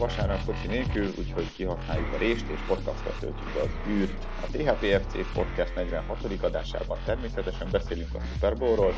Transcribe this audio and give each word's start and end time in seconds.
Vasárnap 0.06 0.40
foci 0.40 0.66
nélkül, 0.66 1.12
úgyhogy 1.18 1.52
kihasználjuk 1.56 2.12
a 2.14 2.18
rést 2.18 2.44
és 2.48 2.58
podcastra 2.66 3.10
töltjük 3.20 3.54
be 3.54 3.60
az 3.60 3.68
űrt. 3.88 4.26
A 4.42 4.46
THPFC 4.50 5.32
Podcast 5.34 5.74
46. 5.74 6.18
adásában 6.40 6.98
természetesen 7.04 7.68
beszélünk 7.70 8.14
a 8.14 8.20
Super 8.32 8.56
Bowl-ról, 8.56 8.94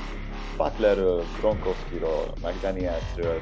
Butlerről, 0.56 1.24
Gronkowskiról, 1.40 2.32
McDanielsről, 2.42 3.40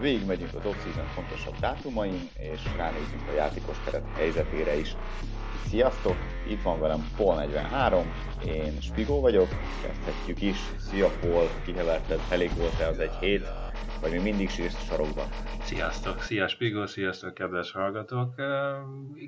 végigmegyünk 0.00 0.54
az 0.54 0.64
off-season 0.64 1.06
fontosabb 1.14 1.54
dátumain, 1.60 2.28
és 2.38 2.60
ránézünk 2.76 3.22
a 3.32 3.36
játékos 3.36 3.76
keret 3.84 4.04
helyzetére 4.16 4.78
is. 4.78 4.96
Sziasztok! 5.68 6.16
Itt 6.48 6.62
van 6.62 6.80
velem 6.80 7.08
Paul 7.16 7.34
43, 7.34 8.12
én 8.44 8.80
Spigó 8.80 9.20
vagyok, 9.20 9.48
kezdhetjük 9.82 10.42
is. 10.42 10.56
Szia 10.90 11.10
Paul, 11.20 11.48
kiheverted, 11.64 12.20
elég 12.30 12.50
volt-e 12.56 12.86
az 12.86 12.98
egy 12.98 13.14
hét? 13.20 13.67
Vagy 14.00 14.10
még 14.10 14.20
mindig 14.20 14.50
sírsz 14.50 14.84
sarokban? 14.84 15.28
Sziasztok, 15.62 16.20
szia 16.20 16.48
Spigó, 16.48 16.86
sziasztok 16.86 17.34
kedves 17.34 17.72
hallgatók. 17.72 18.34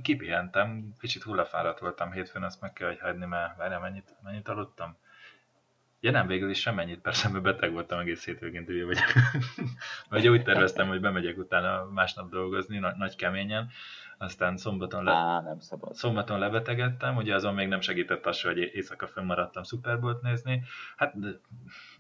Kipihentem, 0.03 0.95
kicsit 0.99 1.23
hullafáradt 1.23 1.79
voltam 1.79 2.13
hétfőn, 2.13 2.43
azt 2.43 2.61
meg 2.61 2.73
kell, 2.73 2.89
hogy 2.89 2.99
hagyni, 3.01 3.27
mert 3.27 3.57
várjál, 3.57 3.81
mennyit, 3.81 4.15
mennyit 4.23 4.49
aludtam? 4.49 4.97
Ja 6.01 6.11
nem, 6.11 6.27
végül 6.27 6.51
is 6.51 6.61
semmennyit, 6.61 7.01
persze, 7.01 7.29
mert 7.29 7.45
beteg 7.45 7.73
voltam 7.73 7.99
egész 7.99 8.25
hétvégén 8.25 8.65
tűnő 8.65 8.87
vagyok. 8.87 9.13
Vagy 10.11 10.29
úgy 10.29 10.43
terveztem, 10.43 10.89
hogy 10.89 11.01
bemegyek 11.01 11.39
utána 11.39 11.85
másnap 11.85 12.31
dolgozni, 12.31 12.79
nagy 12.79 13.17
keményen, 13.17 13.71
aztán 14.23 14.57
szombaton, 14.57 15.05
le... 15.05 15.11
Á, 15.11 15.41
nem 15.41 15.59
szabad. 15.59 15.95
szombaton 15.95 16.39
lebetegedtem, 16.39 17.17
ugye 17.17 17.35
azon 17.35 17.55
még 17.55 17.69
nem 17.69 17.81
segített 17.81 18.27
az, 18.27 18.43
hogy 18.43 18.59
éjszaka 18.59 19.07
fönnmaradtam 19.07 19.63
Superbolt 19.63 20.23
nézni. 20.23 20.63
Hát 20.97 21.15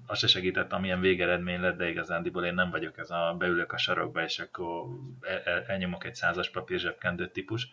az 0.06 0.18
se 0.18 0.26
segített, 0.26 0.72
amilyen 0.72 1.00
végeredmény 1.00 1.60
lett, 1.60 1.76
de 1.76 1.88
igazándiból 1.88 2.44
én 2.44 2.54
nem 2.54 2.70
vagyok 2.70 2.98
ez 2.98 3.10
a 3.10 3.34
beülök 3.38 3.72
a 3.72 3.76
sarokba, 3.76 4.22
és 4.22 4.38
akkor 4.38 4.86
el, 5.20 5.40
el, 5.44 5.62
elnyomok 5.66 6.04
egy 6.04 6.14
százas 6.14 6.50
papír 6.50 6.78
zsebkendő 6.78 7.28
típus. 7.28 7.68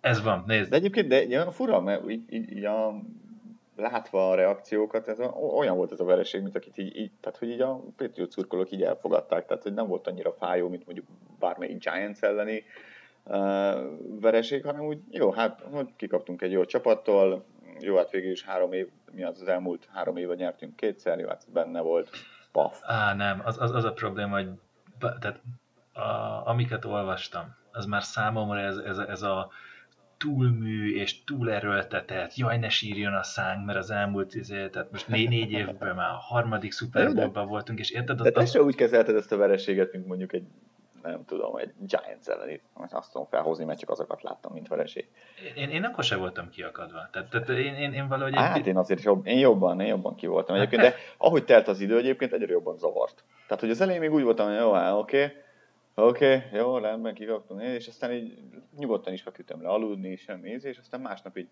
Ez 0.00 0.22
van, 0.22 0.44
nézd. 0.46 0.70
De 0.70 0.76
egyébként, 0.76 1.08
de 1.08 1.26
olyan 1.26 1.50
fura, 1.50 1.80
mert 1.80 2.10
így, 2.10 2.32
így, 2.32 2.52
így 2.52 2.64
a, 2.64 3.02
látva 3.76 4.30
a 4.30 4.34
reakciókat, 4.34 5.08
ez 5.08 5.18
a, 5.18 5.26
olyan 5.36 5.76
volt 5.76 5.92
ez 5.92 6.00
a 6.00 6.04
vereség, 6.04 6.42
mint 6.42 6.56
akit 6.56 6.78
így, 6.78 6.96
így 6.96 7.10
tehát 7.20 7.38
hogy 7.38 7.50
így 7.50 7.60
a 7.60 7.80
Patriot 7.96 8.30
szurkolók 8.30 8.70
így 8.70 8.82
elfogadták, 8.82 9.46
tehát 9.46 9.62
hogy 9.62 9.74
nem 9.74 9.86
volt 9.86 10.06
annyira 10.06 10.32
fájó, 10.32 10.68
mint 10.68 10.84
mondjuk 10.84 11.06
bármelyik 11.38 11.78
Giants 11.78 12.20
elleni 12.20 12.64
vereség, 14.20 14.64
hanem 14.64 14.84
úgy 14.84 14.98
jó, 15.10 15.30
hát 15.30 15.64
kikaptunk 15.96 16.42
egy 16.42 16.52
jó 16.52 16.64
csapattól, 16.64 17.44
jó, 17.80 17.96
hát 17.96 18.10
végül 18.10 18.30
is 18.30 18.44
három 18.44 18.72
év, 18.72 18.88
mi 19.12 19.22
az, 19.22 19.40
az 19.40 19.48
elmúlt 19.48 19.88
három 19.92 20.16
éve 20.16 20.34
nyertünk 20.34 20.76
kétszer, 20.76 21.18
jó, 21.18 21.28
hát 21.28 21.44
benne 21.52 21.80
volt, 21.80 22.10
paf. 22.52 22.80
Á, 22.82 23.14
nem, 23.14 23.42
az, 23.44 23.60
az, 23.60 23.70
az 23.70 23.84
a 23.84 23.92
probléma, 23.92 24.36
hogy 24.36 24.48
tehát 24.98 25.40
a, 25.92 26.46
amiket 26.48 26.84
olvastam, 26.84 27.56
az 27.72 27.86
már 27.86 28.02
számomra 28.02 28.60
ez, 28.60 28.76
ez, 28.76 28.98
ez 28.98 29.22
a 29.22 29.50
túlmű 30.16 30.94
és 30.94 31.24
túlerőltetett, 31.24 32.34
jaj, 32.34 32.58
ne 32.58 32.68
sírjon 32.68 33.14
a 33.14 33.22
szánk, 33.22 33.66
mert 33.66 33.78
az 33.78 33.90
elmúlt, 33.90 34.34
izé, 34.34 34.68
tehát 34.68 34.90
most 34.90 35.08
négy, 35.08 35.28
négy 35.28 35.52
évben 35.52 35.94
már 35.94 36.10
a 36.10 36.18
harmadik 36.18 36.72
Super 36.72 37.14
Bowl-ban 37.14 37.46
voltunk, 37.46 37.78
és 37.78 37.90
érted? 37.90 38.20
De 38.20 38.30
te 38.30 38.46
se 38.46 38.62
úgy 38.62 38.74
kezelted 38.74 39.14
ezt 39.16 39.32
a 39.32 39.36
vereséget, 39.36 39.92
mint 39.92 40.06
mondjuk 40.06 40.32
egy 40.32 40.46
nem 41.02 41.24
tudom, 41.24 41.56
egy 41.56 41.72
Giants 41.78 42.26
elleni, 42.26 42.60
azt 42.90 43.12
tudom 43.12 43.26
felhozni, 43.26 43.64
mert 43.64 43.78
csak 43.78 43.90
azokat 43.90 44.22
láttam, 44.22 44.52
mint 44.52 44.68
vereség. 44.68 45.08
Én, 45.54 45.70
én 45.70 45.84
akkor 45.84 46.04
sem 46.04 46.18
voltam 46.18 46.48
kiakadva. 46.50 47.08
Tehát, 47.12 47.30
tehát 47.30 47.48
én, 47.48 47.74
én, 47.74 47.92
én 47.92 48.08
valahogy... 48.08 48.34
Hát 48.34 48.66
én 48.66 48.76
azért 48.76 49.02
jobb, 49.02 49.26
én 49.26 49.38
jobban, 49.38 49.80
én 49.80 49.86
jobban 49.86 50.14
ki 50.14 50.26
voltam 50.26 50.56
egyébként, 50.56 50.82
de 50.82 50.94
ahogy 51.16 51.44
telt 51.44 51.68
az 51.68 51.80
idő 51.80 51.96
egyébként, 51.96 52.32
egyre 52.32 52.52
jobban 52.52 52.78
zavart. 52.78 53.24
Tehát, 53.46 53.62
hogy 53.62 53.70
az 53.70 53.80
elején 53.80 54.00
még 54.00 54.12
úgy 54.12 54.22
voltam, 54.22 54.46
hogy 54.46 54.56
jó, 54.56 54.98
oké, 54.98 55.24
okay, 55.24 55.36
oké, 55.94 56.34
okay, 56.36 56.58
jó, 56.58 56.78
rendben, 56.78 57.14
kikaptunk, 57.14 57.62
és 57.62 57.88
aztán 57.88 58.12
így 58.12 58.38
nyugodtan 58.76 59.12
is 59.12 59.22
feküdtem 59.22 59.62
le 59.62 59.68
aludni, 59.68 60.16
semmi 60.16 60.50
és 60.50 60.78
aztán 60.78 61.00
másnap 61.00 61.36
így 61.36 61.48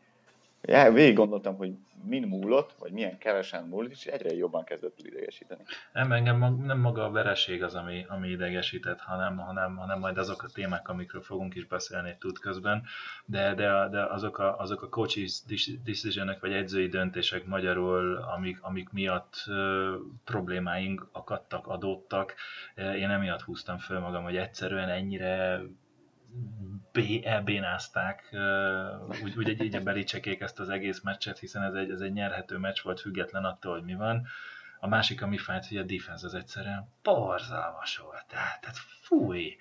Ja, 0.66 0.92
végig 0.92 1.14
gondoltam, 1.14 1.56
hogy 1.56 1.72
min 2.04 2.22
múlott, 2.22 2.74
vagy 2.78 2.92
milyen 2.92 3.18
kevesen 3.18 3.64
múlott, 3.64 3.90
és 3.90 4.06
egyre 4.06 4.34
jobban 4.34 4.64
kezdett 4.64 4.98
idegesíteni. 5.02 5.62
Nem, 5.92 6.12
engem 6.12 6.56
nem 6.64 6.78
maga 6.78 7.04
a 7.04 7.10
vereség 7.10 7.62
az, 7.62 7.74
ami, 7.74 8.04
ami 8.08 8.28
idegesített, 8.28 9.00
hanem, 9.00 9.36
hanem, 9.36 9.76
hanem 9.76 9.98
majd 9.98 10.18
azok 10.18 10.42
a 10.42 10.48
témák, 10.48 10.88
amikről 10.88 11.22
fogunk 11.22 11.54
is 11.54 11.66
beszélni 11.66 12.16
tud 12.18 12.38
közben, 12.38 12.82
de, 13.24 13.54
de, 13.54 13.88
de 13.90 14.04
azok 14.04 14.38
a, 14.38 14.58
azok 14.58 14.82
a 14.82 14.88
coaches 14.88 15.42
decision 15.84 16.36
vagy 16.40 16.52
edzői 16.52 16.88
döntések 16.88 17.46
magyarul, 17.46 18.16
amik, 18.16 18.62
amik 18.62 18.90
miatt 18.90 19.34
ö, 19.46 19.94
problémáink 20.24 21.08
akadtak, 21.12 21.66
adódtak, 21.66 22.34
én 22.76 23.10
emiatt 23.10 23.42
húztam 23.42 23.78
föl 23.78 23.98
magam, 23.98 24.22
hogy 24.22 24.36
egyszerűen 24.36 24.88
ennyire 24.88 25.60
elbénázták 27.22 28.36
úgy, 29.22 29.36
úgy 29.36 29.48
egy, 29.48 29.60
így 29.60 29.74
a 29.74 29.82
belicsekék 29.82 30.40
ezt 30.40 30.60
az 30.60 30.68
egész 30.68 31.02
meccset, 31.02 31.38
hiszen 31.38 31.62
ez 31.62 31.74
egy, 31.74 31.90
ez 31.90 32.00
egy 32.00 32.12
nyerhető 32.12 32.56
meccs 32.56 32.82
volt, 32.82 33.00
független 33.00 33.44
attól, 33.44 33.72
hogy 33.72 33.84
mi 33.84 33.94
van. 33.94 34.26
A 34.80 34.88
másik, 34.88 35.22
ami 35.22 35.38
fájt, 35.38 35.66
hogy 35.66 35.76
a 35.76 35.82
defense 35.82 36.26
az 36.26 36.34
egyszerűen 36.34 36.88
borzalmas 37.02 37.96
volt. 37.96 38.24
Tehát, 38.28 38.60
tehát 38.60 38.76
fúj! 39.00 39.56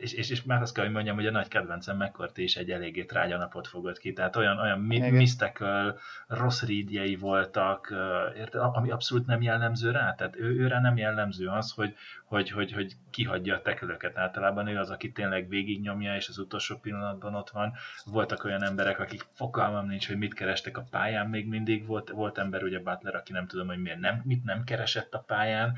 És, 0.00 0.12
és, 0.12 0.30
és 0.30 0.42
már 0.42 0.62
azt 0.62 0.74
kell, 0.74 0.84
hogy 0.84 0.92
mondjam, 0.92 1.16
hogy 1.16 1.26
a 1.26 1.30
nagy 1.30 1.48
kedvencem 1.48 1.96
McCourty 1.96 2.38
is 2.42 2.56
egy 2.56 2.70
eléggé 2.70 3.04
trágya 3.04 3.36
napot 3.36 3.66
fogott 3.66 3.98
ki, 3.98 4.12
tehát 4.12 4.36
olyan, 4.36 4.58
olyan 4.58 4.80
mystical, 5.12 5.98
rossz 6.26 6.62
rídjei 6.62 7.16
voltak, 7.16 7.94
érted, 8.36 8.60
ami 8.60 8.90
abszolút 8.90 9.26
nem 9.26 9.42
jellemző 9.42 9.90
rá, 9.90 10.14
tehát 10.14 10.36
ő, 10.36 10.58
őre 10.58 10.80
nem 10.80 10.96
jellemző 10.96 11.46
az, 11.46 11.70
hogy, 11.70 11.94
hogy, 12.24 12.50
hogy, 12.50 12.72
hogy 12.72 12.92
kihagyja 13.10 13.54
a 13.54 13.62
tekölöket 13.62 14.18
általában, 14.18 14.68
ő 14.68 14.78
az, 14.78 14.90
aki 14.90 15.12
tényleg 15.12 15.48
végignyomja, 15.48 16.16
és 16.16 16.28
az 16.28 16.38
utolsó 16.38 16.76
pillanatban 16.76 17.34
ott 17.34 17.50
van. 17.50 17.72
Voltak 18.04 18.44
olyan 18.44 18.62
emberek, 18.62 19.00
akik 19.00 19.26
fogalmam 19.32 19.86
nincs, 19.86 20.06
hogy 20.06 20.18
mit 20.18 20.34
kerestek 20.34 20.78
a 20.78 20.86
pályán, 20.90 21.26
még 21.26 21.48
mindig 21.48 21.86
volt, 21.86 22.10
volt 22.10 22.38
ember, 22.38 22.62
ugye 22.62 22.78
Butler, 22.78 23.14
aki 23.14 23.32
nem 23.32 23.46
tudom, 23.46 23.66
hogy 23.66 23.82
miért 23.82 24.00
nem, 24.00 24.20
mit 24.24 24.44
nem 24.44 24.64
keresett 24.64 25.14
a 25.14 25.24
pályán, 25.26 25.76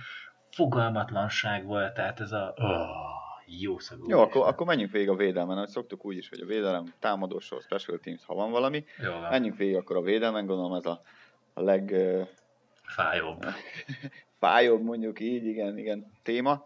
fogalmatlanság 0.50 1.64
volt, 1.64 1.94
tehát 1.94 2.20
ez 2.20 2.32
a 2.32 2.54
oh, 2.56 3.18
jó 3.46 3.78
szagú. 3.78 4.08
Jó, 4.08 4.20
akkor, 4.20 4.46
akkor 4.46 4.66
menjünk 4.66 4.92
végig 4.92 5.08
a 5.08 5.14
védelmen, 5.14 5.56
ahogy 5.56 5.68
szoktuk 5.68 6.04
úgy 6.04 6.16
is, 6.16 6.28
hogy 6.28 6.40
a 6.40 6.46
védelem, 6.46 6.94
támadósor, 6.98 7.62
special 7.62 7.98
teams, 7.98 8.24
ha 8.24 8.34
van 8.34 8.50
valami. 8.50 8.84
Jó, 9.02 9.10
van. 9.10 9.30
Menjünk 9.30 9.56
végig 9.56 9.76
akkor 9.76 9.96
a 9.96 10.02
védelmen, 10.02 10.46
gondolom 10.46 10.74
ez 10.74 10.86
a, 10.86 11.02
a 11.54 11.60
leg... 11.60 11.94
Fájóbb. 12.82 13.44
fájóbb 14.40 14.82
mondjuk 14.82 15.20
így, 15.20 15.44
igen, 15.44 15.78
igen, 15.78 16.12
téma. 16.22 16.64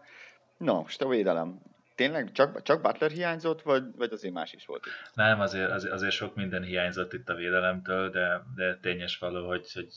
Na, 0.57 0.73
most 0.73 1.01
a 1.01 1.07
védelem. 1.07 1.61
Tényleg 1.95 2.31
csak, 2.31 2.61
csak 2.61 2.81
Butler 2.81 3.11
hiányzott, 3.11 3.61
vagy, 3.61 3.83
vagy 3.95 4.11
azért 4.11 4.33
más 4.33 4.53
is 4.53 4.65
volt 4.65 4.85
itt? 4.85 5.11
Nem, 5.13 5.39
azért, 5.39 5.71
azért, 5.71 5.93
azért 5.93 6.11
sok 6.11 6.35
minden 6.35 6.63
hiányzott 6.63 7.13
itt 7.13 7.29
a 7.29 7.35
védelemtől, 7.35 8.09
de, 8.09 8.43
de 8.55 8.77
tényes 8.77 9.17
való, 9.17 9.47
hogy, 9.47 9.71
hogy 9.73 9.93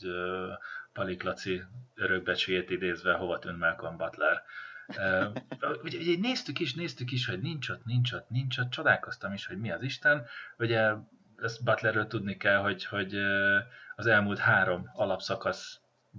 Palik 0.93 1.23
Laci 1.23 1.61
örökbecsüjét 1.95 2.69
idézve, 2.69 3.13
hova 3.13 3.39
tűnt 3.39 3.57
Malcolm 3.57 3.97
Butler. 3.97 4.43
Uh, 4.87 5.33
ugye, 5.83 5.97
ugye, 5.97 6.17
néztük 6.19 6.59
is, 6.59 6.73
néztük 6.73 7.11
is, 7.11 7.27
hogy 7.27 7.41
nincs 7.41 7.69
ott, 7.69 7.85
nincs 7.85 8.11
ott, 8.11 8.29
nincs 8.29 8.57
ott, 8.57 8.69
csodálkoztam 8.69 9.33
is, 9.33 9.45
hogy 9.45 9.57
mi 9.57 9.71
az 9.71 9.81
Isten. 9.81 10.25
Ugye 10.57 10.93
ezt 11.37 11.63
Butlerről 11.63 12.07
tudni 12.07 12.37
kell, 12.37 12.57
hogy, 12.57 12.85
hogy 12.85 13.15
az 13.95 14.05
elmúlt 14.05 14.39
három 14.39 14.89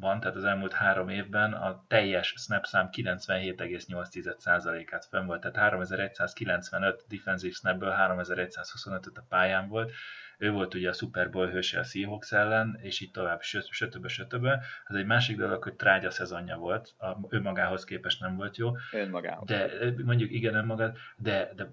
alapszakaszban, 0.00 0.20
tehát 0.20 0.36
az 0.36 0.44
elmúlt 0.44 0.72
három 0.72 1.08
évben 1.08 1.52
a 1.52 1.84
teljes 1.88 2.34
snap 2.36 2.64
szám 2.64 2.88
97,8%-át 2.92 5.04
fönn 5.04 5.26
volt, 5.26 5.40
tehát 5.40 5.56
3195 5.56 7.04
defensív 7.08 7.54
snapből 7.54 7.90
3125 7.90 9.06
a 9.14 9.24
pályán 9.28 9.68
volt, 9.68 9.92
ő 10.38 10.50
volt 10.50 10.74
ugye 10.74 10.88
a 10.88 10.92
Super 10.92 11.30
Bowl 11.30 11.48
hőse 11.48 11.78
a 11.78 11.82
Seahawks 11.82 12.32
ellen, 12.32 12.78
és 12.82 13.00
így 13.00 13.10
tovább, 13.10 13.42
sötöbe, 13.42 14.08
sötöbe. 14.08 14.62
Ez 14.86 14.96
egy 14.96 15.06
másik 15.06 15.36
dolog, 15.36 15.62
hogy 15.62 15.74
trágya 15.74 16.10
szezonja 16.10 16.56
volt, 16.56 16.94
a, 16.98 17.16
ő 17.28 17.40
magához 17.40 17.84
képest 17.84 18.20
nem 18.20 18.36
volt 18.36 18.56
jó. 18.56 18.72
Önmagához. 18.92 19.46
De 19.46 19.70
mondjuk 20.04 20.30
igen 20.30 20.54
önmagad, 20.54 20.96
de, 21.16 21.52
de 21.56 21.66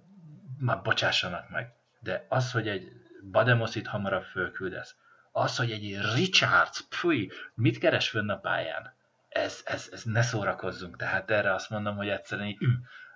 már 0.59 0.81
bocsássanak 0.81 1.49
meg. 1.49 1.73
De 1.99 2.25
az, 2.29 2.51
hogy 2.51 2.67
egy 2.67 2.91
Bademosit 3.31 3.87
hamarabb 3.87 4.23
fölküldesz, 4.23 4.95
az, 5.37 5.57
hogy 5.57 5.71
egy 5.71 5.97
Richards, 6.13 6.85
fúj, 6.89 7.29
mit 7.53 7.77
keres 7.77 8.09
fönn 8.09 8.29
a 8.29 8.37
pályán? 8.37 8.93
Ez, 9.29 9.61
ez, 9.65 9.89
ez 9.91 10.03
ne 10.03 10.21
szórakozzunk. 10.21 10.97
Tehát 10.97 11.31
erre 11.31 11.53
azt 11.53 11.69
mondom, 11.69 11.95
hogy 11.95 12.07
egyszerűen 12.07 12.47
így, 12.47 12.57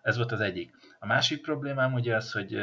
Ez 0.02 0.18
volt 0.18 0.32
az 0.32 0.40
egyik. 0.40 0.72
A 1.00 1.06
másik 1.06 1.42
problémám 1.42 1.94
ugye 1.94 2.16
az, 2.16 2.32
hogy 2.32 2.62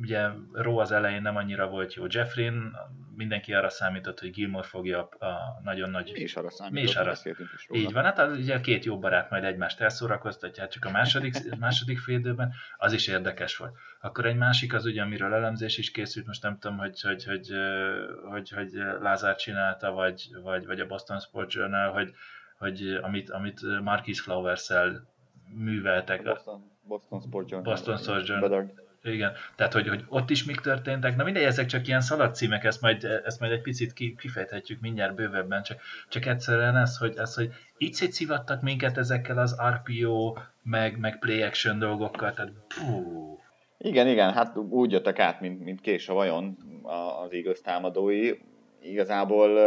ugye 0.00 0.28
Ró 0.52 0.78
az 0.78 0.92
elején 0.92 1.22
nem 1.22 1.36
annyira 1.36 1.68
volt 1.68 1.94
jó. 1.94 2.04
Jeffrin, 2.08 2.76
mindenki 3.16 3.54
arra 3.54 3.68
számított, 3.68 4.20
hogy 4.20 4.30
Gilmore 4.30 4.66
fogja 4.66 5.02
a 5.02 5.60
nagyon 5.62 5.90
nagy... 5.90 6.10
Mi 6.12 6.20
is 6.20 6.36
arra 6.36 6.48
Mi 6.70 6.82
is 6.82 6.96
arra. 6.96 7.12
is 7.12 7.68
róla. 7.68 7.82
Így 7.82 7.92
van, 7.92 8.04
hát 8.04 8.18
az, 8.18 8.38
ugye 8.38 8.54
a 8.54 8.60
két 8.60 8.84
jó 8.84 8.98
barát 8.98 9.30
majd 9.30 9.44
egymást 9.44 9.80
elszórakoztatja, 9.80 10.68
csak 10.68 10.84
a 10.84 10.90
második, 10.90 11.34
második 11.58 11.98
félidőben, 11.98 12.52
az 12.76 12.92
is 12.92 13.06
érdekes 13.06 13.56
volt. 13.56 13.76
Akkor 14.00 14.26
egy 14.26 14.36
másik 14.36 14.74
az 14.74 14.84
ugye, 14.84 15.02
amiről 15.02 15.34
elemzés 15.34 15.78
is 15.78 15.90
készült, 15.90 16.26
most 16.26 16.42
nem 16.42 16.58
tudom, 16.58 16.78
hogy, 16.78 17.00
hogy, 17.00 17.24
hogy, 17.24 17.48
hogy, 18.30 18.50
hogy 18.50 18.72
Lázár 19.00 19.36
csinálta, 19.36 19.92
vagy, 19.92 20.28
vagy, 20.42 20.66
vagy 20.66 20.80
a 20.80 20.86
Boston 20.86 21.20
Sports 21.20 21.54
Journal, 21.54 21.92
hogy, 21.92 22.14
hogy 22.58 22.98
amit, 23.02 23.30
amit 23.30 23.80
Marquis 23.82 24.20
Flowers-el 24.20 25.08
műveltek. 25.54 26.22
Boston, 26.22 26.70
Boston 26.82 27.20
Sports 27.20 27.50
Journal. 27.50 27.72
Boston 27.72 27.96
Sports 27.96 28.28
Journal. 28.28 28.86
Igen, 29.02 29.32
tehát 29.56 29.72
hogy, 29.72 29.88
hogy 29.88 30.04
ott 30.08 30.30
is 30.30 30.44
mik 30.44 30.60
történtek, 30.60 31.16
na 31.16 31.24
mindegy, 31.24 31.42
ezek 31.42 31.66
csak 31.66 31.86
ilyen 31.86 32.00
szalagcímek, 32.00 32.64
ezt 32.64 32.80
majd, 32.80 33.04
ezt 33.24 33.40
majd 33.40 33.52
egy 33.52 33.62
picit 33.62 33.92
kifejthetjük 33.92 34.80
mindjárt 34.80 35.14
bővebben, 35.14 35.62
csak, 35.62 35.80
csak 36.08 36.26
egyszerűen 36.26 36.76
ez, 36.76 36.96
hogy, 36.96 37.14
ez, 37.16 37.34
hogy 37.34 37.52
így 37.78 37.92
szétszivattak 37.92 38.62
minket 38.62 38.98
ezekkel 38.98 39.38
az 39.38 39.56
RPO, 39.68 40.34
meg, 40.62 40.98
meg 40.98 41.18
play 41.18 41.42
action 41.42 41.78
dolgokkal, 41.78 42.32
tehát 42.32 42.52
pú. 42.68 43.38
Igen, 43.78 44.08
igen, 44.08 44.32
hát 44.32 44.56
úgy 44.56 44.92
jöttek 44.92 45.18
át, 45.18 45.40
mint, 45.40 45.64
mint 45.64 45.80
kés 45.80 46.08
a 46.08 46.14
vajon 46.14 46.56
az 47.24 47.32
igaz 47.32 47.60
támadói. 47.60 48.32
Igazából 48.82 49.58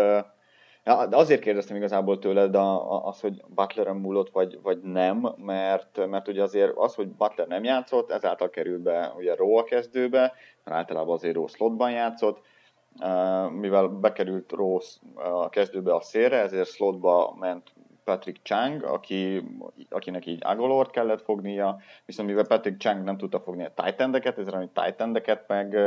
Ja, 0.83 1.05
de 1.07 1.15
azért 1.15 1.41
kérdeztem 1.41 1.75
igazából 1.75 2.19
tőled 2.19 2.55
a, 2.55 3.05
az, 3.07 3.19
hogy 3.19 3.43
Butler 3.47 3.91
múlott, 3.91 4.29
vagy, 4.29 4.59
vagy 4.61 4.81
nem, 4.81 5.33
mert, 5.37 6.07
mert 6.07 6.27
ugye 6.27 6.43
azért 6.43 6.71
az, 6.75 6.95
hogy 6.95 7.07
Butler 7.07 7.47
nem 7.47 7.63
játszott, 7.63 8.11
ezáltal 8.11 8.49
került 8.49 8.81
be 8.81 9.13
ugye 9.17 9.35
Rowe 9.35 9.59
a 9.59 9.63
kezdőbe, 9.63 10.33
mert 10.63 10.77
általában 10.77 11.13
azért 11.13 11.35
Rowe 11.35 11.47
slotban 11.47 11.91
játszott, 11.91 12.41
mivel 13.51 13.87
bekerült 13.87 14.51
Rose 14.51 14.99
a 15.15 15.49
kezdőbe 15.49 15.95
a 15.95 16.01
szélre, 16.01 16.37
ezért 16.37 16.67
slotba 16.67 17.35
ment 17.39 17.73
Patrick 18.03 18.39
Chang, 18.43 18.83
aki, 18.83 19.43
akinek 19.89 20.25
így 20.25 20.39
Agolort 20.43 20.91
kellett 20.91 21.21
fognia, 21.21 21.77
viszont 22.05 22.27
mivel 22.27 22.45
Patrick 22.47 22.79
Chang 22.79 23.03
nem 23.03 23.17
tudta 23.17 23.39
fogni 23.39 23.65
a 23.65 23.73
tight 23.75 24.01
endeket, 24.01 24.37
ezért 24.37 24.55
a 24.55 24.81
tight 24.81 25.01
endeket 25.01 25.47
meg 25.47 25.77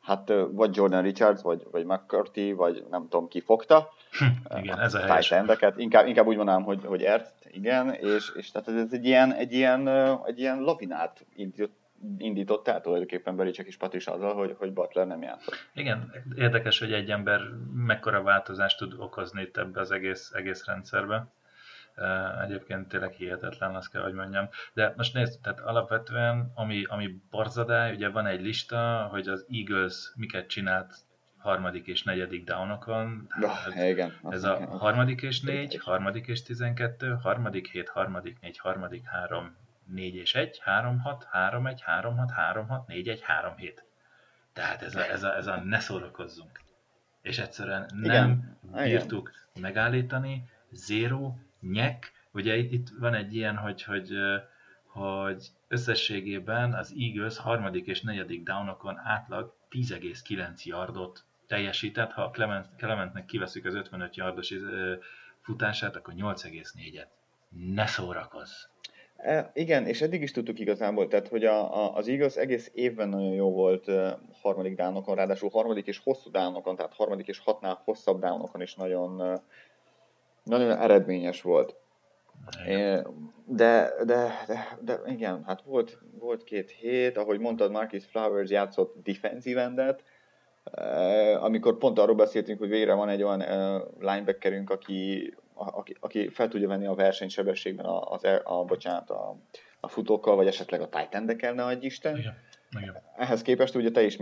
hát 0.00 0.32
vagy 0.50 0.76
Jordan 0.76 1.02
Richards, 1.02 1.42
vagy, 1.42 1.66
vagy 1.70 1.84
McCarthy, 1.84 2.52
vagy 2.52 2.84
nem 2.90 3.08
tudom 3.08 3.28
ki 3.28 3.40
fogta. 3.40 3.88
Hm, 4.10 4.58
igen, 4.58 4.80
ez 4.80 4.94
a 4.94 5.00
helyes. 5.00 5.30
Endeket. 5.30 5.78
Inkább, 5.78 6.06
inkább 6.06 6.26
úgy 6.26 6.36
mondanám, 6.36 6.62
hogy, 6.62 6.84
hogy 6.84 7.02
Ert, 7.02 7.46
igen, 7.50 7.92
és, 7.92 8.32
és 8.34 8.50
tehát 8.50 8.68
ez 8.68 8.92
egy 8.92 9.04
ilyen, 9.04 9.32
egy 9.32 9.52
ilyen, 9.52 9.88
egy 10.26 10.38
ilyen 10.38 10.60
lavinát 10.60 11.26
indított, 11.34 11.84
indított 12.18 12.68
el 12.68 12.80
tulajdonképpen 12.80 13.36
Belicek 13.36 13.66
is 13.66 13.76
Patris 13.76 14.06
azzal, 14.06 14.34
hogy, 14.34 14.54
hogy 14.58 14.72
Butler 14.72 15.06
nem 15.06 15.22
játszott. 15.22 15.54
Igen, 15.72 16.12
érdekes, 16.36 16.78
hogy 16.78 16.92
egy 16.92 17.10
ember 17.10 17.40
mekkora 17.72 18.22
változást 18.22 18.78
tud 18.78 18.94
okozni 18.98 19.42
itt 19.42 19.56
ebbe 19.56 19.80
az 19.80 19.90
egész, 19.90 20.30
egész 20.34 20.64
rendszerbe. 20.64 21.26
Egyébként 22.42 22.88
tényleg 22.88 23.12
hihetetlen, 23.12 23.74
azt 23.74 23.90
kell, 23.90 24.02
hogy 24.02 24.12
mondjam. 24.12 24.48
De 24.72 24.94
most 24.96 25.14
nézd, 25.14 25.40
tehát 25.40 25.60
alapvetően, 25.60 26.52
ami, 26.54 26.84
ami 26.84 27.20
barzadály, 27.30 27.94
ugye 27.94 28.08
van 28.08 28.26
egy 28.26 28.40
lista, 28.40 29.08
hogy 29.10 29.28
az 29.28 29.46
Eagles 29.50 30.12
miket 30.14 30.46
csinált 30.46 30.94
harmadik 31.46 31.86
és 31.86 32.02
negyedik 32.02 32.44
downokon. 32.44 33.28
Oh, 33.40 33.86
igen, 33.88 34.12
ez 34.30 34.44
a 34.44 34.56
igen, 34.56 34.68
harmadik 34.68 35.22
és 35.22 35.40
négy, 35.40 35.78
harmadik 35.82 36.26
és 36.26 36.42
tizenkettő, 36.42 37.18
harmadik 37.22 37.68
hét, 37.68 37.88
harmadik 37.88 38.40
négy, 38.40 38.58
harmadik 38.58 39.04
három, 39.04 39.56
négy 39.84 40.14
és 40.14 40.34
egy, 40.34 40.60
három 40.64 40.98
hat, 40.98 41.26
három 41.30 41.66
egy, 41.66 41.82
három 41.82 42.16
hat, 42.16 42.30
három 42.30 42.68
hat, 42.68 42.86
négy 42.86 43.08
egy, 43.08 43.20
három 43.22 43.56
hét. 43.56 43.84
Tehát 44.52 44.82
ez 44.82 44.94
a, 44.94 45.10
ez 45.10 45.22
a, 45.22 45.36
ez 45.36 45.46
a 45.46 45.56
ne 45.56 45.78
szórakozzunk. 45.78 46.60
És 47.22 47.38
egyszerűen 47.38 47.90
nem 47.94 48.04
igen, 48.04 48.58
bírtuk 48.84 49.30
igen. 49.30 49.62
megállítani, 49.62 50.48
zero, 50.70 51.34
nyek, 51.60 52.12
ugye 52.32 52.56
itt, 52.56 52.72
itt 52.72 52.88
van 52.98 53.14
egy 53.14 53.34
ilyen, 53.34 53.56
hogy, 53.56 53.82
hogy, 53.82 54.10
hogy 54.86 55.46
összességében 55.68 56.74
az 56.74 56.94
Eagles 56.98 57.38
harmadik 57.38 57.86
és 57.86 58.00
negyedik 58.00 58.42
downokon 58.42 58.98
átlag 58.98 59.54
10,9 59.70 60.62
yardot 60.62 61.24
teljesített, 61.46 62.12
ha 62.12 62.30
Clement, 62.30 62.66
Clementnek 62.76 63.24
kiveszük 63.24 63.64
az 63.64 63.74
55 63.74 64.16
yardos 64.16 64.54
futását, 65.42 65.96
akkor 65.96 66.14
8,4-et. 66.16 67.06
Ne 67.48 67.86
szórakozz! 67.86 68.52
E, 69.16 69.50
igen, 69.54 69.86
és 69.86 70.00
eddig 70.00 70.22
is 70.22 70.32
tudtuk 70.32 70.58
igazából, 70.58 71.08
tehát 71.08 71.28
hogy 71.28 71.44
a, 71.44 71.84
a, 71.84 71.94
az 71.94 72.06
igaz 72.06 72.38
egész 72.38 72.70
évben 72.74 73.08
nagyon 73.08 73.32
jó 73.32 73.52
volt 73.52 73.88
uh, 73.88 74.10
harmadik 74.42 74.76
dánokon, 74.76 75.14
ráadásul 75.14 75.50
harmadik 75.50 75.86
és 75.86 75.98
hosszú 75.98 76.30
dánokon, 76.30 76.76
tehát 76.76 76.94
harmadik 76.94 77.26
és 77.26 77.38
hatnál 77.38 77.80
hosszabb 77.84 78.20
dánokon 78.20 78.62
is 78.62 78.74
nagyon, 78.74 79.20
uh, 79.20 79.40
nagyon 80.44 80.70
eredményes 80.70 81.42
volt. 81.42 81.76
De, 83.46 83.92
de, 84.04 84.34
de, 84.46 84.46
de 84.80 85.00
igen, 85.06 85.44
hát 85.46 85.62
volt, 85.62 85.98
volt 86.18 86.44
két 86.44 86.70
hét, 86.70 87.16
ahogy 87.16 87.38
mondtad, 87.38 87.70
Marcus 87.70 88.04
Flowers 88.04 88.50
játszott 88.50 88.94
defensive 89.02 89.62
endet, 89.62 90.02
amikor 91.40 91.78
pont 91.78 91.98
arról 91.98 92.14
beszéltünk, 92.14 92.58
hogy 92.58 92.68
végre 92.68 92.94
van 92.94 93.08
egy 93.08 93.22
olyan 93.22 93.44
linebackerünk, 94.00 94.70
aki, 94.70 95.34
aki, 95.54 95.96
aki 96.00 96.28
fel 96.28 96.48
tudja 96.48 96.68
venni 96.68 96.86
a 96.86 96.94
versenysebességben 96.94 97.86
a, 97.86 98.10
az, 98.10 98.24
a, 98.24 98.40
a, 98.44 98.64
bocsánat, 98.64 99.10
a, 99.10 99.36
a 99.80 99.88
futókkal, 99.88 100.36
vagy 100.36 100.46
esetleg 100.46 100.80
a 100.80 100.88
tight 100.88 101.54
ne 101.54 101.64
adj 101.64 101.86
Isten. 101.86 102.16
Igen. 102.16 102.34
Igen. 102.80 103.02
Ehhez 103.16 103.42
képest 103.42 103.74
ugye 103.74 103.90
te 103.90 104.02
is 104.02 104.18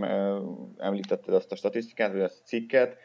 említetted 0.77 1.33
azt 1.33 1.51
a 1.51 1.55
statisztikát, 1.55 2.11
vagy 2.11 2.21
azt 2.21 2.39
a 2.39 2.45
cikket, 2.45 2.97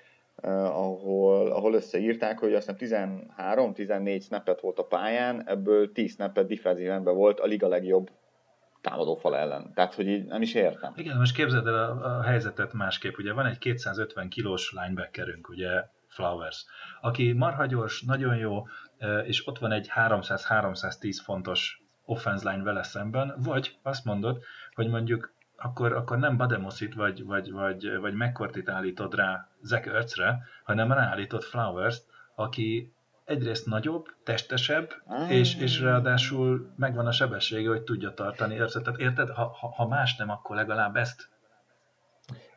ahol, 0.42 1.52
ahol 1.52 1.74
összeírták, 1.74 2.38
hogy 2.38 2.54
azt 2.54 2.74
hiszem 2.78 3.32
13-14 3.36 4.22
snappet 4.22 4.60
volt 4.60 4.78
a 4.78 4.84
pályán, 4.84 5.48
ebből 5.48 5.92
10 5.92 6.12
snappet 6.12 6.46
defensív 6.46 7.02
volt 7.02 7.40
a 7.40 7.46
liga 7.46 7.68
legjobb 7.68 8.10
támadófal 8.80 9.36
ellen. 9.36 9.72
Tehát, 9.74 9.94
hogy 9.94 10.06
így 10.06 10.24
nem 10.24 10.42
is 10.42 10.54
értem. 10.54 10.92
Igen, 10.96 11.16
most 11.16 11.34
képzeld 11.34 11.66
el 11.66 11.74
a, 11.74 12.18
a 12.18 12.22
helyzetet 12.22 12.72
másképp. 12.72 13.18
Ugye 13.18 13.32
van 13.32 13.46
egy 13.46 13.58
250 13.58 14.28
kilós 14.28 14.72
linebackerünk, 14.72 15.48
ugye 15.48 15.84
Flowers, 16.06 16.64
aki 17.00 17.32
marhagyors, 17.32 18.02
nagyon 18.02 18.36
jó, 18.36 18.66
és 19.24 19.46
ott 19.46 19.58
van 19.58 19.72
egy 19.72 19.90
300-310 19.94 21.18
fontos 21.22 21.82
offense 22.04 22.50
line 22.50 22.62
vele 22.62 22.82
szemben, 22.82 23.34
vagy 23.38 23.78
azt 23.82 24.04
mondod, 24.04 24.42
hogy 24.74 24.88
mondjuk 24.88 25.32
akkor, 25.56 25.92
akkor 25.92 26.18
nem 26.18 26.36
Bademosit 26.36 26.94
vagy, 26.94 27.24
vagy, 27.24 27.52
vagy, 27.52 27.96
vagy 27.96 28.14
McCourtit 28.14 28.68
állítod 28.68 29.14
rá 29.14 29.48
Zach 29.62 29.88
Ertzre, 29.88 30.42
hanem 30.64 30.92
ráállítod 30.92 31.42
Flowers-t, 31.42 32.04
aki 32.34 32.92
egyrészt 33.30 33.66
nagyobb, 33.66 34.06
testesebb, 34.24 34.90
ah. 35.06 35.32
és, 35.32 35.56
és 35.56 35.80
ráadásul 35.80 36.72
megvan 36.76 37.06
a 37.06 37.12
sebessége, 37.12 37.68
hogy 37.68 37.82
tudja 37.82 38.14
tartani 38.14 38.54
érzet. 38.54 38.82
Tehát 38.82 39.00
érted, 39.00 39.28
ha, 39.28 39.56
ha, 39.60 39.68
ha 39.68 39.86
más 39.86 40.16
nem, 40.16 40.30
akkor 40.30 40.56
legalább 40.56 40.96
ezt. 40.96 41.28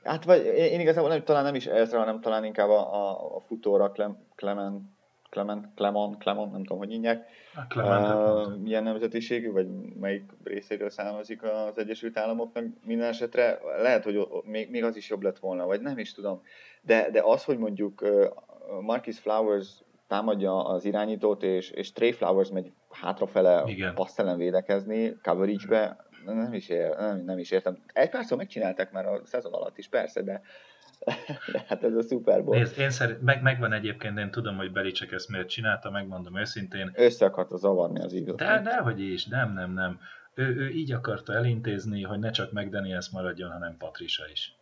Hát 0.04 0.24
vagy 0.24 0.46
én 0.46 0.80
igazából 0.80 1.10
nem, 1.10 1.24
talán 1.24 1.44
nem 1.44 1.56
is 1.56 1.66
ezre, 1.66 1.98
hanem 1.98 2.22
talán 2.22 2.46
inkább 2.46 2.70
a, 2.70 2.94
a, 2.94 3.36
a 3.36 3.40
futóra 3.40 3.92
Clement 4.36 4.92
Clement, 5.34 5.68
Clemon, 5.76 6.18
Clemon, 6.20 6.50
nem 6.50 6.64
tudom, 6.64 6.78
hogy 6.78 6.92
hívják, 6.92 7.28
uh, 7.76 8.58
milyen 8.58 8.84
nemzetiségű, 8.84 9.52
vagy 9.52 9.68
melyik 10.00 10.24
részéről 10.44 10.90
származik 10.90 11.44
az 11.44 11.78
Egyesült 11.78 12.18
Államoknak 12.18 12.66
minden 12.84 13.08
esetre, 13.08 13.60
lehet, 13.82 14.04
hogy 14.04 14.28
még, 14.44 14.70
még 14.70 14.84
az 14.84 14.96
is 14.96 15.10
jobb 15.10 15.22
lett 15.22 15.40
volna, 15.40 15.66
vagy 15.66 15.82
nem 15.82 15.98
is 15.98 16.14
tudom. 16.14 16.42
De, 16.82 17.10
de 17.12 17.22
az, 17.24 17.44
hogy 17.44 17.58
mondjuk 17.58 18.02
uh, 18.02 18.26
Marcus 18.82 19.20
Flowers 19.20 19.68
támadja 20.14 20.66
az 20.66 20.86
irányítót, 20.86 21.44
és, 21.44 21.70
és 21.70 21.92
Trey 21.92 22.12
Flowers 22.12 22.50
megy 22.50 22.72
hátrafele 22.90 23.64
passz 23.96 24.20
ellen 24.20 24.38
védekezni, 24.38 25.18
coverage-be, 25.22 26.06
nem 26.26 26.54
is, 26.54 26.70
ér, 26.70 26.96
nem, 26.98 27.24
nem 27.26 27.38
is 27.38 27.52
értem. 27.52 27.78
Egy 27.94 28.10
párszor 28.10 28.38
megcsinálták 28.38 28.92
már 28.92 29.06
a 29.06 29.22
szezon 29.24 29.54
alatt 29.54 29.78
is, 29.78 29.88
persze, 29.88 30.22
de, 30.22 30.42
de 31.52 31.64
hát 31.68 31.84
ez 31.84 31.96
a 31.96 32.02
Super 32.02 32.44
Bowl. 32.44 32.58
Nézd, 32.58 32.80
én 32.80 32.90
szerint, 32.90 33.22
meg, 33.22 33.42
megvan 33.42 33.74
egyébként, 33.74 34.18
én 34.18 34.32
tudom, 34.32 34.56
hogy 34.56 34.72
Belicek 34.72 35.12
ezt 35.12 35.30
miért 35.30 35.50
csinálta, 35.50 35.90
megmondom 35.92 36.38
őszintén. 36.38 36.92
Össze 36.96 37.26
akarta 37.26 37.58
zavarni 37.58 38.04
az 38.04 38.14
igazat. 38.14 38.38
De, 38.38 38.62
dehogy 38.64 39.02
is, 39.02 39.26
nem, 39.26 39.54
nem, 39.54 39.74
nem. 39.74 40.00
Ő, 40.34 40.56
ő 40.56 40.70
így 40.70 40.92
akarta 40.92 41.34
elintézni, 41.34 42.02
hogy 42.02 42.20
ne 42.20 42.30
csak 42.30 42.52
McDaniels 42.52 43.10
maradjon, 43.10 43.52
hanem 43.52 43.78
Patricia 43.78 44.26
is. 44.32 44.56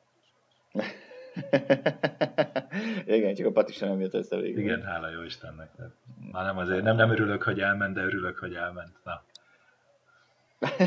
Igen, 3.16 3.34
csak 3.36 3.46
a 3.46 3.52
Patricia 3.52 3.88
nem 3.88 4.00
jött 4.00 4.14
össze 4.14 4.36
végül. 4.36 4.62
Igen, 4.62 4.82
hála 4.82 5.10
jó 5.10 5.22
Istennek. 5.22 5.70
Már 6.32 6.46
nem 6.46 6.58
azért, 6.58 6.84
nem, 6.84 6.96
nem 6.96 7.12
örülök, 7.12 7.44
hogy 7.44 7.60
elment, 7.60 7.94
de 7.94 8.04
örülök, 8.04 8.38
hogy 8.38 8.54
elment. 8.54 8.98
Na. 9.04 9.24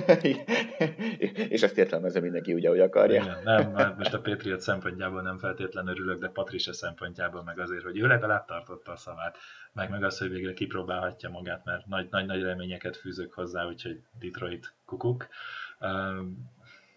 és 1.48 1.62
ezt 1.62 1.78
értelmezze 1.78 2.20
mindenki 2.20 2.54
úgy, 2.54 2.66
ahogy 2.66 2.80
akarja. 2.80 3.22
Igen, 3.22 3.42
nem, 3.44 3.94
most 3.98 4.14
a 4.14 4.20
Patriot 4.20 4.60
szempontjából 4.60 5.22
nem 5.22 5.38
feltétlenül 5.38 5.90
örülök, 5.90 6.20
de 6.20 6.28
Patricia 6.28 6.72
szempontjából 6.72 7.42
meg 7.42 7.58
azért, 7.58 7.82
hogy 7.82 7.98
ő 7.98 8.06
legalább 8.06 8.44
tartotta 8.44 8.92
a 8.92 8.96
szavát, 8.96 9.36
meg 9.72 9.90
meg 9.90 10.04
az, 10.04 10.18
hogy 10.18 10.30
végre 10.30 10.52
kipróbálhatja 10.52 11.30
magát, 11.30 11.64
mert 11.64 12.10
nagy-nagy 12.10 12.42
reményeket 12.42 12.96
fűzök 12.96 13.32
hozzá, 13.32 13.66
úgyhogy 13.66 14.02
Detroit 14.20 14.74
kukuk. 14.84 15.26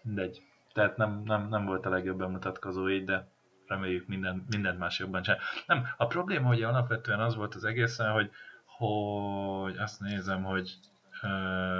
Mindegy. 0.02 0.42
Tehát 0.72 0.96
nem, 0.96 1.22
nem, 1.24 1.48
nem 1.48 1.64
volt 1.64 1.86
a 1.86 1.90
legjobb 1.90 2.18
bemutatkozó 2.18 2.88
így, 2.88 3.04
de 3.04 3.28
reméljük 3.68 4.06
minden, 4.06 4.44
mindent 4.50 4.78
más 4.78 4.98
jobban 4.98 5.22
csinál. 5.22 5.40
Nem, 5.66 5.86
a 5.96 6.06
probléma 6.06 6.46
hogy 6.46 6.62
alapvetően 6.62 7.20
az 7.20 7.34
volt 7.34 7.54
az 7.54 7.64
egészen, 7.64 8.10
hogy, 8.10 8.30
hogy 8.64 9.76
azt 9.76 10.00
nézem, 10.00 10.42
hogy 10.42 10.78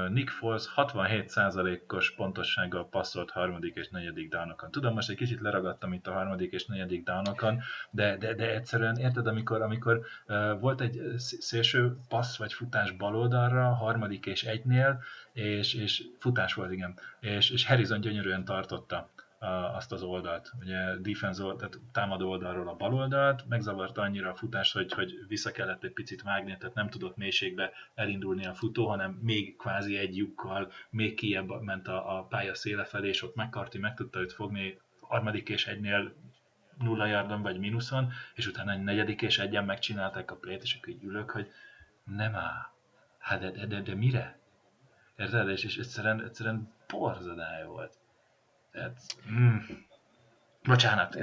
Nick 0.08 0.28
Foles 0.28 0.72
67%-os 0.76 2.14
pontossággal 2.14 2.88
passzolt 2.88 3.30
harmadik 3.30 3.76
és 3.76 3.88
negyedik 3.88 4.30
downokon. 4.30 4.70
Tudom, 4.70 4.94
most 4.94 5.10
egy 5.10 5.16
kicsit 5.16 5.40
leragadtam 5.40 5.92
itt 5.92 6.06
a 6.06 6.12
harmadik 6.12 6.52
és 6.52 6.66
negyedik 6.66 7.04
downokon, 7.04 7.60
de, 7.90 8.16
de, 8.16 8.34
de 8.34 8.50
egyszerűen 8.50 8.96
érted, 8.96 9.26
amikor, 9.26 9.62
amikor 9.62 10.00
volt 10.60 10.80
egy 10.80 11.00
szélső 11.16 11.96
passz 12.08 12.36
vagy 12.36 12.52
futás 12.52 12.90
baloldalra, 12.90 13.74
harmadik 13.74 14.26
és 14.26 14.44
egynél, 14.44 15.02
és, 15.32 15.74
és 15.74 16.02
futás 16.18 16.54
volt, 16.54 16.72
igen, 16.72 16.98
és, 17.20 17.50
és 17.50 17.66
Harrison 17.66 18.00
gyönyörűen 18.00 18.44
tartotta 18.44 19.10
azt 19.74 19.92
az 19.92 20.02
oldalt. 20.02 20.52
Ugye 20.60 20.96
defense 20.96 21.42
old, 21.42 21.56
tehát 21.56 21.80
támadó 21.92 22.30
oldalról 22.30 22.68
a 22.68 22.74
bal 22.74 22.94
oldalt, 22.94 23.48
megzavarta 23.48 24.02
annyira 24.02 24.30
a 24.30 24.34
futást, 24.34 24.72
hogy, 24.72 24.92
hogy 24.92 25.14
vissza 25.28 25.50
kellett 25.50 25.84
egy 25.84 25.92
picit 25.92 26.22
vágni, 26.22 26.56
tehát 26.56 26.74
nem 26.74 26.88
tudott 26.88 27.16
mélységbe 27.16 27.72
elindulni 27.94 28.46
a 28.46 28.54
futó, 28.54 28.86
hanem 28.88 29.18
még 29.22 29.56
kvázi 29.56 29.96
egy 29.96 30.16
lyukkal 30.16 30.72
még 30.90 31.14
kiebb 31.14 31.62
ment 31.62 31.88
a, 31.88 32.18
a 32.18 32.22
pálya 32.22 32.54
széle 32.54 32.84
felé, 32.84 33.08
és 33.08 33.22
ott 33.22 33.34
McCarthy 33.34 33.78
meg 33.78 33.94
tudta 33.94 34.20
őt 34.20 34.32
fogni 34.32 34.78
harmadik 35.00 35.48
és 35.48 35.66
egynél 35.66 36.14
nulla 36.78 37.06
yardon 37.06 37.42
vagy 37.42 37.58
mínuszon, 37.58 38.12
és 38.34 38.46
utána 38.46 38.72
egy 38.72 38.82
negyedik 38.82 39.22
és 39.22 39.38
egyen 39.38 39.64
megcsinálták 39.64 40.30
a 40.30 40.36
plét, 40.36 40.62
és 40.62 40.74
akkor 40.74 40.88
így 40.88 41.04
ülök, 41.04 41.30
hogy 41.30 41.50
nem 42.04 42.34
áll. 42.34 42.66
Hát 43.18 43.40
de, 43.40 43.50
de, 43.50 43.66
de, 43.66 43.80
de 43.80 43.94
mire? 43.94 44.38
Érted? 45.16 45.48
És, 45.48 45.64
és 45.64 45.76
egyszerűen, 45.76 46.24
egyszerűen 46.24 46.72
porzadály 46.86 47.64
volt. 47.64 47.98
Tehát, 48.72 49.00
mm, 49.30 49.56
bocsánat, 50.62 51.14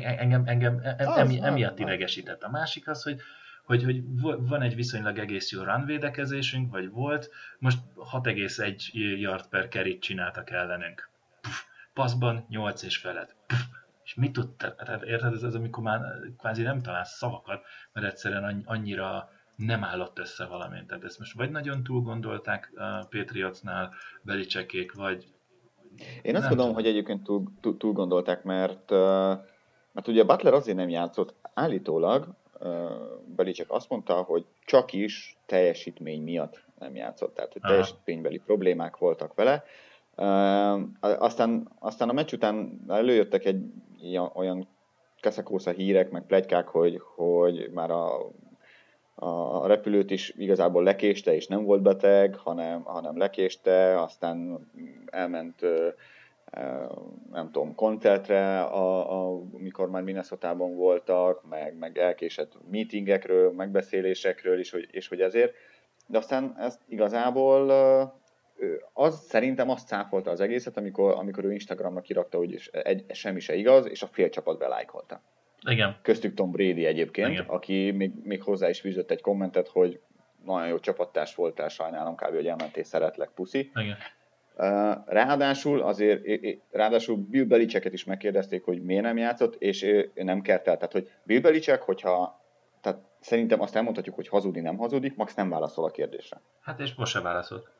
engem, 0.00 0.46
engem 0.46 0.80
emi, 0.98 1.40
emiatt 1.42 1.78
idegesített. 1.78 2.42
A 2.42 2.50
másik 2.50 2.88
az, 2.88 3.02
hogy, 3.02 3.20
hogy, 3.64 3.84
hogy 3.84 4.02
van 4.48 4.62
egy 4.62 4.74
viszonylag 4.74 5.18
egész 5.18 5.50
jó 5.50 5.62
run 5.62 5.84
védekezésünk, 5.84 6.70
vagy 6.70 6.90
volt, 6.90 7.30
most 7.58 7.78
6,1 7.96 9.18
yard 9.18 9.48
per 9.48 9.68
kerit 9.68 10.02
csináltak 10.02 10.50
ellenünk. 10.50 11.10
Puff, 11.40 11.60
passzban 11.92 12.46
8 12.48 12.82
és 12.82 12.96
felett. 12.96 13.36
Puff, 13.46 13.60
és 14.04 14.14
mit 14.14 14.32
tudtál? 14.32 14.74
Tehát 14.74 15.02
érted, 15.02 15.32
ez 15.32 15.42
az, 15.42 15.54
amikor 15.54 15.82
már 15.82 16.00
kvázi 16.38 16.62
nem 16.62 16.82
találsz 16.82 17.16
szavakat, 17.16 17.64
mert 17.92 18.06
egyszerűen 18.06 18.62
annyira 18.64 19.30
nem 19.56 19.84
állott 19.84 20.18
össze 20.18 20.44
valamint. 20.44 20.86
Tehát 20.86 21.04
ezt 21.04 21.18
most 21.18 21.32
vagy 21.32 21.50
nagyon 21.50 21.82
túl 21.82 22.00
gondolták 22.00 22.72
a 22.76 23.06
Patriotsnál 23.10 23.94
Belicsekék, 24.22 24.92
vagy 24.92 25.26
én 26.22 26.36
azt 26.36 26.48
gondolom, 26.48 26.74
hogy 26.74 26.86
egyébként 26.86 27.22
túl, 27.22 27.42
túl, 27.60 27.76
túl 27.76 27.92
gondolták, 27.92 28.42
mert, 28.42 28.90
mert 29.92 30.08
ugye 30.08 30.24
Butler 30.24 30.54
azért 30.54 30.76
nem 30.76 30.88
játszott. 30.88 31.34
Állítólag, 31.54 32.28
Belicek 33.36 33.70
azt 33.70 33.88
mondta, 33.88 34.14
hogy 34.14 34.44
csak 34.64 34.92
is 34.92 35.38
teljesítmény 35.46 36.22
miatt 36.22 36.62
nem 36.78 36.94
játszott, 36.94 37.34
tehát 37.34 37.52
hogy 37.52 37.62
teljesítménybeli 37.62 38.38
problémák 38.38 38.96
voltak 38.96 39.34
vele. 39.34 39.64
Aztán, 41.00 41.68
aztán 41.78 42.08
a 42.08 42.12
meccs 42.12 42.32
után 42.32 42.84
előjöttek 42.88 43.44
egy 43.44 43.64
olyan 44.34 44.68
keszekósza 45.20 45.70
hírek, 45.70 46.10
meg 46.10 46.26
plegykák, 46.26 46.68
hogy, 46.68 47.00
hogy 47.14 47.70
már 47.74 47.90
a 47.90 48.30
a 49.20 49.66
repülőt 49.66 50.10
is 50.10 50.34
igazából 50.36 50.82
lekéste, 50.82 51.34
és 51.34 51.46
nem 51.46 51.64
volt 51.64 51.82
beteg, 51.82 52.36
hanem, 52.36 52.82
hanem 52.82 53.18
lekéste, 53.18 54.02
aztán 54.02 54.68
elment 55.06 55.60
nem 57.32 57.50
tudom, 57.52 57.74
koncertre, 57.74 58.60
a, 58.60 59.12
a, 59.12 59.40
mikor 59.56 59.90
már 59.90 60.02
minnesota 60.02 60.54
voltak, 60.56 61.48
meg, 61.48 61.78
meg 61.78 61.98
elkésett 61.98 62.52
meetingekről, 62.70 63.52
megbeszélésekről 63.52 64.58
is, 64.58 64.70
hogy, 64.70 64.88
és 64.90 65.08
hogy 65.08 65.20
ezért. 65.20 65.54
De 66.06 66.18
aztán 66.18 66.54
ezt 66.58 66.80
igazából 66.88 67.70
az 68.92 69.20
szerintem 69.20 69.70
azt 69.70 69.86
cáfolta 69.86 70.30
az 70.30 70.40
egészet, 70.40 70.76
amikor, 70.76 71.14
amikor 71.14 71.44
ő 71.44 71.52
Instagramra 71.52 72.00
kirakta, 72.00 72.38
hogy 72.38 72.70
egy, 72.72 73.04
semmi 73.08 73.40
se 73.40 73.54
igaz, 73.54 73.88
és 73.88 74.02
a 74.02 74.06
fél 74.06 74.28
csapat 74.28 74.58
belájkolta. 74.58 75.20
Igen. 75.66 75.96
Köztük 76.02 76.34
Tom 76.34 76.50
Brady 76.50 76.86
egyébként, 76.86 77.30
Igen. 77.30 77.44
aki 77.46 77.90
még, 77.90 78.12
még 78.22 78.42
hozzá 78.42 78.68
is 78.68 78.80
fűzött 78.80 79.10
egy 79.10 79.20
kommentet, 79.20 79.68
hogy 79.68 80.00
nagyon 80.44 80.68
jó 80.68 80.78
csapattárs 80.78 81.34
voltál, 81.34 81.68
sajnálom 81.68 82.14
kb. 82.14 82.34
hogy 82.34 82.46
elmentél, 82.46 82.84
szeretlek, 82.84 83.30
puszi. 83.34 83.70
Igen. 83.74 83.96
Ráadásul 85.06 85.82
azért, 85.82 86.22
ráadásul 86.70 87.16
Bill 87.16 87.44
Belicheket 87.44 87.92
is 87.92 88.04
megkérdezték, 88.04 88.64
hogy 88.64 88.82
miért 88.82 89.02
nem 89.02 89.16
játszott, 89.16 89.54
és 89.54 89.82
ő 89.82 90.10
nem 90.14 90.40
kertel. 90.40 90.74
Tehát, 90.74 90.92
hogy 90.92 91.10
Bill 91.22 91.40
Belichek, 91.40 91.82
hogyha 91.82 92.40
tehát 92.80 93.00
szerintem 93.20 93.60
azt 93.60 93.76
elmondhatjuk, 93.76 94.14
hogy 94.14 94.28
hazudni 94.28 94.60
nem 94.60 94.76
hazudik, 94.76 95.16
Max 95.16 95.34
nem 95.34 95.48
válaszol 95.48 95.84
a 95.84 95.90
kérdésre. 95.90 96.40
Hát 96.60 96.80
és 96.80 96.94
most 96.94 97.12
se 97.12 97.20
válaszolt. 97.20 97.70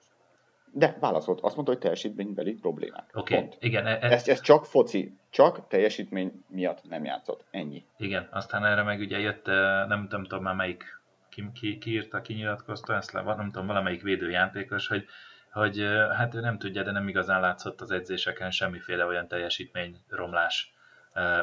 De 0.73 0.97
válaszolt, 1.01 1.41
azt 1.41 1.55
mondta, 1.55 1.73
hogy 1.73 1.83
teljesítménybeli 1.83 2.53
problémák. 2.53 3.11
Oké, 3.15 3.37
okay. 3.37 3.49
igen. 3.61 3.87
E, 3.87 3.99
e... 4.01 4.11
Ez, 4.11 4.29
ez 4.29 4.41
csak 4.41 4.67
foci, 4.67 5.17
csak 5.31 5.69
teljesítmény 5.69 6.45
miatt 6.47 6.89
nem 6.89 7.05
játszott. 7.05 7.45
Ennyi. 7.51 7.85
Igen, 7.97 8.29
aztán 8.31 8.65
erre 8.65 8.83
meg 8.83 9.01
ugye 9.01 9.19
jött, 9.19 9.47
nem, 9.87 10.07
nem 10.11 10.23
tudom 10.23 10.43
már 10.43 10.55
melyik, 10.55 11.01
ki, 11.29 11.51
ki, 11.55 11.79
ki 11.79 11.91
írta, 11.91 12.21
ki 12.21 12.35
nyilatkozta 12.35 12.95
ezt 12.95 13.13
le, 13.13 13.23
nem 13.23 13.51
tudom, 13.51 13.67
valamelyik 13.67 14.03
védőjátékos, 14.03 14.89
hogy, 14.89 15.05
hogy 15.53 15.79
hát 16.17 16.35
ő 16.35 16.41
nem 16.41 16.59
tudja, 16.59 16.83
de 16.83 16.91
nem 16.91 17.09
igazán 17.09 17.41
látszott 17.41 17.81
az 17.81 17.91
edzéseken 17.91 18.51
semmiféle 18.51 19.05
olyan 19.05 19.29
teljesítmény 19.29 19.97
romlás 20.09 20.73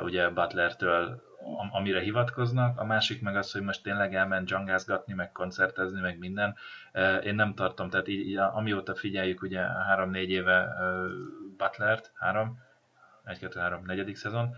ugye 0.04 0.30
Butlertől 0.30 1.22
amire 1.72 2.00
hivatkoznak, 2.00 2.80
a 2.80 2.86
másik 2.86 3.22
meg 3.22 3.36
az, 3.36 3.52
hogy 3.52 3.62
most 3.62 3.84
tényleg 3.84 4.16
elment 4.16 4.46
dzsangázgatni, 4.46 5.14
meg 5.14 5.32
koncertezni, 5.32 6.02
meg 6.02 6.18
minden. 6.18 6.56
Én 7.24 7.36
nem 7.36 7.54
tartom, 7.54 7.90
tehát 7.90 8.08
így, 8.08 8.38
amióta 8.38 8.96
figyeljük 8.96 9.42
ugye 9.42 9.60
három-négy 9.60 10.30
éve 10.30 10.76
Butlert, 11.58 12.12
három, 12.16 12.60
egy, 13.24 13.40
kettő, 13.40 13.60
három, 13.60 13.86
negyedik 13.86 14.16
szezon, 14.16 14.56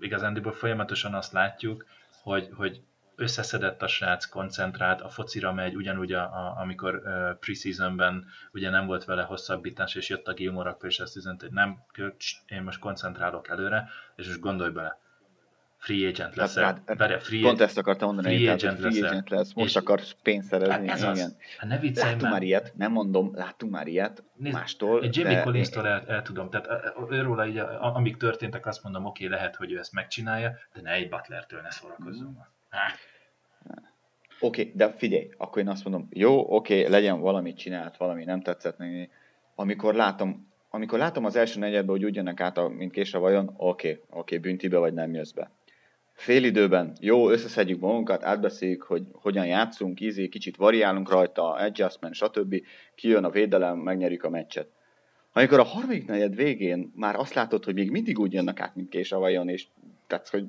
igazándiból 0.00 0.52
folyamatosan 0.52 1.14
azt 1.14 1.32
látjuk, 1.32 1.86
hogy, 2.22 2.48
hogy 2.54 2.82
összeszedett 3.16 3.82
a 3.82 3.86
srác, 3.86 4.24
koncentrált, 4.24 5.00
a 5.00 5.08
focira 5.08 5.52
megy, 5.52 5.74
ugyanúgy, 5.74 6.12
a, 6.12 6.22
a, 6.22 6.56
amikor 6.60 6.94
uh, 6.94 7.38
preseasonben 7.38 8.26
ugye 8.52 8.70
nem 8.70 8.86
volt 8.86 9.04
vele 9.04 9.22
hosszabbítás, 9.22 9.94
és 9.94 10.08
jött 10.08 10.26
a 10.26 10.32
Gilmore, 10.32 10.76
és 10.82 10.98
ezt 10.98 11.16
üzent, 11.16 11.40
hogy 11.40 11.50
nem, 11.50 11.84
én 12.46 12.62
most 12.62 12.78
koncentrálok 12.78 13.48
előre, 13.48 13.88
és 14.16 14.26
most 14.26 14.40
gondolj 14.40 14.70
bele, 14.70 14.98
free 15.86 16.08
agent 16.08 16.34
lesz. 16.34 16.56
Hát, 16.56 16.82
hát, 16.86 16.98
Várja, 16.98 17.20
free 17.20 17.40
pont 17.40 17.60
ezt 17.60 17.78
akartam 17.78 18.14
mondani, 18.14 18.36
free 18.36 18.52
agent, 18.52 18.78
free 18.78 19.00
lesz, 19.00 19.10
agent 19.10 19.30
lesz, 19.30 19.52
most 19.52 19.76
akar 19.76 20.00
pénzt 20.22 20.48
szerezni. 20.48 20.88
Hát 20.88 20.96
ez 20.96 21.02
igen. 21.02 21.12
Az. 21.12 21.36
Hát 21.58 21.68
ne 21.68 21.90
láttunk 21.94 22.22
már. 22.22 22.30
már 22.30 22.42
ilyet, 22.42 22.72
nem 22.76 22.92
mondom, 22.92 23.30
láttunk 23.34 23.72
már 23.72 23.86
ilyet 23.86 24.22
Nézd, 24.34 24.54
mástól. 24.54 25.02
Egy 25.02 25.16
Jimmy 25.16 25.34
de... 25.34 25.42
Collins-tól 25.42 25.86
el, 25.86 26.04
el, 26.06 26.22
tudom, 26.22 26.50
tehát 26.50 26.68
őróla 27.10 27.46
így, 27.46 27.58
amik 27.80 28.16
történtek, 28.16 28.66
azt 28.66 28.82
mondom, 28.82 29.04
oké, 29.04 29.24
okay, 29.24 29.36
lehet, 29.36 29.56
hogy 29.56 29.72
ő 29.72 29.78
ezt 29.78 29.92
megcsinálja, 29.92 30.56
de 30.74 30.80
ne 30.80 30.90
egy 30.90 31.08
Butlertől 31.08 31.60
ne 31.60 31.70
szórakozzunk. 31.70 32.36
Mm. 32.36 32.40
Oké, 34.40 34.60
okay, 34.60 34.72
de 34.74 34.92
figyelj, 34.92 35.30
akkor 35.36 35.62
én 35.62 35.68
azt 35.68 35.84
mondom, 35.84 36.08
jó, 36.12 36.54
oké, 36.54 36.78
okay, 36.78 36.90
legyen 36.90 37.20
valamit 37.20 37.56
csinált, 37.56 37.96
valami 37.96 38.24
nem 38.24 38.40
tetszett 38.40 38.78
neki. 38.78 39.10
Amikor 39.54 39.94
látom, 39.94 40.52
amikor 40.70 40.98
látom 40.98 41.24
az 41.24 41.36
első 41.36 41.58
negyedben, 41.58 41.90
hogy 41.94 42.04
úgy 42.04 42.14
jönnek 42.14 42.40
át, 42.40 42.68
mint 42.68 42.92
késre 42.92 43.18
vajon, 43.18 43.54
oké, 43.56 43.90
okay, 43.90 43.92
oké, 43.92 44.18
okay, 44.18 44.38
büntibe 44.38 44.78
vagy 44.78 44.92
nem 44.92 45.14
jössz 45.14 45.30
be. 45.30 45.50
Fél 46.16 46.44
időben, 46.44 46.92
jó, 47.00 47.30
összeszedjük 47.30 47.80
magunkat, 47.80 48.24
átbeszéljük, 48.24 48.82
hogy 48.82 49.02
hogyan 49.12 49.46
játszunk, 49.46 50.00
ízé, 50.00 50.28
kicsit 50.28 50.56
variálunk 50.56 51.10
rajta, 51.10 51.52
adjustment, 51.52 52.14
stb. 52.14 52.62
Kijön 52.94 53.24
a 53.24 53.30
védelem, 53.30 53.78
megnyerjük 53.78 54.24
a 54.24 54.30
meccset. 54.30 54.68
Amikor 55.32 55.58
a 55.58 55.62
harmadik 55.62 56.06
negyed 56.06 56.34
végén 56.34 56.92
már 56.94 57.16
azt 57.16 57.34
látod, 57.34 57.64
hogy 57.64 57.74
még 57.74 57.90
mindig 57.90 58.18
úgy 58.18 58.32
jönnek 58.32 58.60
át, 58.60 58.74
mint 58.74 58.88
késre 58.88 59.16
vajon, 59.16 59.48
és 59.48 59.66
tehát, 60.06 60.28
hogy 60.28 60.44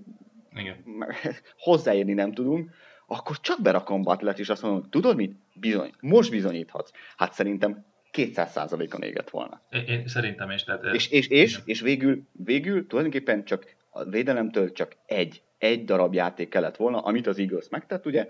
Igen. 0.56 0.84
hozzáérni 1.68 2.14
nem 2.14 2.32
tudunk, 2.32 2.72
akkor 3.08 3.40
csak 3.40 3.62
berakom 3.62 4.02
Butlet, 4.02 4.40
és 4.40 4.50
azt 4.50 4.62
mondom, 4.62 4.90
tudod 4.90 5.16
mit? 5.16 5.36
Bizony, 5.54 5.92
most 6.00 6.32
bizonyíthatsz. 6.32 6.92
Hát 7.18 7.34
szerintem 7.34 7.86
200%-a 8.14 9.06
égett 9.06 9.30
volna. 9.30 9.62
Én, 9.70 9.84
én 9.86 10.08
szerintem 10.08 10.52
is. 10.52 10.64
Tehát, 10.64 10.84
és, 10.94 11.10
és, 11.10 11.28
és, 11.28 11.60
és 11.66 11.82
végül, 11.82 12.24
végül 12.32 12.88
tulajdonképpen 12.88 13.46
csak 13.46 13.76
a 13.90 14.04
védelemtől 14.04 14.72
csak 14.72 14.96
egy, 15.06 15.42
egy 15.58 15.86
darab 15.86 16.14
játék 16.14 16.50
kellett 16.50 16.76
volna, 16.76 17.00
amit 17.00 17.28
az 17.28 17.40
Eagles 17.40 17.70
megtett, 17.70 18.06
ugye? 18.06 18.28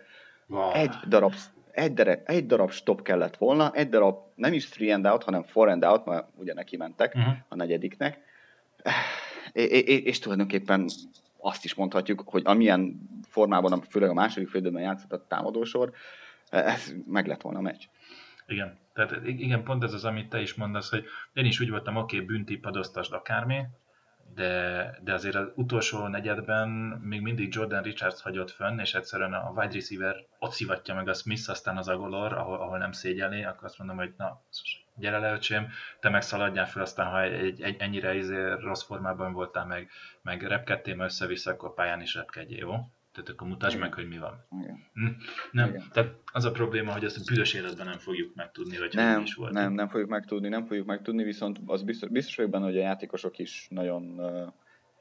Wow. 0.48 0.72
Egy 0.72 0.96
darab 1.08 1.34
egy, 1.72 1.94
darab, 1.94 2.20
egy 2.26 2.46
darab 2.46 2.72
stop 2.72 3.02
kellett 3.02 3.38
volna, 3.38 3.72
egy 3.72 3.90
darab 3.90 4.18
nem 4.36 4.54
is 4.54 4.70
three 4.70 4.94
and 4.94 5.08
out, 5.08 5.24
hanem 5.24 5.44
four 5.44 5.70
and 5.70 5.86
out, 5.86 6.06
mert 6.06 6.28
ugye 6.36 6.54
neki 6.54 6.78
mentek 6.78 7.16
uh-huh. 7.16 7.34
a 7.48 7.56
negyediknek. 7.56 8.20
És, 9.52 9.66
és, 9.66 10.00
és 10.00 10.20
tulajdonképpen 10.20 10.86
azt 11.38 11.66
is 11.66 11.74
mondhatjuk, 11.74 12.24
hogy 12.26 12.42
amilyen 12.46 13.10
formában, 13.28 13.82
főleg 13.82 14.10
a 14.10 14.14
második 14.14 14.50
félidőben 14.50 14.82
játszott 14.82 15.12
a 15.12 15.26
támadósor, 15.28 15.92
ez 16.50 16.94
meg 17.08 17.28
lett 17.28 17.42
volna 17.42 17.60
a 17.60 17.62
meccs. 17.62 17.84
Igen, 18.48 18.78
tehát 18.94 19.26
igen, 19.26 19.64
pont 19.64 19.84
ez 19.84 19.94
az, 19.94 20.06
amit 20.06 20.30
te 20.30 20.42
is 20.42 20.54
mondasz, 20.54 20.90
hogy 20.90 21.06
én 21.34 21.46
is 21.46 21.60
úgy 21.60 21.70
voltam, 21.70 21.96
oké, 21.96 22.16
okay, 22.16 22.28
bünti, 22.28 22.58
padoztasd 22.58 23.14
akármi, 23.14 23.62
de, 24.36 25.00
de 25.04 25.14
azért 25.14 25.36
az 25.36 25.52
utolsó 25.56 26.08
negyedben 26.08 26.70
még 27.04 27.22
mindig 27.22 27.54
Jordan 27.54 27.82
Richards 27.82 28.22
hagyott 28.22 28.52
fönn, 28.52 28.80
és 28.80 28.94
egyszerűen 28.94 29.34
a 29.34 29.50
wide 29.56 29.74
receiver 29.74 30.16
ott 30.40 30.52
szivatja 30.52 30.94
meg 30.94 31.08
a 31.08 31.14
Smith, 31.14 31.50
aztán 31.50 31.78
az 31.78 31.88
Agolor, 31.88 32.34
ahol, 32.34 32.60
ahol 32.60 32.78
nem 32.78 32.92
szégyelné, 32.92 33.44
akkor 33.44 33.64
azt 33.64 33.78
mondom, 33.78 33.98
hogy 33.98 34.14
na, 34.18 34.42
gyere 34.96 35.18
le, 35.18 35.32
öcsém, 35.32 35.70
te 36.00 36.10
meg 36.10 36.22
szaladjál 36.22 36.68
fel, 36.68 36.82
aztán 36.82 37.08
ha 37.12 37.22
egy, 37.22 37.62
egy, 37.62 37.76
ennyire 37.80 38.16
izé 38.16 38.52
rossz 38.52 38.84
formában 38.84 39.34
voltál, 39.34 39.66
meg, 39.66 39.90
meg 40.22 40.42
repkedtél 40.42 41.00
össze-vissza, 41.00 41.52
akkor 41.52 41.74
pályán 41.74 42.02
is 42.02 42.14
repkedjél, 42.14 42.58
jó? 42.58 42.76
Tehát 43.18 43.32
akkor 43.32 43.48
mutasd 43.48 43.76
Igen. 43.76 43.88
meg, 43.88 43.98
hogy 43.98 44.08
mi 44.08 44.18
van. 44.18 44.46
Igen. 44.62 44.80
Hm? 44.94 45.06
Nem, 45.52 45.70
Igen. 45.70 45.84
tehát 45.92 46.16
az 46.26 46.46
a 46.46 46.52
probléma, 46.52 46.92
hogy 46.92 47.04
ezt 47.04 47.18
a 47.18 47.22
büdös 47.28 47.54
életben 47.54 47.86
nem 47.86 47.98
fogjuk 47.98 48.36
megtudni, 48.36 48.76
hogy 48.76 48.92
nem, 48.94 49.22
is 49.22 49.34
volt. 49.34 49.54
Nem, 49.54 49.74
nem 49.74 49.88
fogjuk 49.88 50.10
megtudni, 50.10 50.48
nem 50.48 50.66
fogjuk 50.66 50.86
megtudni, 50.86 51.24
viszont 51.24 51.60
az 51.66 51.84
biztos, 51.84 52.10
biztos 52.10 52.36
vagyok 52.36 52.52
benne, 52.52 52.66
hogy 52.66 52.78
a 52.78 52.82
játékosok 52.82 53.40
is 53.40 53.68
nagyon 53.70 54.22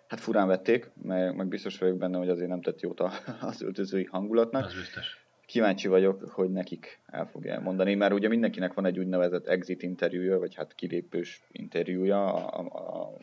hát 0.08 0.20
furán 0.20 0.46
vették, 0.46 0.90
meg, 1.02 1.37
meg 1.37 1.49
biztos 1.49 1.78
vagyok 1.78 1.96
benne, 1.96 2.18
hogy 2.18 2.28
azért 2.28 2.49
nem 2.49 2.61
tett 2.61 2.80
jót 2.80 3.00
az 3.40 3.62
öltözői 3.62 4.04
hangulatnak. 4.04 4.64
Az 4.64 4.75
biztos. 4.75 5.25
Kíváncsi 5.46 5.88
vagyok, 5.88 6.28
hogy 6.30 6.50
nekik 6.50 7.00
el 7.06 7.26
fogja 7.26 7.61
mondani, 7.61 7.94
mert 7.94 8.12
ugye 8.12 8.28
mindenkinek 8.28 8.75
van 8.75 8.87
egy 8.87 8.99
úgynevezett 8.99 9.46
exit 9.46 9.82
interjúja, 9.82 10.38
vagy 10.38 10.54
hát 10.54 10.75
kilépős 10.75 11.42
interjúja 11.52 12.35
a, 12.35 12.61
a, 12.61 12.78
a, 12.78 13.16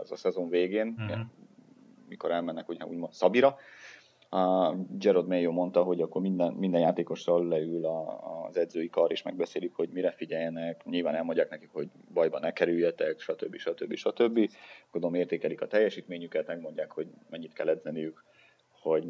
az 0.00 0.12
a 0.12 0.16
szezon 0.16 0.48
végén, 0.48 0.94
uh-huh. 0.98 1.18
mikor 2.08 2.30
elmennek 2.30 2.68
ugye 2.68 2.84
úgymond 2.84 3.12
Szabira, 3.12 3.56
a 4.30 4.74
Gerard 4.90 5.26
Mayo 5.26 5.52
mondta, 5.52 5.82
hogy 5.82 6.00
akkor 6.00 6.20
minden, 6.20 6.52
minden 6.52 6.80
játékossal 6.80 7.48
leül 7.48 7.84
a, 7.84 8.20
az 8.46 8.56
edzői 8.56 8.88
kar, 8.88 9.10
és 9.12 9.22
megbeszélik, 9.22 9.74
hogy 9.74 9.88
mire 9.88 10.10
figyeljenek, 10.10 10.84
nyilván 10.84 11.14
elmondják 11.14 11.50
nekik, 11.50 11.70
hogy 11.72 11.88
bajba 12.12 12.38
ne 12.38 12.52
kerüljetek, 12.52 13.20
stb. 13.20 13.56
stb. 13.56 13.94
stb. 13.94 14.50
Gondolom 14.90 15.16
értékelik 15.16 15.60
a 15.60 15.66
teljesítményüket, 15.66 16.46
megmondják, 16.46 16.90
hogy 16.90 17.06
mennyit 17.30 17.52
kell 17.52 17.68
edzeniük, 17.68 18.24
hogy 18.80 19.06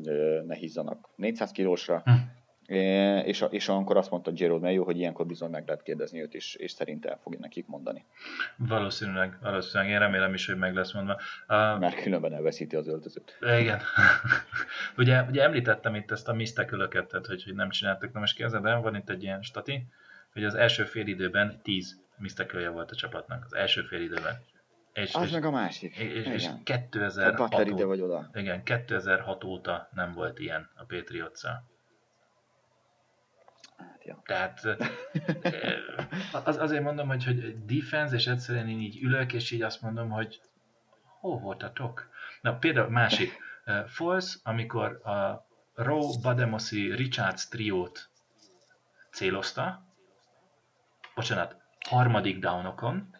ne 0.47 0.55
hízzanak 0.55 1.09
400 1.17 1.51
kilósra, 1.51 2.03
hm 2.05 2.38
és, 2.69 3.45
és 3.51 3.69
akkor 3.69 3.97
azt 3.97 4.11
mondta 4.11 4.31
Gerald 4.31 4.61
Mayo, 4.61 4.85
hogy 4.85 4.99
ilyenkor 4.99 5.27
bizony 5.27 5.51
meg 5.51 5.67
lehet 5.67 5.83
kérdezni 5.83 6.21
őt, 6.23 6.35
és, 6.35 6.55
és 6.55 6.71
szerint 6.71 7.07
el 7.07 7.19
fogja 7.23 7.39
nekik 7.39 7.67
mondani. 7.67 8.05
Valószínűleg, 8.57 9.39
valószínűleg. 9.43 9.93
Én 9.93 9.99
remélem 9.99 10.35
is, 10.35 10.47
hogy 10.47 10.57
meg 10.57 10.75
lesz 10.75 10.93
mondva. 10.93 11.13
Uh, 11.49 11.79
Mert 11.79 12.03
különben 12.03 12.33
elveszíti 12.33 12.77
az 12.77 12.89
öltözőt. 12.89 13.39
Igen. 13.41 13.81
ugye, 14.97 15.23
ugye 15.23 15.43
említettem 15.43 15.95
itt 15.95 16.11
ezt 16.11 16.29
a 16.29 16.33
misztekülöket, 16.33 17.09
tehát 17.09 17.27
hogy, 17.27 17.45
hogy 17.45 17.55
nem 17.55 17.71
csináltak. 17.71 18.13
Na 18.13 18.21
most 18.21 18.37
képzeld 18.37 18.65
el, 18.65 18.81
van 18.81 18.95
itt 18.95 19.11
egy 19.11 19.23
ilyen 19.23 19.43
stati, 19.43 19.83
hogy 20.33 20.45
az 20.45 20.55
első 20.55 20.85
fél 20.85 21.07
időben 21.07 21.61
10 21.63 22.01
misztekülje 22.17 22.69
volt 22.69 22.91
a 22.91 22.95
csapatnak. 22.95 23.45
Az 23.45 23.55
első 23.55 23.83
fél 23.83 24.01
időben. 24.01 24.35
És, 24.93 25.15
az 25.15 25.25
és, 25.25 25.31
meg 25.31 25.45
a 25.45 25.51
másik. 25.51 25.97
És, 25.97 26.27
és 26.27 26.49
2006 26.65 27.55
a 27.55 27.63
ide 27.63 27.85
vagy 27.85 28.01
oda. 28.01 28.31
Igen, 28.35 28.63
2006 28.63 29.45
óta 29.45 29.89
nem 29.95 30.13
volt 30.13 30.39
ilyen 30.39 30.71
a 30.75 30.85
patriots 30.85 31.45
Ja. 34.03 34.23
Tehát 34.25 34.61
az, 36.45 36.57
azért 36.57 36.83
mondom, 36.83 37.09
hogy, 37.09 37.25
hogy 37.25 37.65
defense, 37.65 38.15
és 38.15 38.27
egyszerűen 38.27 38.69
én 38.69 38.81
így 38.81 39.03
ülök, 39.03 39.33
és 39.33 39.51
így 39.51 39.63
azt 39.63 39.83
mondom, 39.83 40.11
hogy 40.11 40.41
hol 41.21 41.39
voltatok? 41.39 42.09
Na 42.41 42.57
például 42.57 42.89
másik, 42.89 43.39
uh, 43.67 43.87
Falls, 43.87 44.39
amikor 44.43 45.07
a 45.07 45.47
Rowe, 45.75 46.19
Bademosi, 46.23 46.95
Richards 46.95 47.49
triót 47.49 48.11
célozta, 49.11 49.87
bocsánat, 51.15 51.57
harmadik 51.89 52.39
downokon, 52.39 53.15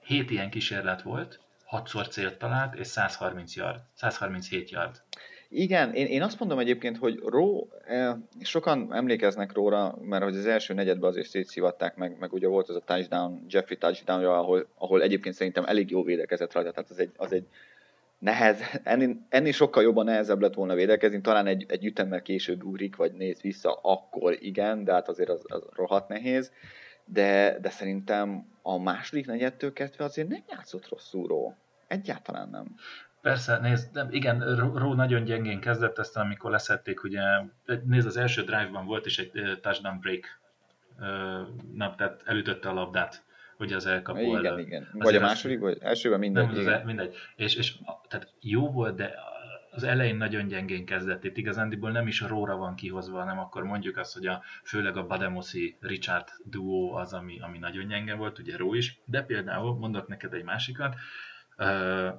hét 0.00 0.30
ilyen 0.30 0.50
kísérlet 0.50 1.02
volt, 1.02 1.40
hatszor 1.64 2.08
célt 2.08 2.38
talált, 2.38 2.74
és 2.74 2.86
130 2.86 3.56
yard, 3.56 3.82
137 3.94 4.70
yard. 4.70 5.02
Igen, 5.52 5.94
én, 5.94 6.06
én 6.06 6.22
azt 6.22 6.38
mondom 6.38 6.58
egyébként, 6.58 6.96
hogy 6.96 7.18
Ró, 7.24 7.68
eh, 7.86 8.14
sokan 8.40 8.94
emlékeznek 8.94 9.52
róla, 9.52 9.98
mert 10.02 10.22
hogy 10.22 10.36
az 10.36 10.46
első 10.46 10.74
negyedben 10.74 11.10
azért 11.10 11.28
szétszivatták 11.28 11.96
meg, 11.96 12.16
meg 12.18 12.32
ugye 12.32 12.48
volt 12.48 12.68
az 12.68 12.76
a 12.76 12.80
touchdown, 12.80 13.44
Jeffrey 13.48 13.76
touchdown 13.76 14.24
ahol, 14.24 14.66
ahol 14.74 15.02
egyébként 15.02 15.34
szerintem 15.34 15.64
elég 15.64 15.90
jó 15.90 16.02
védekezett 16.02 16.52
rajta, 16.52 16.70
tehát 16.70 16.90
az 16.90 16.98
egy, 16.98 17.10
az 17.16 17.32
egy 17.32 17.46
nehez, 18.18 18.60
ennél, 18.82 19.26
ennél 19.28 19.52
sokkal 19.52 19.82
jobban 19.82 20.04
nehezebb 20.04 20.40
lett 20.40 20.54
volna 20.54 20.74
védekezni, 20.74 21.20
talán 21.20 21.46
egy, 21.46 21.64
egy 21.68 21.84
ütemmel 21.84 22.22
később 22.22 22.64
ugrik, 22.64 22.96
vagy 22.96 23.12
néz 23.12 23.40
vissza, 23.40 23.72
akkor 23.82 24.36
igen, 24.40 24.84
de 24.84 24.92
hát 24.92 25.08
azért 25.08 25.28
az, 25.28 25.42
az 25.46 25.62
rohadt 25.74 26.08
nehéz. 26.08 26.52
De, 27.04 27.58
de 27.60 27.70
szerintem 27.70 28.46
a 28.62 28.78
második 28.78 29.26
negyedtől 29.26 29.72
kezdve 29.72 30.04
azért 30.04 30.28
nem 30.28 30.42
játszott 30.48 30.88
rosszul 30.88 31.26
Ró. 31.26 31.54
Egyáltalán 31.86 32.48
nem. 32.50 32.74
Persze, 33.20 33.58
nézd, 33.58 33.92
de 33.92 34.06
igen, 34.10 34.56
Ró 34.56 34.94
nagyon 34.94 35.24
gyengén 35.24 35.60
kezdett, 35.60 35.98
aztán 35.98 36.24
amikor 36.24 36.50
leszették, 36.50 37.02
ugye, 37.02 37.22
nézd, 37.84 38.06
az 38.06 38.16
első 38.16 38.42
drive-ban 38.42 38.86
volt 38.86 39.06
is 39.06 39.18
egy 39.18 39.58
touchdown 39.60 40.00
break, 40.00 40.40
nem, 41.74 41.94
tehát 41.96 42.22
elütötte 42.24 42.68
a 42.68 42.72
labdát, 42.72 43.24
ugye 43.58 43.76
az 43.76 43.86
elkapó 43.86 44.20
Igen, 44.20 44.46
elő. 44.46 44.60
igen. 44.60 44.88
Vagy 44.92 45.16
a 45.16 45.20
második, 45.20 45.60
vagy 45.60 45.78
elsőben 45.80 46.18
mindegy. 46.18 46.46
Nem, 46.46 46.60
igen. 46.60 46.84
mindegy. 46.84 47.16
És, 47.36 47.54
és 47.54 47.74
tehát 48.08 48.32
jó 48.40 48.70
volt, 48.70 48.96
de 48.96 49.14
az 49.70 49.82
elején 49.82 50.16
nagyon 50.16 50.46
gyengén 50.46 50.84
kezdett. 50.84 51.24
Itt 51.24 51.36
igazándiból 51.36 51.90
nem 51.90 52.06
is 52.06 52.20
Róra 52.20 52.56
van 52.56 52.74
kihozva, 52.74 53.18
hanem 53.18 53.38
akkor 53.38 53.62
mondjuk 53.62 53.96
azt, 53.96 54.14
hogy 54.14 54.26
a, 54.26 54.42
főleg 54.64 54.96
a 54.96 55.06
Bademosi 55.06 55.76
Richard 55.80 56.28
duó 56.44 56.94
az, 56.94 57.12
ami, 57.12 57.40
ami 57.40 57.58
nagyon 57.58 57.86
gyenge 57.86 58.14
volt, 58.14 58.38
ugye 58.38 58.56
Ró 58.56 58.74
is, 58.74 59.00
de 59.04 59.22
például 59.22 59.78
mondok 59.78 60.08
neked 60.08 60.34
egy 60.34 60.44
másikat, 60.44 60.94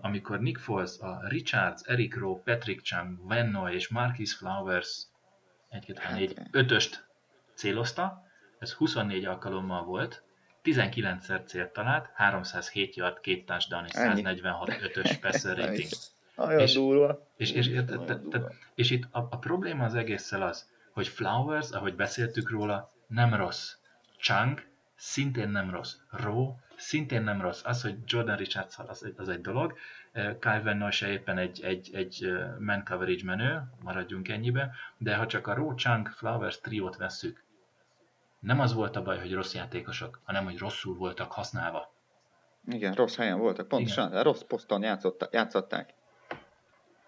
amikor 0.02 0.40
Nick 0.40 0.60
Foles 0.60 1.00
a 1.00 1.22
Richards, 1.28 1.82
Eric 1.86 2.18
Rowe, 2.18 2.42
Patrick 2.44 2.82
Chung, 2.82 3.28
Venno 3.28 3.70
és 3.70 3.88
Marquis 3.88 4.34
Flowers 4.34 5.04
1, 5.70 5.86
2, 5.86 5.94
3, 5.94 6.16
4, 6.16 6.34
5-öst 6.52 7.06
célozta, 7.54 8.24
ez 8.60 8.72
24 8.72 9.26
alkalommal 9.26 9.84
volt, 9.84 10.24
19-szer 10.64 11.46
célt 11.46 11.74
talált, 11.74 12.10
307 12.14 12.96
yard, 12.96 13.20
két 13.20 13.46
touchdown 13.46 13.86
és 13.86 13.92
146 13.92 14.70
5-ös 14.70 15.18
passer 15.22 15.58
rating. 15.66 15.90
és, 16.58 16.74
durva. 16.74 17.28
És, 17.38 17.52
és, 17.52 17.68
és, 17.68 17.82
és 18.76 18.92
itt 18.92 19.08
a, 19.12 19.28
a 19.32 19.38
probléma 19.38 19.86
az 19.86 19.96
egésszel 19.96 20.42
az, 20.42 20.70
hogy 20.92 21.08
Flowers, 21.08 21.72
ahogy 21.72 21.96
beszéltük 21.96 22.50
róla, 22.50 22.94
nem 23.08 23.34
rossz. 23.34 23.74
Chang 24.20 24.71
szintén 25.02 25.50
nem 25.50 25.70
rossz. 25.70 25.96
Rowe 26.10 26.56
szintén 26.76 27.22
nem 27.22 27.42
rossz. 27.42 27.62
Az, 27.64 27.82
hogy 27.82 27.98
Jordan 28.06 28.36
Richards 28.36 28.80
az 28.88 29.06
egy, 29.06 29.14
az 29.18 29.30
egy 29.30 29.42
dolog, 29.42 29.78
Kyle 30.14 30.62
Van 30.64 30.92
se 30.92 31.08
éppen 31.08 31.38
egy, 31.38 31.64
egy, 31.64 31.90
egy 31.94 32.32
man 32.60 32.84
coverage 32.86 33.24
menő, 33.24 33.64
maradjunk 33.84 34.30
ennyibe, 34.30 34.72
de 34.98 35.16
ha 35.16 35.26
csak 35.26 35.48
a 35.48 35.54
Rowe, 35.54 35.76
Chunk, 35.76 36.08
Flowers 36.08 36.60
triót 36.60 36.98
vesszük, 36.98 37.44
nem 38.40 38.60
az 38.60 38.74
volt 38.74 38.96
a 38.96 39.02
baj, 39.02 39.20
hogy 39.20 39.34
rossz 39.34 39.54
játékosok, 39.54 40.20
hanem 40.24 40.44
hogy 40.44 40.58
rosszul 40.58 40.96
voltak 40.96 41.32
használva. 41.32 41.94
Igen, 42.68 42.94
rossz 42.94 43.16
helyen 43.16 43.40
voltak, 43.40 43.68
pontosan, 43.68 44.08
igen. 44.08 44.24
rossz 44.24 44.42
poszton 44.42 44.84
játszották. 45.32 45.94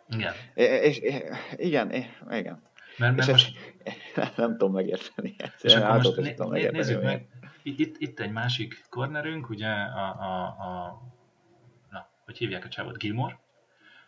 Igen. 0.09 0.33
És, 0.53 0.97
és, 0.97 1.21
igen, 1.55 1.93
igen. 2.29 2.61
Mert, 2.97 3.15
mert 3.15 3.17
és 3.17 3.27
most... 3.27 3.75
nem 4.37 4.51
tudom 4.51 4.73
megérteni. 4.73 5.35
És 5.61 5.75
akkor 5.75 5.95
most 5.95 6.15
né, 6.15 6.35
né, 6.37 6.69
nézzük 6.69 7.03
meg, 7.03 7.27
itt, 7.63 7.95
itt 7.97 8.19
egy 8.19 8.31
másik 8.31 8.85
cornerünk, 8.89 9.49
ugye 9.49 9.69
a, 9.69 10.07
a, 10.19 10.43
a 10.45 11.01
na, 11.89 12.09
hogy 12.25 12.37
hívják 12.37 12.65
a 12.65 12.69
csávot, 12.69 12.97
Gilmore. 12.97 13.41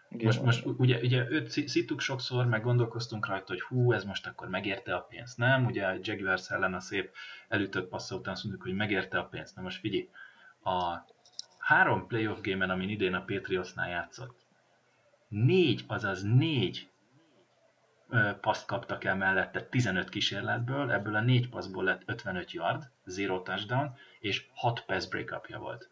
Most, 0.10 0.42
most 0.42 0.66
ugye, 0.66 1.00
ugye 1.00 1.30
őt 1.30 1.50
szittuk 1.50 2.00
sokszor, 2.00 2.46
meg 2.46 2.62
gondolkoztunk 2.62 3.28
rajta, 3.28 3.54
hogy 3.54 3.62
hú, 3.62 3.92
ez 3.92 4.04
most 4.04 4.28
akkor 4.28 4.50
megérte 4.50 4.96
a 4.96 5.02
pénzt. 5.02 5.38
Nem, 5.38 5.66
ugye 5.66 5.86
a 5.86 5.98
Jaguars 6.02 6.50
ellen 6.50 6.74
a 6.74 6.80
szép 6.80 7.12
elütött 7.48 7.90
passza 7.90 8.16
után 8.16 8.34
azt 8.34 8.44
mondjuk, 8.44 8.66
hogy 8.66 8.76
megérte 8.76 9.20
a 9.20 9.26
pénzt. 9.26 9.56
Na 9.56 9.62
most 9.62 9.80
figyelj, 9.80 10.10
a 10.64 11.06
három 11.58 12.08
playoff 12.08 12.40
game-en, 12.42 12.70
amin 12.70 12.90
idén 12.90 13.14
a 13.14 13.26
Patriotsnál 13.26 13.90
játszott, 13.90 14.46
négy, 15.28 15.84
azaz 15.88 16.24
négy 16.24 16.90
paszt 18.42 18.66
kaptak 18.66 19.04
el 19.04 19.16
mellette 19.16 19.62
15 19.62 20.10
kísérletből, 20.10 20.92
ebből 20.92 21.16
a 21.16 21.22
4 21.22 21.50
passzból 21.50 21.84
lett 21.84 22.02
55 22.06 22.52
yard, 22.52 22.84
0 23.04 23.42
touchdown, 23.42 23.96
és 24.20 24.46
6 24.54 24.84
pass 24.88 25.06
break 25.06 25.58
volt. 25.60 25.90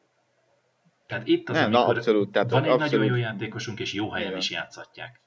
Tehát 1.08 1.28
itt 1.28 1.50
az, 1.50 1.56
Nem, 1.56 1.72
na, 1.72 1.86
abszolút, 1.86 2.32
tehát 2.32 2.50
van 2.50 2.64
egy 2.64 2.70
abszolút. 2.70 2.92
nagyon 2.92 3.06
jó 3.06 3.24
játékosunk, 3.24 3.80
és 3.80 3.94
jó 3.94 4.10
helyen 4.10 4.28
Igen. 4.28 4.40
is 4.40 4.52
játszatják. 4.52 5.22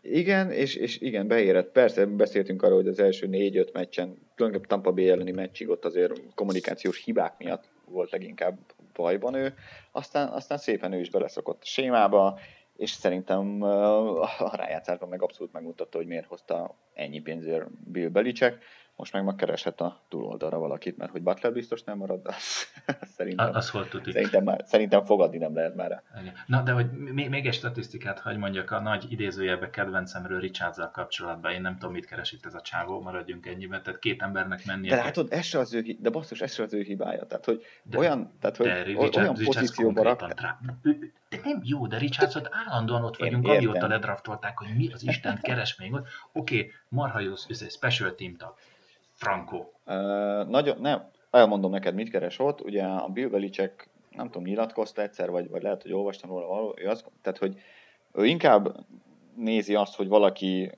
Igen, 0.00 0.50
és, 0.50 0.74
és 0.74 1.00
igen, 1.00 1.26
beérett. 1.26 1.72
Persze 1.72 2.06
beszéltünk 2.06 2.62
arról, 2.62 2.76
hogy 2.76 2.88
az 2.88 2.98
első 2.98 3.26
négy-öt 3.26 3.72
meccsen, 3.72 4.06
tulajdonképpen 4.34 4.68
Tampa 4.68 4.92
Bay 4.92 5.08
elleni 5.10 5.30
meccsig 5.30 5.68
ott 5.68 5.84
azért 5.84 6.34
kommunikációs 6.34 7.04
hibák 7.04 7.34
miatt 7.38 7.68
volt 7.84 8.10
leginkább 8.10 8.58
bajban 8.92 9.34
ő. 9.34 9.54
Aztán, 9.92 10.28
aztán 10.28 10.58
szépen 10.58 10.92
ő 10.92 11.00
is 11.00 11.10
beleszokott 11.10 11.60
a 11.62 11.66
sémába, 11.66 12.38
és 12.76 12.90
szerintem 12.90 13.62
a 14.38 14.56
rájátszásban 14.56 15.08
meg 15.08 15.22
abszolút 15.22 15.52
megmutatta, 15.52 15.98
hogy 15.98 16.06
miért 16.06 16.26
hozta 16.26 16.74
ennyi 16.94 17.20
pénzért 17.20 17.70
Bill 17.90 18.08
Belichick 18.08 18.58
most 18.96 19.12
meg 19.12 19.24
megkereshet 19.24 19.80
a 19.80 20.00
túloldalra 20.08 20.58
valakit, 20.58 20.96
mert 20.96 21.10
hogy 21.10 21.22
Butler 21.22 21.52
biztos 21.52 21.82
nem 21.82 21.98
marad, 21.98 22.20
az, 22.24 22.66
szerintem, 23.16 23.54
az 23.54 23.70
tuti. 23.90 24.10
Szerintem, 24.10 24.44
már, 24.44 24.62
szerintem 24.64 25.04
fogadni 25.04 25.38
nem 25.38 25.54
lehet 25.54 25.74
már. 25.74 26.02
Na, 26.46 26.62
de 26.62 26.72
hogy 26.72 26.90
még, 26.90 27.28
még 27.28 27.46
egy 27.46 27.54
statisztikát, 27.54 28.18
hogy 28.18 28.36
mondjak 28.36 28.70
a 28.70 28.80
nagy 28.80 29.12
idézőjelbe 29.12 29.70
kedvencemről 29.70 30.40
richards 30.40 30.78
kapcsolatban, 30.92 31.52
én 31.52 31.60
nem 31.60 31.78
tudom, 31.78 31.92
mit 31.92 32.06
keres 32.06 32.32
itt 32.32 32.46
ez 32.46 32.54
a 32.54 32.60
csávó, 32.60 33.00
maradjunk 33.00 33.46
ennyiben, 33.46 33.82
tehát 33.82 34.00
két 34.00 34.22
embernek 34.22 34.64
mennie. 34.64 34.90
De 34.90 35.02
látod, 35.02 35.32
ez 35.32 35.44
se 35.44 35.58
az 35.58 35.74
ő, 35.74 35.96
de 35.98 36.10
basszus, 36.10 36.40
ez 36.40 36.52
se 36.52 36.62
az 36.62 36.74
ő 36.74 36.80
hibája, 36.80 37.26
tehát 37.26 37.44
hogy 37.44 37.62
de, 37.82 37.98
olyan, 37.98 38.32
tehát, 38.40 38.56
hogy 38.56 38.66
de 38.66 38.82
Richard, 38.82 39.16
olyan 39.16 39.34
pozícióba 39.44 40.02
rak... 40.02 40.34
De 41.36 41.40
nem 41.44 41.60
jó, 41.64 41.86
de 41.86 41.98
Richardsot 41.98 42.48
állandóan 42.50 43.04
ott 43.04 43.16
vagyunk, 43.16 43.48
amióta 43.48 43.86
ledraftolták, 43.86 44.58
hogy 44.58 44.76
mi 44.76 44.92
az 44.92 45.02
Isten 45.06 45.38
keres 45.42 45.76
még 45.76 45.92
ott. 45.92 46.06
Oké, 46.32 46.56
okay, 46.56 46.70
marha 46.88 47.20
jó, 47.20 47.34
special 47.68 48.14
team 48.14 48.36
tag 48.36 48.54
Franco. 49.12 49.56
Uh, 49.56 50.48
nagyon, 50.48 50.80
nem, 50.80 51.10
elmondom 51.30 51.70
neked, 51.70 51.94
mit 51.94 52.10
keres 52.10 52.38
ott. 52.38 52.60
Ugye 52.60 52.84
a 52.84 53.08
Bill 53.08 53.28
Belichick, 53.28 53.88
nem 54.10 54.26
tudom, 54.26 54.42
nyilatkozta 54.42 55.02
egyszer, 55.02 55.30
vagy, 55.30 55.48
vagy 55.48 55.62
lehet, 55.62 55.82
hogy 55.82 55.92
olvastam 55.92 56.30
róla 56.30 56.46
való, 56.46 56.74
ő 56.76 56.88
azt, 56.88 57.10
tehát, 57.22 57.38
hogy 57.38 57.60
ő 58.12 58.24
inkább 58.24 58.76
nézi 59.36 59.74
azt, 59.74 59.94
hogy 59.94 60.08
valaki 60.08 60.72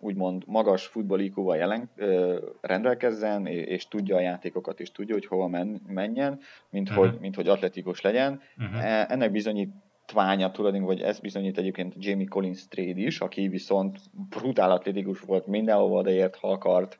úgymond 0.00 0.42
magas 0.46 0.86
futballikóval 0.86 1.56
jelen, 1.56 1.90
ö, 1.96 2.38
rendelkezzen, 2.60 3.46
és, 3.46 3.88
tudja 3.88 4.16
a 4.16 4.20
játékokat, 4.20 4.80
és 4.80 4.92
tudja, 4.92 5.14
hogy 5.14 5.26
hova 5.26 5.48
men, 5.48 5.80
menjen, 5.88 6.40
mint, 6.70 6.88
uh-huh. 6.88 7.04
hogy, 7.04 7.20
mint 7.20 7.34
hogy 7.34 7.48
atletikus 7.48 8.00
legyen. 8.00 8.40
Uh-huh. 8.58 9.10
Ennek 9.12 9.30
bizonyítványa 9.30 10.50
tulajdonképpen, 10.50 10.96
vagy 10.96 11.00
ez 11.00 11.20
bizonyít 11.20 11.58
egyébként 11.58 11.94
Jamie 11.98 12.26
Collins 12.26 12.68
trade 12.68 13.00
is, 13.00 13.20
aki 13.20 13.48
viszont 13.48 13.98
brutál 14.28 14.70
atletikus 14.70 15.20
volt, 15.20 15.46
mindenhova 15.46 15.98
odaért, 15.98 16.36
ha 16.36 16.50
akart, 16.50 16.96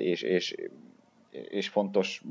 és, 0.00 0.22
és, 0.22 0.54
és 1.30 1.68
fontos 1.68 2.22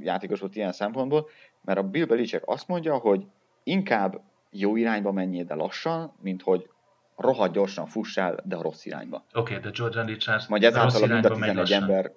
játékos 0.00 0.40
volt 0.40 0.56
ilyen 0.56 0.72
szempontból, 0.72 1.28
mert 1.64 1.78
a 1.78 1.82
Bill 1.82 2.04
Belichick 2.04 2.42
azt 2.46 2.68
mondja, 2.68 2.96
hogy 2.96 3.26
inkább 3.62 4.20
jó 4.50 4.76
irányba 4.76 5.12
menjél, 5.12 5.44
de 5.44 5.54
lassan, 5.54 6.12
mint 6.20 6.42
hogy 6.42 6.68
rohadt 7.16 7.52
gyorsan 7.52 7.86
fussál, 7.86 8.38
de 8.44 8.56
a 8.56 8.62
rossz 8.62 8.84
irányba. 8.84 9.24
Oké, 9.32 9.56
okay, 9.56 9.70
de 9.70 9.70
Jordan 9.72 10.06
Richards 10.06 10.46
Majd 10.46 10.64
ezáltal 10.64 11.06
mind 11.06 11.24
a 11.24 11.30
11 11.30 11.72
ember 11.72 12.12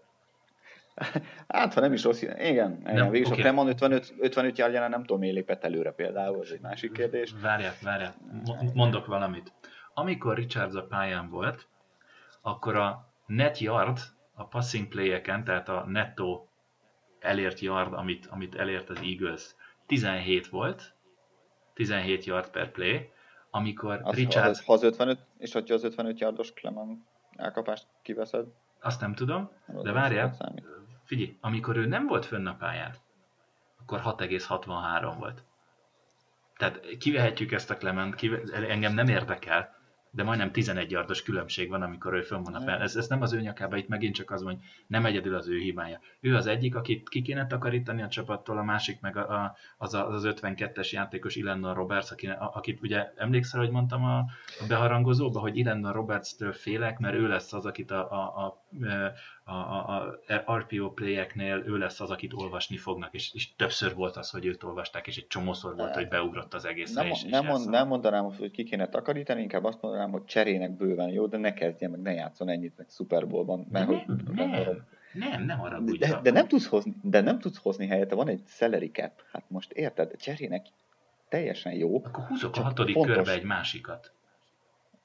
Hát, 1.47 1.73
ha 1.73 1.79
nem 1.79 1.93
is 1.93 2.03
rossz 2.03 2.21
irány. 2.21 2.39
Igen, 2.39 2.81
nem, 2.83 3.09
végül 3.09 3.27
okay. 3.27 3.39
a 3.39 3.41
Kreman 3.41 3.67
55, 3.67 4.13
55 4.19 4.57
járjánál 4.57 4.89
nem 4.89 4.99
tudom, 4.99 5.19
miért 5.19 5.35
lépett 5.35 5.63
előre 5.63 5.91
például, 5.91 6.41
ez 6.43 6.49
egy 6.49 6.61
másik 6.61 6.91
kérdés. 6.91 7.33
Várjál, 7.41 7.73
várjál, 7.81 8.15
mondok 8.73 9.05
valamit. 9.05 9.53
Amikor 9.93 10.35
Richards 10.35 10.75
a 10.75 10.85
pályán 10.85 11.29
volt, 11.29 11.67
akkor 12.41 12.75
a 12.75 13.09
net 13.25 13.59
yard 13.59 13.99
a 14.33 14.43
passing 14.43 14.87
play-eken, 14.87 15.43
tehát 15.43 15.69
a 15.69 15.85
netto 15.87 16.45
elért 17.19 17.59
yard, 17.59 17.93
amit, 17.93 18.25
amit 18.25 18.55
elért 18.55 18.89
az 18.89 18.99
Eagles, 19.01 19.55
17 19.85 20.47
volt, 20.47 20.93
17 21.73 22.25
yard 22.25 22.49
per 22.49 22.71
play, 22.71 23.09
amikor 23.55 23.99
az, 24.03 24.15
Richard... 24.15 24.49
Az, 24.49 24.63
az 24.65 24.83
55, 24.83 25.19
és 25.37 25.53
hogyha 25.53 25.73
az 25.73 25.83
55 25.83 26.19
yardos 26.19 26.53
Clement 26.53 27.01
elkapást 27.35 27.87
kiveszed? 28.01 28.45
Azt 28.81 29.01
nem 29.01 29.13
tudom, 29.13 29.49
de 29.67 29.91
várjál, 29.91 30.37
figyelj, 31.03 31.37
amikor 31.41 31.77
ő 31.77 31.85
nem 31.85 32.07
volt 32.07 32.25
fönn 32.25 32.47
a 32.47 32.55
pályán, 32.55 32.95
akkor 33.81 34.01
6,63 34.03 35.15
volt. 35.19 35.43
Tehát 36.57 36.97
kivehetjük 36.97 37.51
ezt 37.51 37.69
a 37.69 37.77
Clement, 37.77 38.15
kive... 38.15 38.67
engem 38.67 38.93
nem 38.93 39.07
érdekel, 39.07 39.74
de 40.15 40.23
majdnem 40.23 40.51
11 40.51 40.91
yardos 40.91 41.23
különbség 41.23 41.69
van, 41.69 41.81
amikor 41.81 42.13
ő 42.13 42.21
fönn 42.21 42.43
van 42.43 42.55
a 42.55 42.61
fel. 42.61 42.81
Ez, 42.81 42.95
ez 42.95 43.07
nem 43.07 43.21
az 43.21 43.33
ő 43.33 43.41
nyakába, 43.41 43.77
itt 43.77 43.87
megint 43.87 44.15
csak 44.15 44.31
az, 44.31 44.41
hogy 44.41 44.57
nem 44.87 45.05
egyedül 45.05 45.35
az 45.35 45.47
ő 45.47 45.57
hibája. 45.57 45.99
Ő 46.19 46.35
az 46.35 46.47
egyik, 46.47 46.75
akit 46.75 47.09
ki 47.09 47.21
kéne 47.21 47.47
takarítani 47.47 48.01
a 48.01 48.07
csapattól, 48.07 48.57
a 48.57 48.63
másik 48.63 49.01
meg 49.01 49.17
a, 49.17 49.43
a, 49.43 49.55
az, 49.77 49.93
a, 49.93 50.09
az 50.09 50.23
52-es 50.25 50.89
játékos 50.89 51.35
Ilendon 51.35 51.73
Roberts, 51.73 52.11
aki, 52.11 52.27
a, 52.27 52.51
akit 52.53 52.81
ugye 52.81 53.13
emlékszel, 53.15 53.59
hogy 53.59 53.69
mondtam 53.69 54.03
a, 54.03 54.17
a 54.59 54.65
beharangozóba, 54.67 55.39
hogy 55.39 55.57
Ilendon 55.57 55.93
Roberts-től 55.93 56.53
félek, 56.53 56.99
mert 56.99 57.15
ő 57.15 57.27
lesz 57.27 57.53
az, 57.53 57.65
akit 57.65 57.91
a, 57.91 58.11
a, 58.11 58.45
a, 58.45 58.63
a, 59.47 59.53
a, 59.53 60.19
a 60.45 60.57
RPO 60.57 60.89
playeknél 60.89 61.63
ő 61.65 61.77
lesz 61.77 61.99
az, 61.99 62.09
akit 62.09 62.33
olvasni 62.33 62.77
fognak, 62.77 63.13
és, 63.13 63.33
és 63.33 63.55
többször 63.55 63.95
volt 63.95 64.15
az, 64.17 64.29
hogy 64.29 64.45
őt 64.45 64.63
olvasták, 64.63 65.07
és 65.07 65.17
egy 65.17 65.27
csomószor 65.27 65.75
volt, 65.75 65.95
hogy 65.95 66.07
beugrott 66.07 66.53
az 66.53 66.65
egész. 66.65 66.93
Nem, 66.93 67.05
és, 67.05 67.23
nem, 67.23 67.45
mond, 67.45 67.69
nem 67.69 67.87
mondanám, 67.87 68.23
hogy 68.23 68.51
ki 68.51 68.63
kéne 68.63 68.89
takarítani, 68.89 69.41
inkább 69.41 69.63
azt 69.63 69.81
mondanám, 69.81 70.11
hogy 70.11 70.25
cserének 70.25 70.71
bőven 70.71 71.09
jó, 71.09 71.25
de 71.27 71.37
ne 71.37 71.53
kezdjen 71.53 71.91
meg, 71.91 72.01
ne 72.01 72.13
játszon 72.13 72.49
ennyit 72.49 72.77
meg 72.77 72.87
Super 72.89 73.27
Bowl-ban. 73.27 73.67
Mert 73.71 73.87
nem, 73.87 73.97
hogy, 73.97 74.35
nem, 74.35 74.49
nem, 74.49 74.85
nem, 75.13 75.43
nem 75.43 75.57
haragudj. 75.57 75.97
De, 75.97 76.19
de, 76.21 76.31
nem 76.31 76.47
tudsz 76.47 76.67
hozni, 76.67 76.95
de 77.01 77.21
nem 77.21 77.39
tudsz 77.39 77.57
hozni 77.57 77.87
helyette, 77.87 78.15
van 78.15 78.27
egy 78.27 78.41
salary 78.45 78.91
cap. 78.91 79.11
Hát 79.31 79.43
most 79.47 79.71
érted, 79.71 80.17
cserének 80.17 80.65
teljesen 81.29 81.73
jó. 81.73 82.01
Akkor 82.03 82.23
húzok 82.23 82.55
a 82.55 82.61
hatodik 82.61 82.95
fontos. 82.95 83.15
körbe 83.15 83.31
egy 83.31 83.43
másikat. 83.43 84.14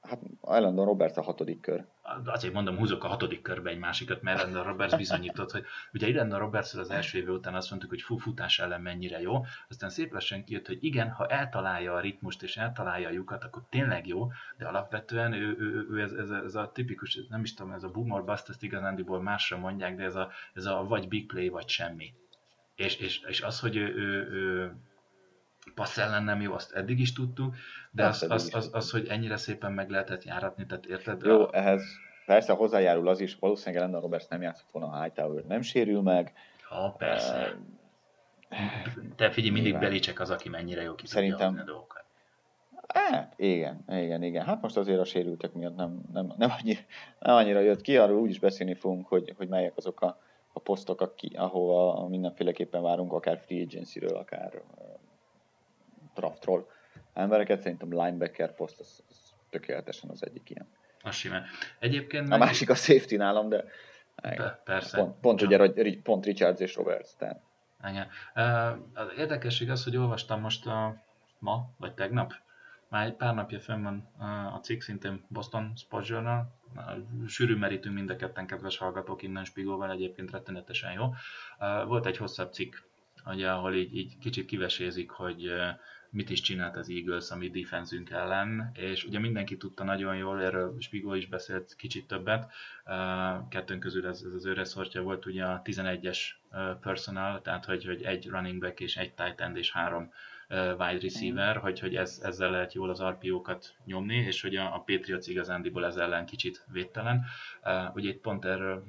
Hát 0.01 0.19
Elandon 0.41 0.85
Roberts 0.85 1.17
a 1.17 1.21
hatodik 1.21 1.61
kör. 1.61 1.85
Azért 2.25 2.53
mondom, 2.53 2.77
húzok 2.77 3.03
a 3.03 3.07
hatodik 3.07 3.41
körbe 3.41 3.69
egy 3.69 3.77
másikat, 3.77 4.21
mert 4.21 4.39
Elandon 4.39 4.63
Roberts 4.63 4.95
bizonyított, 4.95 5.51
hogy 5.51 5.65
ugye 5.93 6.07
Elandon 6.07 6.39
Roberts 6.39 6.73
az 6.73 6.89
első 6.89 7.17
év 7.17 7.29
után 7.29 7.55
azt 7.55 7.69
mondtuk, 7.69 7.89
hogy 7.89 8.01
fú, 8.01 8.17
futás 8.17 8.59
ellen 8.59 8.81
mennyire 8.81 9.21
jó, 9.21 9.45
aztán 9.69 9.89
szép 9.89 10.11
lassan 10.11 10.43
kijött, 10.43 10.67
hogy 10.67 10.83
igen, 10.83 11.09
ha 11.09 11.27
eltalálja 11.27 11.93
a 11.93 11.99
ritmust 11.99 12.43
és 12.43 12.57
eltalálja 12.57 13.07
a 13.07 13.11
lyukat, 13.11 13.43
akkor 13.43 13.63
tényleg 13.69 14.07
jó, 14.07 14.31
de 14.57 14.67
alapvetően 14.67 15.33
ő, 15.33 15.55
ő, 15.59 15.87
ő 15.91 16.01
ez, 16.01 16.11
ez, 16.11 16.29
ez, 16.29 16.55
a 16.55 16.71
tipikus, 16.71 17.19
nem 17.29 17.41
is 17.41 17.53
tudom, 17.53 17.71
ez 17.71 17.83
a 17.83 17.89
boom 17.89 18.11
or 18.11 18.23
bust, 18.23 18.49
ezt 18.49 18.63
igazándiból 18.63 19.21
másra 19.21 19.57
mondják, 19.57 19.95
de 19.95 20.03
ez 20.03 20.15
a, 20.15 20.29
ez 20.53 20.65
a 20.65 20.83
vagy 20.83 21.07
big 21.07 21.27
play, 21.27 21.49
vagy 21.49 21.67
semmi. 21.67 22.13
És, 22.75 22.95
és, 22.95 23.19
és 23.19 23.41
az, 23.41 23.59
hogy 23.59 23.75
ő, 23.75 23.95
ő, 23.95 24.31
ő 24.31 24.73
passz 25.75 25.97
ellen 25.97 26.23
nem 26.23 26.41
jó, 26.41 26.53
azt 26.53 26.71
eddig 26.71 26.99
is 26.99 27.13
tudtuk, 27.13 27.55
de 27.91 28.05
az, 28.05 28.25
az, 28.29 28.49
az, 28.53 28.69
az, 28.73 28.91
hogy 28.91 29.07
ennyire 29.07 29.37
szépen 29.37 29.71
meg 29.71 29.89
lehetett 29.89 30.23
járatni, 30.23 30.65
tehát 30.65 30.85
érted? 30.85 31.25
Jó, 31.25 31.41
a... 31.41 31.49
ehhez 31.51 31.83
persze 32.25 32.53
hozzájárul 32.53 33.07
az 33.07 33.19
is, 33.19 33.35
valószínűleg 33.39 33.83
Ellen 33.83 34.01
Roberts 34.01 34.27
nem 34.27 34.41
játszott 34.41 34.71
volna, 34.71 34.87
a 34.87 35.01
Hightower 35.01 35.43
nem 35.43 35.61
sérül 35.61 36.01
meg. 36.01 36.33
Ha, 36.63 36.95
persze. 36.97 37.57
Te 39.15 39.29
figyelj, 39.29 39.53
mindig 39.53 39.79
Belicek 39.79 40.19
az, 40.19 40.29
aki 40.29 40.49
mennyire 40.49 40.81
jó 40.81 40.95
ki 40.95 41.07
Szerintem, 41.07 41.57
a 41.57 41.63
dolgokat. 41.63 42.03
Hát, 42.87 43.33
igen, 43.37 43.83
igen, 43.87 44.23
igen. 44.23 44.45
Hát 44.45 44.61
most 44.61 44.77
azért 44.77 44.99
a 44.99 45.03
sérültek 45.05 45.53
miatt 45.53 45.75
nem, 45.75 46.01
nem, 46.13 46.33
nem, 46.37 46.51
annyira, 46.59 46.79
nem 47.19 47.35
annyira 47.35 47.59
jött 47.59 47.81
ki, 47.81 47.97
arról 47.97 48.19
úgy 48.19 48.29
is 48.29 48.39
beszélni 48.39 48.73
fogunk, 48.73 49.07
hogy, 49.07 49.33
hogy 49.37 49.47
melyek 49.47 49.77
azok 49.77 50.01
a, 50.01 50.19
a 50.53 50.59
posztok, 50.59 51.01
aki, 51.01 51.31
ahova 51.35 52.07
mindenféleképpen 52.07 52.81
várunk, 52.81 53.13
akár 53.13 53.39
free 53.39 53.61
agency-ről, 53.61 54.17
akár 54.17 54.61
draftról 56.15 56.69
embereket, 57.13 57.61
szerintem 57.61 57.89
linebacker 57.89 58.55
poszt 58.55 58.79
az, 58.79 59.03
az 59.09 59.33
tökéletesen 59.49 60.09
az 60.09 60.25
egyik 60.25 60.49
ilyen. 60.49 60.67
A 61.03 61.11
simán. 61.11 61.43
Egyébként 61.79 62.27
meg... 62.27 62.41
A 62.41 62.43
másik 62.43 62.69
a 62.69 62.75
safety 62.75 63.15
nálam, 63.15 63.49
de 63.49 63.65
Be, 64.21 64.61
persze. 64.63 64.97
Pont, 64.97 65.19
pont 65.19 65.41
ugye, 65.41 65.71
pont 66.03 66.25
Richards 66.25 66.59
és 66.59 66.75
Roberts, 66.75 67.09
tehát. 67.17 67.41
Igen. 67.89 68.07
Az 68.93 69.07
érdekesség 69.17 69.69
az, 69.69 69.83
hogy 69.83 69.97
olvastam 69.97 70.41
most 70.41 70.67
a, 70.67 70.95
ma, 71.39 71.69
vagy 71.77 71.93
tegnap, 71.93 72.33
már 72.89 73.05
egy 73.05 73.15
pár 73.15 73.33
napja 73.33 73.59
fenn 73.59 73.83
van 73.83 74.09
a 74.53 74.59
cikk, 74.59 74.81
szintén 74.81 75.25
Boston 75.27 75.71
Sports 75.75 76.09
Journal, 76.09 76.51
sűrű 77.27 77.55
merítünk 77.55 77.95
mind 77.95 78.09
a 78.09 78.15
ketten, 78.15 78.45
kedves 78.45 78.77
hallgatók, 78.77 79.21
innen 79.21 79.43
Spigóval 79.43 79.91
egyébként 79.91 80.31
rettenetesen 80.31 80.91
jó. 80.91 81.13
Volt 81.85 82.05
egy 82.05 82.17
hosszabb 82.17 82.53
cikk, 82.53 82.75
ugye, 83.25 83.51
ahol 83.51 83.73
így, 83.73 83.95
így 83.95 84.17
kicsit 84.17 84.45
kivesézik, 84.45 85.09
hogy 85.09 85.51
mit 86.11 86.29
is 86.29 86.41
csinált 86.41 86.75
az 86.75 86.89
Eagles 86.89 87.31
a 87.31 87.35
mi 87.35 87.49
defenzünk 87.49 88.09
ellen, 88.09 88.71
és 88.73 89.03
ugye 89.03 89.19
mindenki 89.19 89.57
tudta 89.57 89.83
nagyon 89.83 90.15
jól, 90.15 90.41
erről 90.41 90.75
Spigó 90.79 91.13
is 91.13 91.27
beszélt 91.27 91.75
kicsit 91.75 92.07
többet, 92.07 92.51
kettőnk 93.49 93.79
közül 93.79 94.07
ez, 94.07 94.21
ez 94.25 94.33
az 94.33 94.45
ő 94.45 94.53
reszortja 94.53 95.01
volt 95.01 95.25
ugye 95.25 95.45
a 95.45 95.61
11-es 95.63 96.19
personal, 96.81 97.41
tehát 97.41 97.65
hogy, 97.65 97.85
hogy 97.85 98.03
egy 98.03 98.27
running 98.27 98.61
back 98.61 98.79
és 98.79 98.97
egy 98.97 99.13
tight 99.13 99.41
end 99.41 99.57
és 99.57 99.71
három 99.71 100.11
wide 100.51 100.99
receiver, 101.01 101.57
hogy, 101.57 101.79
hogy 101.79 101.95
ez, 101.95 102.19
ezzel 102.23 102.51
lehet 102.51 102.73
jól 102.73 102.89
az 102.89 103.03
RPO-kat 103.03 103.75
nyomni, 103.85 104.15
és 104.15 104.41
hogy 104.41 104.55
a, 104.55 104.75
a 104.75 104.83
Patriots 104.85 105.27
igazándiból 105.27 105.85
ez 105.85 105.95
ellen 105.95 106.25
kicsit 106.25 106.65
védtelen. 106.71 107.25
Uh, 107.63 107.95
ugye 107.95 108.09
itt 108.09 108.21
pont 108.21 108.45
erről, 108.45 108.83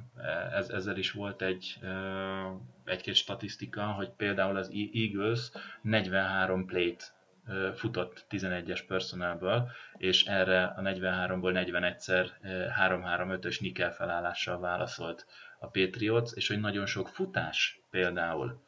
ez, 0.53 0.69
ezzel 0.69 0.97
is 0.97 1.13
volt 1.13 1.43
egy, 1.43 1.79
uh, 1.83 2.61
egy-két 2.85 3.15
statisztika, 3.15 3.83
hogy 3.83 4.11
például 4.11 4.57
az 4.57 4.73
Eagles 4.93 5.51
43 5.83 6.67
plate 6.67 7.05
futott 7.75 8.27
11-es 8.31 8.81
personálből, 8.87 9.71
és 9.97 10.25
erre 10.25 10.65
a 10.65 10.81
43-ból 10.81 11.67
41-szer 11.67 12.29
3-3-5-ös 12.87 13.61
nikel 13.61 13.93
felállással 13.93 14.61
válaszolt 14.61 15.27
a 15.59 15.67
Patriots, 15.67 16.33
és 16.35 16.49
hogy 16.49 16.61
nagyon 16.61 16.87
sok 16.87 17.09
futás 17.09 17.81
például 17.91 18.63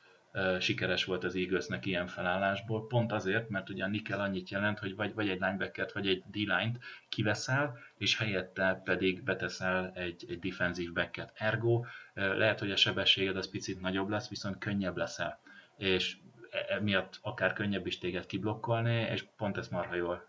sikeres 0.60 1.04
volt 1.04 1.24
az 1.24 1.34
Eaglesnek 1.36 1.86
ilyen 1.86 2.06
felállásból, 2.06 2.86
pont 2.86 3.12
azért, 3.12 3.48
mert 3.48 3.70
ugye 3.70 3.84
a 3.84 3.88
nickel 3.88 4.20
annyit 4.20 4.50
jelent, 4.50 4.78
hogy 4.78 4.96
vagy, 4.96 5.14
vagy 5.14 5.28
egy 5.28 5.40
linebackert, 5.40 5.92
vagy 5.92 6.08
egy 6.08 6.22
D-line-t 6.30 6.78
kiveszel, 7.08 7.78
és 7.98 8.18
helyette 8.18 8.80
pedig 8.84 9.22
beteszel 9.22 9.92
egy, 9.94 10.24
egy 10.28 10.38
defensív 10.38 10.92
backet. 10.92 11.32
Ergo 11.34 11.84
lehet, 12.14 12.58
hogy 12.58 12.70
a 12.70 12.76
sebességed 12.76 13.36
az 13.36 13.50
picit 13.50 13.80
nagyobb 13.80 14.08
lesz, 14.08 14.28
viszont 14.28 14.58
könnyebb 14.58 14.96
leszel. 14.96 15.38
És 15.76 16.16
e, 16.50 16.74
emiatt 16.74 17.18
akár 17.22 17.52
könnyebb 17.52 17.86
is 17.86 17.98
téged 17.98 18.26
kiblokkolni, 18.26 19.00
és 19.00 19.24
pont 19.36 19.56
ezt 19.56 19.70
marha 19.70 19.94
jól, 19.94 20.28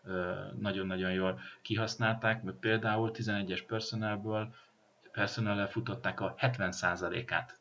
nagyon-nagyon 0.60 1.12
jól 1.12 1.40
kihasználták, 1.62 2.44
mert 2.44 2.58
például 2.58 3.12
11-es 3.14 3.64
personálből 3.68 4.54
personellel 5.12 5.68
futották 5.68 6.20
a 6.20 6.36
70%-át 6.38 7.60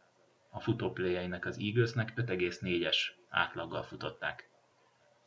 a 0.55 0.61
futópléjeinek 0.61 1.47
az 1.47 1.59
Eaglesnek 1.59 2.13
5,4-es 2.17 2.97
átlaggal 3.29 3.83
futották. 3.83 4.51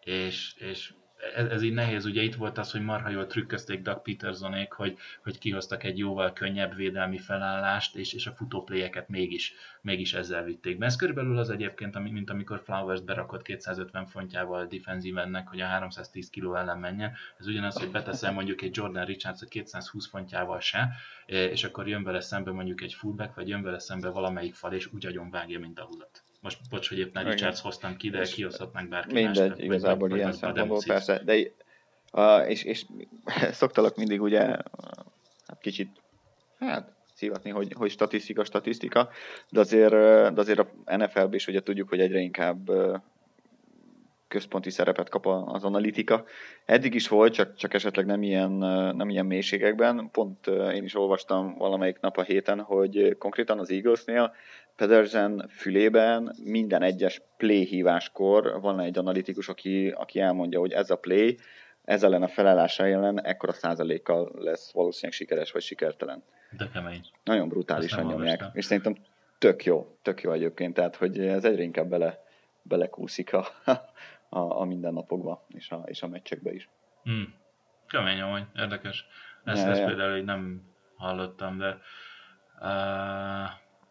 És, 0.03 0.55
és 0.57 0.93
ez, 1.35 1.47
ez 1.47 1.61
így 1.61 1.73
nehéz, 1.73 2.05
ugye 2.05 2.21
itt 2.21 2.35
volt 2.35 2.57
az, 2.57 2.71
hogy 2.71 2.81
marha 2.81 3.09
jól 3.09 3.27
trükközték 3.27 3.81
Doug 3.81 4.01
Petersonék, 4.01 4.71
hogy, 4.71 4.97
hogy 5.23 5.37
kihoztak 5.37 5.83
egy 5.83 5.97
jóval 5.97 6.33
könnyebb 6.33 6.75
védelmi 6.75 7.17
felállást, 7.17 7.95
és, 7.95 8.13
és 8.13 8.27
a 8.27 8.31
futópléjeket 8.31 9.09
mégis, 9.09 9.53
mégis 9.81 10.13
ezzel 10.13 10.43
vitték 10.43 10.77
be. 10.77 10.85
Ez 10.85 10.95
körülbelül 10.95 11.37
az 11.37 11.49
egyébként, 11.49 11.99
mint 11.99 12.29
amikor 12.29 12.61
Flowers 12.63 13.01
berakott 13.01 13.41
250 13.41 14.05
fontjával 14.05 14.65
defenzívennek, 14.65 15.47
hogy 15.47 15.61
a 15.61 15.65
310 15.65 16.29
kg 16.29 16.55
ellen 16.55 16.79
menjen. 16.79 17.13
Ez 17.39 17.47
ugyanaz, 17.47 17.79
hogy 17.79 17.91
beteszel 17.91 18.31
mondjuk 18.31 18.61
egy 18.61 18.75
Jordan 18.75 19.05
Richards 19.05 19.41
a 19.41 19.45
220 19.45 20.07
fontjával 20.07 20.59
se, 20.59 20.89
és 21.25 21.63
akkor 21.63 21.87
jön 21.87 22.03
vele 22.03 22.21
szembe 22.21 22.51
mondjuk 22.51 22.81
egy 22.81 22.93
fullback, 22.93 23.35
vagy 23.35 23.47
jön 23.47 23.63
vele 23.63 23.79
szembe 23.79 24.09
valamelyik 24.09 24.53
fal, 24.53 24.73
és 24.73 24.93
úgy 24.93 25.05
agyon 25.05 25.29
vágja, 25.29 25.59
mint 25.59 25.79
a 25.79 25.85
hullat. 25.85 26.26
Most 26.47 26.69
bocs, 26.69 26.89
hogy 26.89 26.97
éppen 26.97 27.23
Richards 27.23 27.61
hoztam 27.61 27.95
ki, 27.95 28.09
de 28.09 28.21
kihozhatnánk 28.23 28.89
bárki 28.89 29.13
Mindegy, 29.13 29.49
más, 29.49 29.59
igazából 29.59 30.07
vagy, 30.07 30.17
ilyen 30.17 30.31
szempontból 30.31 30.81
persze, 30.85 31.21
de 31.23 31.37
uh, 32.11 32.49
és, 32.49 32.63
és 32.63 32.85
szoktalak 33.61 33.95
mindig 33.95 34.21
ugye 34.21 34.39
hát 35.47 35.57
kicsit 35.61 35.89
hát 36.59 36.93
szívatni, 37.13 37.49
hogy, 37.49 37.73
hogy 37.73 37.91
statisztika, 37.91 38.43
statisztika, 38.43 39.09
de 39.49 39.59
azért, 39.59 39.91
de 40.33 40.41
azért 40.41 40.59
a 40.59 40.95
NFL-ben 40.95 41.33
is 41.33 41.47
ugye 41.47 41.61
tudjuk, 41.61 41.89
hogy 41.89 41.99
egyre 41.99 42.19
inkább 42.19 42.69
központi 44.27 44.69
szerepet 44.69 45.09
kap 45.09 45.25
az 45.25 45.63
analitika. 45.63 46.25
Eddig 46.65 46.93
is 46.93 47.07
volt, 47.07 47.33
csak, 47.33 47.55
csak 47.55 47.73
esetleg 47.73 48.05
nem 48.05 48.23
ilyen, 48.23 48.51
nem 48.95 49.09
ilyen 49.09 49.25
mélységekben. 49.25 50.09
Pont 50.11 50.47
én 50.47 50.83
is 50.83 50.95
olvastam 50.95 51.57
valamelyik 51.57 51.99
nap 51.99 52.17
a 52.17 52.23
héten, 52.23 52.61
hogy 52.61 53.15
konkrétan 53.17 53.59
az 53.59 53.71
Eaglesnél 53.71 54.33
Pedersen 54.75 55.47
fülében 55.49 56.35
minden 56.43 56.81
egyes 56.81 57.21
play 57.37 57.65
híváskor 57.65 58.61
van 58.61 58.79
egy 58.79 58.97
analitikus, 58.97 59.49
aki, 59.49 59.89
aki 59.89 60.19
elmondja, 60.19 60.59
hogy 60.59 60.71
ez 60.71 60.89
a 60.89 60.95
play, 60.95 61.37
ez 61.83 62.03
ellen 62.03 62.23
a 62.23 62.27
felállása 62.27 62.87
ellen 62.87 63.23
ekkora 63.23 63.53
százalékkal 63.53 64.31
lesz 64.37 64.71
valószínűleg 64.71 65.17
sikeres 65.17 65.51
vagy 65.51 65.61
sikertelen. 65.61 66.23
De 66.57 66.69
kemény. 66.73 67.05
Nagyon 67.23 67.49
brutálisan 67.49 68.05
nyomják. 68.05 68.43
És 68.53 68.65
szerintem 68.65 68.95
tök 69.37 69.63
jó, 69.63 69.97
tök 70.01 70.21
jó 70.21 70.31
egyébként, 70.31 70.73
tehát 70.73 70.95
hogy 70.95 71.19
ez 71.19 71.43
egyre 71.45 71.63
inkább 71.63 71.89
bele, 71.89 72.23
belekúszik 72.61 73.33
a, 73.33 73.47
a, 74.29 74.39
a 74.39 74.63
mindennapokba 74.63 75.45
és 75.47 75.69
a, 75.69 75.83
és 75.85 76.01
a 76.01 76.07
meccsekbe 76.07 76.53
is. 76.53 76.69
Hmm. 77.03 77.33
Kemény 77.87 78.21
amúgy, 78.21 78.45
érdekes. 78.55 79.05
Ezt, 79.43 79.63
ja, 79.63 79.69
ezt 79.69 79.79
ja. 79.79 79.85
például 79.85 80.17
így 80.17 80.23
nem 80.23 80.61
hallottam, 80.95 81.57
de 81.57 81.67
uh, 82.59 83.49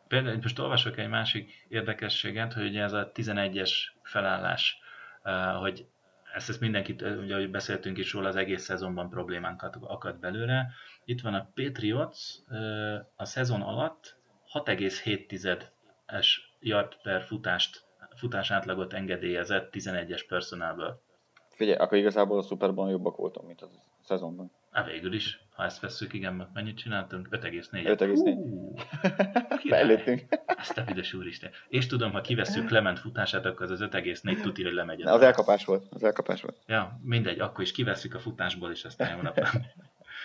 például 0.09 0.39
most 0.43 0.59
olvasok 0.59 0.99
egy 0.99 1.09
másik 1.09 1.67
érdekességet, 1.69 2.53
hogy 2.53 2.67
ugye 2.67 2.83
ez 2.83 2.93
a 2.93 3.11
11-es 3.15 3.73
felállás, 4.03 4.79
uh, 5.25 5.61
hogy 5.61 5.87
ezt, 6.35 6.49
ezt 6.49 6.61
mindenkit, 6.61 7.03
ugye, 7.03 7.35
ahogy 7.35 7.51
beszéltünk 7.51 7.99
is 7.99 8.13
róla, 8.13 8.29
az 8.29 8.37
egész 8.37 8.63
szezonban 8.63 9.09
problémánkat 9.09 9.77
akad 9.81 10.19
belőle. 10.19 10.69
Itt 11.05 11.21
van 11.21 11.35
a 11.35 11.51
Patriots 11.55 12.19
uh, 12.49 12.95
a 13.17 13.25
szezon 13.25 13.63
alatt 13.63 14.17
6,7-es 14.53 16.29
yard 16.61 16.97
per 17.03 17.23
futást 17.23 17.86
futás 18.17 18.51
átlagot 18.51 18.93
engedélyezett 18.93 19.69
11-es 19.73 20.25
personálből. 20.29 21.01
Figyelj, 21.49 21.77
akkor 21.77 21.99
igazából 21.99 22.39
a 22.39 22.43
Superban 22.43 22.91
jobbak 22.91 23.17
voltunk, 23.17 23.47
mint 23.47 23.63
a 23.63 23.69
szezonban. 24.03 24.51
Á, 24.71 24.85
végül 24.85 25.15
is, 25.15 25.41
ha 25.55 25.65
ezt 25.65 25.81
vesszük, 25.81 26.13
igen, 26.13 26.51
mennyit 26.55 26.77
csináltunk? 26.77 27.29
5,4. 27.31 27.67
5,4. 27.73 29.61
Fejlődtünk. 29.71 30.23
Ezt 30.47 30.79
a 30.79 30.83
büdös 30.85 31.15
úristen. 31.15 31.51
És 31.69 31.87
tudom, 31.87 32.13
ha 32.13 32.21
kivesszük 32.21 32.67
Clement 32.67 32.99
futását, 32.99 33.45
akkor 33.45 33.71
az 33.71 33.81
5,4 33.81 34.41
tuti, 34.41 34.63
hogy 34.63 34.73
lemegy. 34.73 35.03
Az 35.03 35.21
elkapás 35.21 35.65
volt, 35.65 35.87
az 35.91 36.05
elkapás 36.05 36.43
volt. 36.43 36.57
Ja, 36.67 37.01
mindegy, 37.03 37.41
akkor 37.41 37.65
is 37.65 37.73
kivesszük 37.73 38.15
a 38.15 38.19
futásból, 38.19 38.71
és 38.71 38.85
aztán 38.85 39.17
jó 39.17 39.23
nap. 39.23 39.41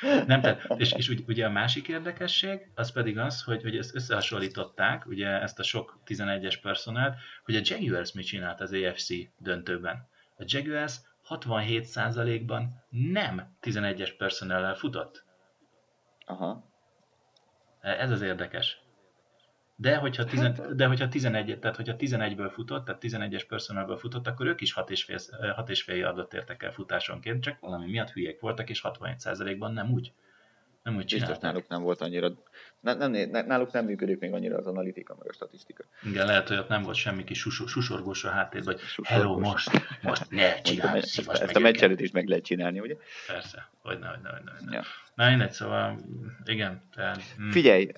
Nem, 0.01 0.41
tehát, 0.41 0.65
és, 0.77 0.91
és 0.91 1.09
ugye 1.27 1.45
a 1.45 1.49
másik 1.49 1.87
érdekesség, 1.87 2.71
az 2.75 2.91
pedig 2.91 3.17
az, 3.17 3.43
hogy, 3.43 3.61
hogy 3.61 3.77
ezt 3.77 3.95
összehasonlították, 3.95 5.05
ugye 5.05 5.27
ezt 5.27 5.59
a 5.59 5.63
sok 5.63 5.99
11-es 6.05 6.57
personált, 6.61 7.17
hogy 7.43 7.55
a 7.55 7.61
Jaguars 7.63 8.11
mit 8.11 8.25
csinált 8.25 8.61
az 8.61 8.73
AFC 8.73 9.09
döntőben. 9.37 10.07
A 10.37 10.43
Jaguars 10.45 10.95
67%-ban 11.29 12.83
nem 12.89 13.57
11-es 13.61 14.13
personellel 14.17 14.75
futott. 14.75 15.25
Aha. 16.25 16.69
Ez 17.81 18.11
az 18.11 18.21
érdekes. 18.21 18.81
De 19.81 19.95
hogyha, 19.95 20.23
tizen, 20.23 20.55
hát, 20.55 20.75
de 20.75 20.85
hogyha 20.85 21.07
11, 21.07 21.59
tehát 21.59 21.75
hogyha 21.75 21.95
11-ből 21.97 22.49
futott, 22.53 22.85
tehát 22.85 23.01
11-es 23.03 23.43
personalből 23.47 23.97
futott, 23.97 24.27
akkor 24.27 24.45
ők 24.45 24.61
is 24.61 24.73
6,5 24.73 25.85
yardot 25.85 26.33
értek 26.33 26.63
el 26.63 26.71
futásonként, 26.71 27.43
csak 27.43 27.59
valami 27.59 27.85
miatt 27.85 28.11
hülyék 28.11 28.39
voltak, 28.39 28.69
és 28.69 28.81
61%-ban 28.83 29.73
nem 29.73 29.91
úgy. 29.91 30.13
Nem 30.83 30.95
úgy. 30.95 31.13
Biztos 31.13 31.37
náluk 31.37 31.67
nem 31.67 31.81
volt 31.81 32.01
annyira, 32.01 32.31
nem, 32.79 33.11
nem, 33.11 33.45
náluk 33.45 33.71
nem 33.71 33.85
működik 33.85 34.19
még 34.19 34.33
annyira 34.33 34.57
az 34.57 34.67
analitika, 34.67 35.15
meg 35.19 35.27
a 35.29 35.33
statisztika. 35.33 35.83
Igen, 36.03 36.25
lehet, 36.25 36.47
hogy 36.47 36.57
ott 36.57 36.67
nem 36.67 36.83
volt 36.83 36.95
semmi 36.95 37.23
kis 37.23 37.39
susor, 37.39 37.67
susorgós 37.67 38.23
a 38.23 38.29
háttérben, 38.29 38.75
vagy 38.75 39.07
hello, 39.07 39.39
most, 39.39 39.69
most 40.01 40.29
ne 40.29 40.61
csinálj, 40.61 40.97
ezt, 40.99 41.29
ezt 41.29 41.55
a 41.55 41.59
meccselet 41.59 41.99
is 41.99 42.11
meg 42.11 42.27
lehet 42.27 42.43
csinálni, 42.43 42.79
ugye? 42.79 42.95
Persze, 43.27 43.69
hogyne, 43.81 44.07
hogyne, 44.07 44.29
hogyne. 44.29 44.51
hogyne. 44.57 44.75
Ja. 44.75 44.83
Na, 45.15 45.29
mindegy, 45.29 45.51
szóval 45.51 45.99
igen. 46.45 46.81
Tehát, 46.95 47.21
hm. 47.37 47.49
Figyelj, 47.49 47.91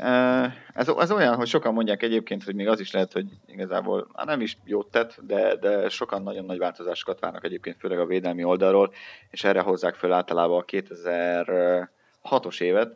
ez, 0.74 0.88
ez 0.88 1.12
olyan, 1.12 1.36
hogy 1.36 1.48
sokan 1.48 1.74
mondják 1.74 2.04
egyébként, 2.04 2.44
hogy 2.44 2.56
még 2.56 2.68
az 2.68 2.80
is 2.80 2.92
lehet, 2.92 3.14
hogy 3.14 3.26
igazából 3.46 4.12
hát 4.14 4.26
nem 4.26 4.42
is 4.42 4.58
jót 4.64 4.92
tett, 4.92 5.20
de, 5.22 5.56
de 5.56 5.90
sokan 5.90 6.24
nagyon 6.24 6.46
nagy 6.46 6.58
változásokat 6.58 7.20
várnak 7.20 7.46
egyébként, 7.46 7.78
főleg 7.80 8.00
a 8.00 8.06
védelmi 8.06 8.44
oldalról, 8.44 8.94
és 9.30 9.44
erre 9.44 9.62
hozzák 9.62 9.96
föl 9.96 10.12
általában 10.12 10.60
a 10.60 10.66
2000 10.66 11.92
hatos 12.24 12.60
évet, 12.60 12.96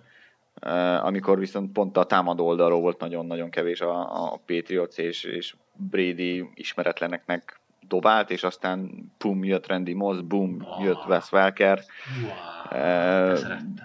amikor 1.02 1.40
viszont 1.40 1.72
pont 1.72 1.98
a 1.98 2.06
támadó 2.06 2.46
oldalról 2.46 2.80
volt 2.80 3.00
nagyon-nagyon 3.00 3.50
kevés 3.50 3.82
a, 3.82 4.24
a 4.34 4.42
Patriots, 4.46 4.98
és, 4.98 5.24
és 5.24 5.56
Brady 5.74 6.50
ismeretleneknek 6.54 7.60
dobált, 7.88 8.32
és 8.32 8.44
aztán 8.44 9.12
pum, 9.18 9.44
jött 9.44 9.68
Randy 9.68 9.94
Moss, 9.94 10.22
boom, 10.22 10.58
oh. 10.62 10.84
jött 10.84 11.06
Wes 11.08 11.32
Welker, 11.32 11.84
wow. 12.22 12.82
uh, 12.82 13.38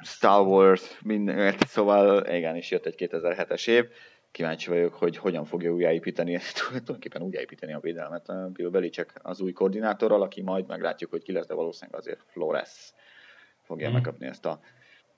Star 0.02 0.46
Wars, 0.46 0.98
minden, 1.02 1.55
szóval 1.66 2.26
igen, 2.26 2.57
is 2.57 2.70
jött 2.70 2.87
egy 2.87 2.94
2007-es 2.98 3.68
év. 3.68 3.88
Kíváncsi 4.31 4.68
vagyok, 4.68 4.94
hogy 4.94 5.16
hogyan 5.16 5.44
fogja 5.44 5.72
újjáépíteni, 5.72 6.38
tulajdonképpen 6.66 7.22
újjáépíteni 7.22 7.72
a 7.72 7.81
védelmet 7.81 8.52
Bill 8.52 8.68
Belichick 8.68 9.12
az 9.22 9.40
új 9.40 9.52
koordinátorral, 9.52 10.22
aki 10.22 10.42
majd 10.42 10.66
meglátjuk, 10.66 11.11
hogy 11.11 11.22
ki 11.22 11.33
lesz, 11.33 11.46
de 11.46 11.55
valószínűleg 11.55 12.00
azért 12.00 12.20
Flores 12.26 12.92
fogja 13.62 13.90
mm. 13.90 13.92
megkapni 13.92 14.26
ezt 14.26 14.46
a 14.46 14.61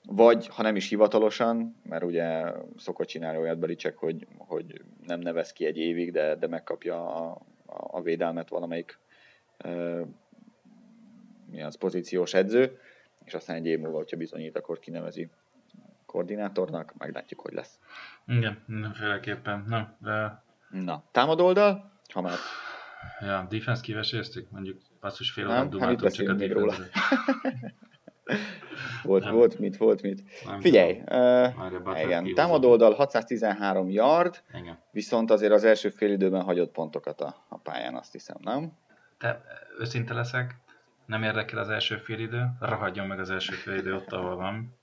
vagy, 0.07 0.47
ha 0.47 0.61
nem 0.61 0.75
is 0.75 0.89
hivatalosan, 0.89 1.75
mert 1.83 2.03
ugye 2.03 2.51
szokott 2.77 3.07
csinálni 3.07 3.39
olyat 3.39 3.59
Belicek, 3.59 3.97
hogy, 3.97 4.27
hogy 4.37 4.81
nem 5.05 5.19
nevez 5.19 5.51
ki 5.51 5.65
egy 5.65 5.77
évig, 5.77 6.11
de, 6.11 6.35
de 6.35 6.47
megkapja 6.47 7.15
a, 7.15 7.41
a, 7.65 8.01
védelmet 8.01 8.49
valamelyik 8.49 8.99
e, 9.57 9.69
mi 11.51 11.61
az, 11.61 11.77
pozíciós 11.77 12.33
edző, 12.33 12.79
és 13.25 13.33
aztán 13.33 13.55
egy 13.55 13.65
év 13.65 13.79
múlva, 13.79 13.97
hogyha 13.97 14.17
bizonyít, 14.17 14.57
akkor 14.57 14.79
kinevezi 14.79 15.29
koordinátornak, 16.05 16.93
meglátjuk, 16.97 17.39
hogy 17.39 17.53
lesz. 17.53 17.79
Igen, 18.27 18.63
mindenféleképpen. 18.65 19.65
Na, 19.67 19.97
de... 19.99 20.43
Na 20.69 21.03
támadó 21.11 21.45
oldal, 21.45 21.91
ha 22.13 22.21
már... 22.21 22.37
Ja, 23.19 23.47
defense 23.49 23.81
kiveséztük, 23.81 24.51
mondjuk 24.51 24.81
passzus 24.99 25.31
fél 25.31 25.47
órát 25.47 25.69
dumáltunk 25.69 26.11
csak 26.11 26.29
a 26.29 26.33
defense 26.33 26.89
volt, 29.03 29.23
nem. 29.23 29.33
volt 29.33 29.59
mit, 29.59 29.77
volt 29.77 30.01
mit. 30.01 30.23
Nem 30.45 30.59
Figyelj, 30.59 31.01
uh, 31.11 32.03
igen, 32.03 32.33
támadó 32.33 32.69
oldal 32.69 32.93
613 32.93 33.89
yard, 33.89 34.43
igen. 34.53 34.77
viszont 34.91 35.31
azért 35.31 35.51
az 35.51 35.63
első 35.63 35.89
fél 35.89 36.11
időben 36.11 36.41
hagyott 36.41 36.71
pontokat 36.71 37.21
a, 37.21 37.35
a 37.49 37.57
pályán, 37.57 37.95
azt 37.95 38.11
hiszem, 38.11 38.37
nem? 38.41 38.71
Te, 39.17 39.41
őszinte 39.79 40.13
leszek, 40.13 40.55
nem 41.05 41.23
érdekel 41.23 41.59
az 41.59 41.69
első 41.69 41.97
fél 41.97 42.19
idő, 42.19 42.45
ragadjon 42.59 43.07
meg 43.07 43.19
az 43.19 43.29
első 43.29 43.53
fél 43.53 43.75
idő 43.75 43.93
ott, 43.93 44.11
ahol 44.11 44.35
van. 44.35 44.77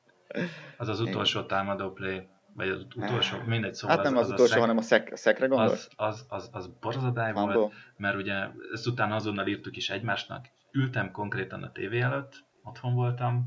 Az 0.77 0.89
az 0.89 1.01
utolsó 1.01 1.43
támadó 1.43 1.91
play, 1.91 2.27
vagy 2.55 2.69
az 2.69 2.87
utolsó, 2.97 3.37
mindegy, 3.47 3.75
szóval 3.75 3.97
Hát 3.97 4.05
nem 4.05 4.17
az, 4.17 4.27
az, 4.27 4.33
utolsó, 4.33 4.51
szek- 4.51 4.61
hanem 4.61 4.77
a 4.77 4.83
szek, 4.83 5.17
szekre 5.17 5.47
gondolsz? 5.47 5.89
az, 5.97 6.09
az, 6.09 6.27
az, 6.29 6.49
az 6.53 6.71
borzadály 6.81 7.33
volt, 7.33 7.73
mert 7.97 8.17
ugye 8.17 8.35
ezt 8.73 8.87
utána 8.87 9.15
azonnal 9.15 9.47
írtuk 9.47 9.77
is 9.77 9.91
egymásnak, 9.91 10.47
ültem 10.73 11.11
konkrétan 11.11 11.63
a 11.63 11.73
tévé 11.73 12.01
előtt, 12.01 12.45
otthon 12.65 12.95
voltam, 12.95 13.45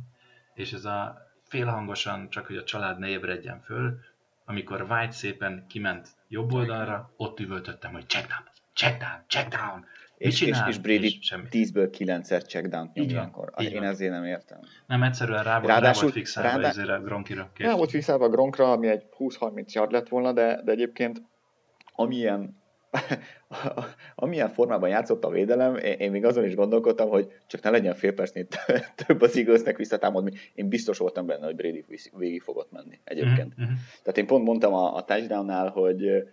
és 0.53 0.73
ez 0.73 0.85
a 0.85 1.27
félhangosan, 1.43 2.29
csak 2.29 2.45
hogy 2.45 2.57
a 2.57 2.63
család 2.63 2.99
ne 2.99 3.07
ébredjen 3.07 3.61
föl, 3.61 3.99
amikor 4.45 4.81
White 4.89 5.11
szépen 5.11 5.65
kiment 5.67 6.07
jobb 6.27 6.53
oldalra, 6.53 7.11
ott 7.17 7.39
üvöltöttem, 7.39 7.91
hogy 7.91 8.05
check 8.07 8.27
down, 8.27 8.43
check 8.73 8.99
down, 9.01 9.23
check 9.27 9.55
down. 9.57 9.85
És, 10.17 10.41
és, 10.41 10.57
és 10.67 10.77
Brady 10.77 11.05
És 11.05 11.17
semmi. 11.21 11.47
10-ből 11.51 11.89
9-szer 11.97 12.47
checkdown 12.47 12.91
nyom 12.93 13.05
Így 13.05 13.11
van, 13.13 13.19
ilyenkor. 13.21 13.53
így 13.59 13.71
Én 13.71 13.83
ezért 13.83 14.11
nem 14.11 14.25
értem. 14.25 14.59
Nem, 14.85 15.03
egyszerűen 15.03 15.43
rá 15.43 15.53
volt, 15.53 15.65
rá 15.67 15.73
Ráadásul- 15.73 16.01
volt 16.01 16.13
fixálva 16.13 16.49
rádá- 16.49 16.69
ezért 16.69 16.89
a 16.89 16.99
Gronkira. 16.99 17.49
Rá 17.57 17.75
volt 17.75 17.91
visszálva 17.91 18.25
a 18.25 18.29
Gronkra, 18.29 18.71
ami 18.71 18.87
egy 18.87 19.03
20-30 19.17 19.71
yard 19.73 19.91
lett 19.91 20.07
volna, 20.07 20.33
de, 20.33 20.61
de 20.63 20.71
egyébként 20.71 21.21
amilyen, 21.95 22.63
amilyen 24.15 24.49
formában 24.49 24.89
játszott 24.89 25.23
a 25.23 25.29
védelem, 25.29 25.75
én, 25.75 26.11
még 26.11 26.25
azon 26.25 26.45
is 26.45 26.55
gondolkodtam, 26.55 27.09
hogy 27.09 27.31
csak 27.47 27.61
ne 27.61 27.69
legyen 27.69 27.93
fél 27.93 28.13
percnél 28.13 28.45
több 29.05 29.21
az 29.21 29.37
Eaglesnek 29.37 29.77
visszatámadni. 29.77 30.31
Én 30.53 30.69
biztos 30.69 30.97
voltam 30.97 31.25
benne, 31.25 31.45
hogy 31.45 31.55
Brady 31.55 31.85
végig 32.17 32.41
fogott 32.41 32.71
menni 32.71 32.99
egyébként. 33.03 33.55
Mhm, 33.55 33.65
mhm. 33.65 33.73
Tehát 34.01 34.17
én 34.17 34.25
pont 34.25 34.45
mondtam 34.45 34.73
a, 34.73 34.95
a 34.95 35.03
touchdownnál, 35.03 35.69
hogy 35.69 36.25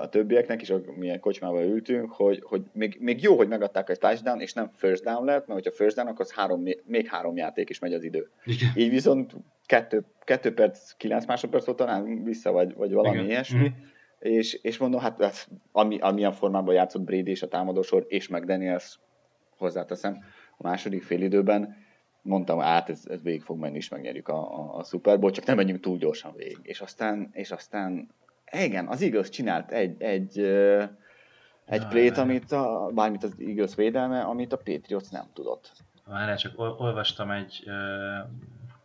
a 0.00 0.08
többieknek 0.08 0.62
is, 0.62 0.72
milyen 0.96 1.20
kocsmában 1.20 1.62
ültünk, 1.62 2.12
hogy, 2.12 2.42
hogy 2.44 2.62
még, 2.72 2.96
még 3.00 3.22
jó, 3.22 3.36
hogy 3.36 3.48
megadták 3.48 3.88
a 3.88 3.96
touchdown, 3.96 4.40
és 4.40 4.52
nem 4.52 4.70
first 4.74 5.04
down 5.04 5.24
lett, 5.24 5.46
mert 5.46 5.60
hogyha 5.60 5.76
first 5.84 5.96
down, 5.96 6.08
akkor 6.08 6.20
az 6.20 6.32
három, 6.32 6.62
még 6.84 7.06
három 7.06 7.36
játék 7.36 7.68
is 7.70 7.78
megy 7.78 7.92
az 7.92 8.02
idő. 8.02 8.30
Igen. 8.44 8.68
Így 8.74 8.90
viszont 8.90 9.32
2, 9.66 10.04
2 10.24 10.54
perc, 10.54 10.92
9 10.96 11.26
másodperc 11.26 11.64
volt 11.64 11.78
talán 11.78 12.24
vissza, 12.24 12.52
vagy, 12.52 12.74
vagy 12.74 12.92
valami 12.92 13.16
Igen. 13.16 13.28
ilyesmi. 13.28 13.68
Mhm. 13.68 13.78
És, 14.18 14.54
és 14.54 14.78
mondom, 14.78 15.00
hát 15.00 15.20
ez, 15.20 15.46
ami, 15.72 15.98
amilyen 15.98 16.32
formában 16.32 16.74
játszott 16.74 17.02
Brady 17.02 17.30
és 17.30 17.42
a 17.42 17.48
támadósor, 17.48 18.04
és 18.08 18.28
meg 18.28 18.44
Daniels, 18.44 18.98
hozzáteszem, 19.56 20.24
a 20.56 20.62
második 20.62 21.02
fél 21.02 21.22
időben 21.22 21.76
mondtam, 22.22 22.58
hát 22.58 22.88
ez, 22.88 23.02
ez 23.08 23.22
végig 23.22 23.42
fog 23.42 23.58
menni, 23.58 23.76
és 23.76 23.88
megnyerjük 23.88 24.28
a, 24.28 24.58
a, 24.58 24.76
a 24.76 24.84
Super 24.84 25.18
Bowl, 25.18 25.32
csak 25.32 25.44
nem 25.44 25.56
menjünk 25.56 25.80
túl 25.80 25.98
gyorsan 25.98 26.32
végig. 26.36 26.58
És 26.62 26.80
aztán, 26.80 27.28
és 27.32 27.50
aztán 27.50 28.08
igen, 28.52 28.86
az 28.86 29.02
Eagles 29.02 29.28
csinált 29.28 29.70
egy, 29.70 30.02
egy, 30.02 30.38
egy 31.64 31.80
Jaj. 31.80 31.88
plét, 31.88 32.16
amit 32.16 32.52
a, 32.52 32.90
bármit 32.94 33.22
az 33.22 33.34
Eagles 33.38 33.74
védelme, 33.74 34.20
amit 34.20 34.52
a 34.52 34.56
Patriots 34.56 35.10
nem 35.10 35.26
tudott. 35.32 35.72
Várjál, 36.04 36.36
csak 36.36 36.58
ol- 36.58 36.80
olvastam 36.80 37.30
egy, 37.30 37.64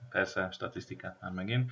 persze, 0.09 0.47
statisztikát 0.51 1.17
már 1.21 1.31
megint. 1.31 1.71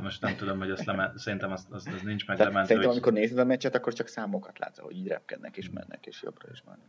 Most 0.00 0.20
nem 0.20 0.36
tudom, 0.36 0.58
hogy 0.58 0.70
azt 0.70 0.84
leme, 0.84 1.12
szerintem 1.16 1.52
az, 1.52 1.66
az, 1.70 1.86
az 1.94 2.02
nincs 2.02 2.26
meg 2.26 2.36
Tehát 2.36 2.52
szerintem, 2.52 2.76
hogy... 2.76 2.86
amikor 2.86 3.12
nézed 3.12 3.38
a 3.38 3.44
meccset, 3.44 3.74
akkor 3.74 3.92
csak 3.92 4.06
számokat 4.06 4.58
látsz, 4.58 4.78
hogy 4.78 4.96
így 4.96 5.08
repkednek 5.08 5.56
és 5.56 5.70
mennek, 5.70 6.06
és 6.06 6.22
jobbra 6.22 6.48
is 6.52 6.62
mennek. 6.66 6.88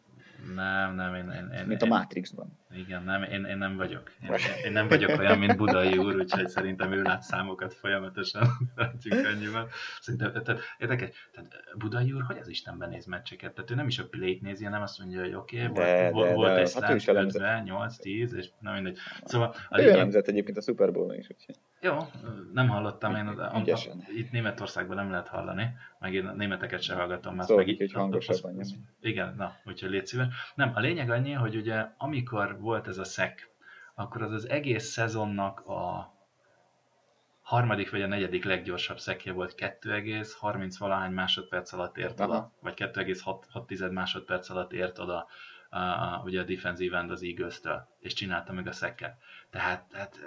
Nem, 0.54 0.96
nem, 0.96 1.16
én, 1.16 1.30
én, 1.30 1.60
én, 1.60 1.66
Mint 1.66 1.82
a 1.82 1.86
én, 1.86 1.92
Matrixban. 1.92 2.60
Igen, 2.76 3.04
nem, 3.04 3.24
én, 3.24 3.46
én 3.46 3.58
nem 3.58 3.78
vagyok. 3.78 4.12
Én, 4.22 4.30
én 4.66 4.72
nem 4.72 4.88
vagyok 4.88 5.20
olyan, 5.20 5.40
mint 5.40 5.58
Budai 5.58 5.98
úr, 5.98 6.16
úgyhogy 6.16 6.48
szerintem 6.48 6.92
ő 6.92 7.02
lát 7.02 7.22
számokat 7.22 7.74
folyamatosan. 7.74 8.48
Látjuk 8.76 9.26
annyival. 9.26 9.70
Szerintem, 10.00 10.44
tehát 10.44 10.62
érdekes, 10.78 11.30
tehát 11.34 11.52
Budai 11.78 12.12
úr, 12.12 12.24
hogy 12.24 12.38
az 12.38 12.48
Istenben 12.48 12.90
néz 12.90 13.06
meccseket? 13.06 13.54
Tehát 13.54 13.72
ő 13.72 13.76
nem 13.76 13.88
is 13.88 14.00
a 14.00 14.08
play 14.08 14.40
nézi, 14.42 14.64
hanem 14.64 14.82
azt 14.82 15.00
mondja, 15.00 15.20
hogy 15.20 15.34
oké, 15.34 15.68
okay, 15.68 15.84
De, 15.84 16.10
volt, 16.10 16.28
de, 16.28 16.34
volt 16.34 16.54
de, 16.54 16.60
egy 16.60 16.74
hát 16.74 17.00
szám 17.00 17.16
elemzett. 17.16 17.60
5 17.60 17.64
8, 17.64 17.98
10, 17.98 18.34
és 18.34 18.50
nem 18.60 18.74
mindegy. 18.74 18.98
Szóval 19.24 19.56
a 19.70 19.80
Ő 19.80 19.86
lényeg, 19.86 20.16
egyébként 20.16 20.58
a 20.58 20.62
Super 20.62 20.92
Bowl-on 20.92 21.18
is, 21.18 21.28
úgyhogy. 21.30 21.56
jó, 21.82 21.98
nem 22.54 22.68
hallottam 22.76 23.16
én, 23.16 23.28
a, 23.28 23.56
a, 23.56 23.60
Ügyesen. 23.60 24.04
itt 24.16 24.32
Németországban 24.32 24.96
nem 24.96 25.10
lehet 25.10 25.28
hallani, 25.28 25.76
meg 26.00 26.14
én 26.14 26.26
a 26.28 26.34
németeket 26.34 26.82
se 26.82 26.96
hallgatom. 26.96 27.36
Mert 27.36 27.48
Szóval 27.48 27.66
meg 27.66 27.82
így, 27.82 27.94
hangosabban 27.94 28.52
az- 28.52 28.60
az- 28.60 28.72
nyomj. 28.72 28.84
Igen, 29.02 29.34
na, 29.38 29.56
úgyhogy 29.66 29.90
légy 29.90 30.06
szíves. 30.06 30.28
Nem, 30.56 30.72
a 30.76 30.80
lényeg 30.80 31.10
annyi, 31.10 31.32
hogy 31.32 31.56
ugye 31.56 31.86
amikor 31.98 32.60
volt 32.60 32.88
ez 32.88 32.98
a 32.98 33.04
szek, 33.04 33.50
akkor 33.96 34.22
az 34.22 34.32
az 34.32 34.50
egész 34.50 34.86
szezonnak 34.86 35.60
a 35.60 36.14
harmadik 37.42 37.92
vagy 37.92 38.02
a 38.02 38.08
negyedik 38.08 38.44
leggyorsabb 38.46 39.00
szekje 39.00 39.32
volt 39.32 39.56
2,30 39.58 40.76
valahány 40.80 41.12
másodperc 41.12 41.74
alatt 41.74 41.98
ért 41.98 42.20
oda, 42.20 42.34
Aha. 42.34 42.52
vagy 42.60 42.74
2,6 42.76 43.92
másodperc 43.92 44.50
alatt 44.50 44.74
ért 44.74 45.00
oda 45.00 45.28
a, 45.70 45.80
a, 45.80 46.22
ugye 46.26 46.42
a 46.42 46.44
defensive 46.44 46.98
end 46.98 47.12
az 47.12 47.24
Eagles-től, 47.24 47.88
és 48.00 48.14
csinálta 48.14 48.54
meg 48.54 48.68
a 48.68 48.72
szekket. 48.72 49.18
Tehát, 49.50 49.84
tehát 49.90 50.20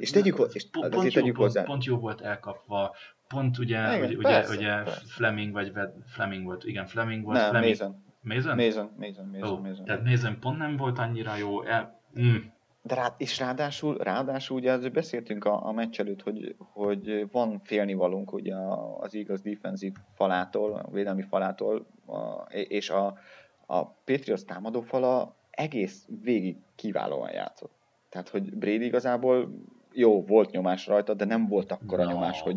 És 0.00 0.10
tegyük 0.10 0.48
és 0.52 0.70
pont, 0.70 0.84
azért 0.84 1.00
pont, 1.00 1.12
jó 1.12 1.20
tegyük 1.20 1.36
volt, 1.36 1.52
hozzá. 1.52 1.64
pont 1.64 1.84
jó 1.84 1.98
volt 1.98 2.20
elkapva, 2.20 2.94
pont 3.28 3.58
ugye, 3.58 3.96
Igen, 3.96 4.16
ugye, 4.16 4.28
persze, 4.28 4.54
ugye 4.54 4.82
persze. 4.82 5.00
Fleming 5.06 5.52
vagy 5.52 5.72
Ved, 5.72 5.92
Fleming 6.06 6.44
volt, 6.44 6.64
igen, 6.64 6.86
Fleming 6.86 7.24
volt, 7.24 7.36
Nem, 7.36 7.50
Fleming, 7.50 7.70
Mason. 7.70 8.02
Mason? 8.22 8.56
Mason, 8.56 8.90
Mason, 8.98 9.26
Mason, 9.26 9.50
Ó, 9.50 9.58
Mason. 9.60 9.84
tehát 9.84 10.04
Mason 10.04 10.38
pont 10.40 10.58
nem 10.58 10.76
volt 10.76 10.98
annyira 10.98 11.36
jó, 11.36 11.62
el, 11.62 12.00
mm, 12.20 12.36
De 12.82 12.94
rá, 12.94 13.14
és 13.16 13.38
ráadásul, 13.38 13.96
ráadásul 13.96 14.56
ugye 14.56 14.72
azért 14.72 14.92
beszéltünk 14.92 15.44
a, 15.44 15.66
a 15.66 15.72
meccs 15.72 16.00
előtt, 16.00 16.22
hogy, 16.22 16.54
hogy 16.58 17.30
van 17.32 17.60
félnivalónk 17.64 18.32
ugye 18.32 18.54
az 19.00 19.14
igaz 19.14 19.40
defensív 19.40 19.92
falától, 20.14 20.74
a 20.74 20.90
védelmi 20.90 21.22
falától, 21.22 21.86
a, 22.06 22.42
és 22.50 22.90
a, 22.90 23.18
a 23.66 23.84
Patriots 23.84 24.42
támadó 24.44 24.80
fala 24.80 25.36
egész 25.50 26.06
végig 26.22 26.56
kiválóan 26.74 27.30
játszott. 27.32 27.72
Tehát, 28.08 28.28
hogy 28.28 28.54
Brady 28.54 28.84
igazából 28.84 29.50
jó, 29.92 30.24
volt 30.24 30.50
nyomás 30.50 30.86
rajta, 30.86 31.14
de 31.14 31.24
nem 31.24 31.46
volt 31.46 31.72
akkora 31.72 32.04
No. 32.04 32.10
nyomás, 32.10 32.40
hogy 32.40 32.56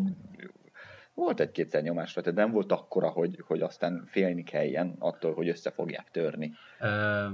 volt 1.14 1.40
egy-kétszer 1.40 1.82
nyomás 1.82 2.14
rajta, 2.14 2.30
de 2.30 2.42
nem 2.42 2.52
volt 2.52 2.72
akkora, 2.72 3.08
hogy, 3.08 3.42
hogy 3.46 3.60
aztán 3.60 4.04
félni 4.10 4.42
kelljen 4.42 4.96
attól, 4.98 5.34
hogy 5.34 5.48
össze 5.48 5.70
fogják 5.70 6.10
törni. 6.10 6.52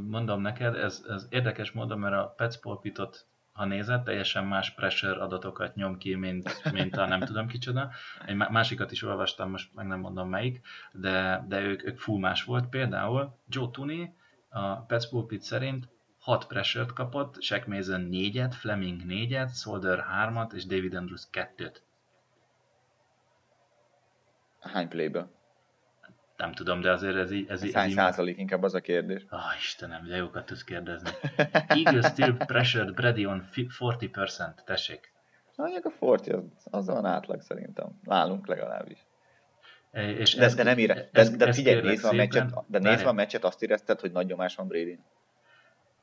Mondom 0.08 0.40
neked, 0.40 0.74
ez, 0.74 1.04
ez 1.08 1.26
érdekes 1.30 1.72
módon, 1.72 1.98
mert 1.98 2.14
a 2.14 2.34
Pets 2.36 2.56
Pulpitot, 2.56 3.26
ha 3.52 3.64
nézed, 3.64 4.02
teljesen 4.02 4.44
más 4.44 4.74
pressure 4.74 5.22
adatokat 5.22 5.74
nyom 5.74 5.98
ki, 5.98 6.14
mint, 6.14 6.72
mint 6.72 6.96
a 6.96 7.06
nem 7.06 7.20
tudom 7.20 7.46
kicsoda. 7.46 7.90
Egy 8.26 8.34
má- 8.34 8.50
másikat 8.50 8.92
is 8.92 9.02
olvastam, 9.02 9.50
most 9.50 9.74
meg 9.74 9.86
nem 9.86 10.00
mondom 10.00 10.28
melyik, 10.28 10.60
de, 10.92 11.44
de 11.48 11.60
ők, 11.60 11.86
ők 11.86 11.98
full 11.98 12.18
más 12.18 12.44
volt. 12.44 12.68
Például 12.68 13.38
Joe 13.48 13.68
Tooney 13.72 14.12
a 14.48 14.74
Pets 14.76 15.08
Pulpit 15.08 15.42
szerint 15.42 15.88
6 16.28 16.44
pressure 16.46 16.86
kapott, 16.94 17.42
Shaq 17.42 17.66
Mason 17.66 18.08
4-et, 18.12 18.52
Fleming 18.58 19.00
4-et, 19.08 19.54
Solder 19.54 20.04
3-at 20.28 20.52
és 20.52 20.66
David 20.66 20.94
Andrews 20.94 21.28
2-t. 21.32 21.76
Hány 24.60 24.88
playből? 24.88 25.30
Nem 26.36 26.52
tudom, 26.52 26.80
de 26.80 26.90
azért 26.90 27.16
ez 27.16 27.30
így... 27.30 27.48
Ez, 27.48 27.62
ez 27.62 27.72
Hány 27.72 27.88
így 27.88 27.94
százalék 27.94 28.38
inkább 28.38 28.62
az 28.62 28.74
a 28.74 28.80
kérdés. 28.80 29.24
Ah, 29.28 29.40
Istenem, 29.58 30.04
de 30.06 30.16
jókat 30.16 30.46
tudsz 30.46 30.64
kérdezni. 30.64 31.10
Eagles 31.68 32.06
still 32.06 32.36
pressured 32.36 32.94
Brady 32.94 33.26
on 33.26 33.40
fi- 33.50 33.70
40%, 33.78 34.64
tessék. 34.64 35.12
Mondjuk 35.56 35.84
a 35.84 35.90
Forti 35.90 36.30
az, 36.30 36.42
az 36.70 36.86
van 36.86 37.04
átlag 37.04 37.40
szerintem. 37.40 38.00
Nálunk 38.02 38.46
legalábbis. 38.46 39.06
És 39.92 40.34
De, 40.34 40.44
ez- 40.44 40.54
de 40.54 40.62
nem 40.62 40.78
ére, 40.78 40.94
de, 40.94 41.20
ez- 41.20 41.36
de 41.36 41.52
figyelj, 41.52 41.80
nézve 41.80 42.08
a, 42.08 42.12
meccset, 42.12 42.54
de 42.66 42.78
nézve 42.78 43.08
a 43.08 43.12
meccset 43.12 43.44
azt 43.44 43.62
érezted, 43.62 44.00
hogy 44.00 44.12
nagy 44.12 44.26
nyomás 44.26 44.54
van 44.54 44.68
brady 44.68 44.98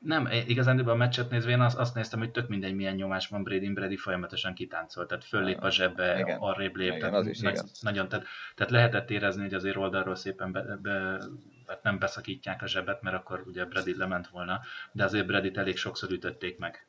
Nem, 0.06 0.28
igazán 0.46 0.78
a 0.78 0.94
meccset 0.94 1.30
nézve 1.30 1.50
én 1.50 1.60
azt, 1.60 1.78
azt 1.78 1.94
néztem, 1.94 2.18
hogy 2.18 2.30
tök 2.30 2.48
mindegy 2.48 2.74
milyen 2.74 2.94
nyomás 2.94 3.28
van 3.28 3.42
Brady, 3.42 3.72
Brady 3.72 3.96
folyamatosan 3.96 4.54
kitáncolt, 4.54 5.08
tehát 5.08 5.24
föllép 5.24 5.62
a 5.62 5.70
zsebbe, 5.70 6.18
Igen. 6.18 6.38
arrébb 6.38 6.76
lép, 6.76 6.88
Igen, 6.88 6.98
tehát 7.00 7.14
az 7.14 7.26
is 7.26 7.40
nagy, 7.40 7.52
igaz. 7.52 7.80
nagyon, 7.82 8.08
tehát, 8.08 8.26
tehát 8.54 8.72
lehetett 8.72 9.10
érezni, 9.10 9.42
hogy 9.42 9.54
azért 9.54 9.76
oldalról 9.76 10.14
szépen 10.14 10.52
be, 10.52 10.62
be, 10.82 11.18
hát 11.66 11.82
nem 11.82 11.98
beszakítják 11.98 12.62
a 12.62 12.66
zsebet, 12.66 13.02
mert 13.02 13.16
akkor 13.16 13.42
ugye 13.46 13.64
Brady 13.64 13.96
lement 13.96 14.28
volna, 14.28 14.60
de 14.92 15.04
azért 15.04 15.26
Brady-t 15.26 15.56
elég 15.56 15.76
sokszor 15.76 16.10
ütötték 16.10 16.58
meg. 16.58 16.86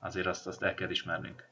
Azért 0.00 0.26
azt, 0.26 0.46
azt 0.46 0.62
el 0.62 0.74
kell 0.74 0.90
ismernünk. 0.90 1.48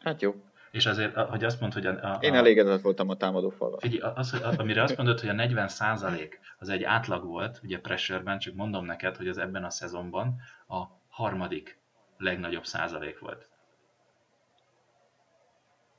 Hát 0.00 0.22
jó. 0.22 0.34
És 0.76 0.86
azért, 0.86 1.14
hogy 1.14 1.44
azt 1.44 1.60
mondod, 1.60 1.82
hogy 1.82 1.96
a, 1.96 2.10
a, 2.10 2.18
Én 2.20 2.34
elégedett 2.34 2.80
voltam 2.80 3.08
a 3.08 3.16
támadó 3.16 3.48
falval. 3.48 3.78
Figyelj, 3.78 4.12
az, 4.14 4.30
hogy- 4.30 4.58
amire 4.58 4.82
azt 4.82 4.96
mondod, 4.96 5.20
hogy 5.20 5.28
a 5.28 5.32
40% 5.32 6.32
az 6.58 6.68
egy 6.68 6.82
átlag 6.82 7.24
volt, 7.24 7.60
ugye 7.64 7.78
pressure 7.80 8.36
csak 8.38 8.54
mondom 8.54 8.84
neked, 8.84 9.16
hogy 9.16 9.28
az 9.28 9.38
ebben 9.38 9.64
a 9.64 9.70
szezonban 9.70 10.40
a 10.68 10.82
harmadik 11.08 11.78
legnagyobb 12.18 12.64
százalék 12.64 13.18
volt. 13.18 13.48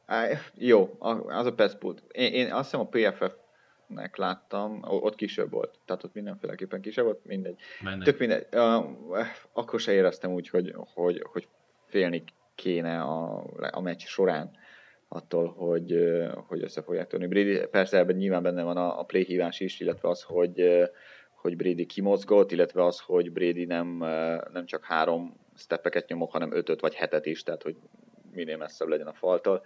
Á, 0.05 0.27
jó, 0.53 0.95
az 1.27 1.45
a 1.45 1.53
Petspult. 1.53 2.03
Én, 2.11 2.33
én 2.33 2.51
azt 2.53 2.63
hiszem 2.71 2.79
a 2.79 2.89
PFF-nek 2.89 4.15
láttam, 4.15 4.83
o- 4.83 5.03
ott 5.03 5.15
kisebb 5.15 5.51
volt. 5.51 5.79
Tehát 5.85 6.03
ott 6.03 6.13
mindenféleképpen 6.13 6.81
kisebb 6.81 7.05
volt, 7.05 7.25
mindegy. 7.25 7.59
Mindegy. 7.81 8.03
Tök 8.03 8.19
mindegy. 8.19 8.47
Akkor 9.53 9.79
se 9.79 9.91
éreztem 9.91 10.31
úgy, 10.31 10.49
hogy, 10.49 10.73
hogy, 10.93 11.21
hogy 11.31 11.47
félni 11.85 12.23
kéne 12.55 13.01
a, 13.01 13.43
a 13.71 13.81
meccs 13.81 14.01
során 14.05 14.51
attól, 15.07 15.47
hogy, 15.47 15.95
hogy 16.47 16.63
össze 16.63 16.81
fogják 16.81 17.07
törni. 17.07 17.27
Brady, 17.27 17.67
persze 17.71 17.97
ebben 17.97 18.15
nyilván 18.15 18.43
benne 18.43 18.63
van 18.63 18.77
a, 18.77 18.99
a 18.99 19.03
play 19.03 19.23
hívás 19.23 19.59
is, 19.59 19.79
illetve 19.79 20.09
az, 20.09 20.21
hogy, 20.21 20.89
hogy 21.35 21.55
Brady 21.55 21.85
kimozgott, 21.85 22.51
illetve 22.51 22.85
az, 22.85 22.99
hogy 22.99 23.31
Brady 23.31 23.65
nem, 23.65 23.87
nem 24.53 24.65
csak 24.65 24.83
három 24.83 25.39
steppeket 25.55 26.07
nyomok, 26.07 26.31
hanem 26.31 26.53
ötöt 26.53 26.79
vagy 26.79 26.95
hetet 26.95 27.25
is, 27.25 27.43
tehát 27.43 27.63
hogy 27.63 27.75
minél 28.31 28.57
messzebb 28.57 28.87
legyen 28.87 29.07
a 29.07 29.13
faltól. 29.13 29.65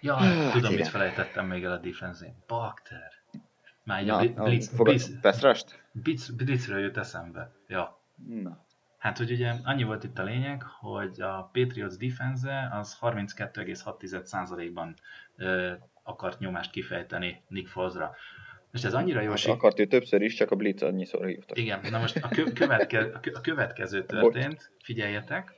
Ja, 0.00 0.14
ah, 0.14 0.52
tudom, 0.52 0.72
igen. 0.72 0.72
mit 0.72 0.88
felejtettem 0.88 1.46
még 1.46 1.64
el 1.64 1.72
a 1.72 1.76
defense-én. 1.76 2.34
Bakter. 2.46 3.12
Már 3.84 4.00
egy 4.00 4.08
a 4.08 4.42
blitz, 4.42 4.76
blitz, 4.76 5.10
blitz, 5.92 6.30
blitzről 6.30 6.78
jött 6.78 6.96
eszembe. 6.96 7.52
Ja. 7.68 8.00
Na. 8.26 8.63
Hát, 9.04 9.18
hogy 9.18 9.30
ugye 9.30 9.52
annyi 9.64 9.82
volt 9.82 10.04
itt 10.04 10.18
a 10.18 10.22
lényeg, 10.22 10.62
hogy 10.62 11.20
a 11.20 11.50
Patriots 11.52 11.94
defense 11.94 12.68
az 12.72 12.98
32,6%-ban 13.00 14.94
akart 16.02 16.38
nyomást 16.38 16.70
kifejteni 16.70 17.42
Nick 17.48 17.68
Folesra. 17.68 18.14
Most 18.70 18.84
ez 18.84 18.94
annyira 18.94 19.20
jó, 19.20 19.30
hát 19.30 19.44
akart 19.46 19.78
ő 19.78 19.86
többször 19.86 20.22
is, 20.22 20.34
csak 20.34 20.50
a 20.50 20.56
Blitz 20.56 20.82
annyiszor 20.82 21.26
hívta. 21.26 21.54
Igen, 21.56 21.80
na 21.90 21.98
most 21.98 22.16
a, 22.16 22.28
kö- 22.28 22.52
követke- 22.52 23.36
a 23.36 23.40
következő 23.40 24.04
történt, 24.04 24.70
figyeljetek, 24.82 25.54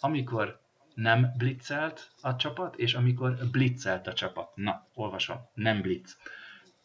amikor 0.00 0.60
nem 0.94 1.32
blitzelt 1.36 2.10
a 2.20 2.36
csapat, 2.36 2.76
és 2.76 2.94
amikor 2.94 3.36
blitzelt 3.52 4.06
a 4.06 4.12
csapat. 4.12 4.50
Na, 4.54 4.86
olvasom, 4.94 5.36
nem 5.54 5.80
blitz. 5.80 6.18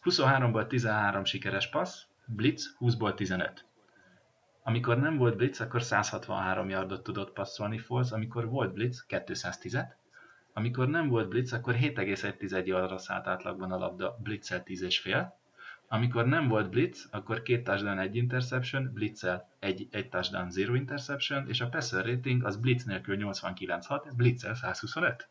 23-ból 0.04 0.68
13 0.68 1.24
sikeres 1.26 1.70
passz, 1.70 2.04
blitz 2.26 2.78
20-ból 2.80 3.14
15. 3.14 3.66
Amikor 4.64 5.00
nem 5.00 5.18
volt 5.18 5.36
blitz, 5.36 5.62
akkor 5.62 5.82
163 5.82 6.70
yardot 6.70 7.04
tudott 7.04 7.34
passzolni 7.34 7.78
Foles, 7.78 8.12
amikor 8.12 8.50
volt 8.50 8.74
blitz, 8.74 9.06
210-et, 9.10 9.88
amikor 10.54 10.88
nem 10.88 11.08
volt 11.08 11.28
blitz, 11.28 11.54
akkor 11.54 11.76
7,1 11.76 12.66
yardra 12.66 12.98
szállt 12.98 13.28
átlagban 13.28 13.72
a 13.72 13.78
labda, 13.78 14.18
blitzel 14.24 14.64
10,5, 14.66 15.28
amikor 15.88 16.26
nem 16.26 16.48
volt 16.48 16.70
blitz, 16.70 17.08
akkor 17.12 17.42
két 17.42 17.64
touchdown, 17.64 18.00
egy 18.00 18.16
interception, 18.16 18.92
blitzel 18.94 19.50
egy, 19.60 19.88
egy 19.92 20.10
touchdown, 20.10 20.50
zero 20.50 20.74
interception, 20.74 21.48
és 21.48 21.62
a 21.62 21.70
passer 21.70 22.06
rating 22.06 22.44
az 22.44 22.58
blitz 22.58 22.84
nélkül 22.84 23.16
89.6, 23.20 24.12
blitzel 24.16 24.54
125. 24.56 25.30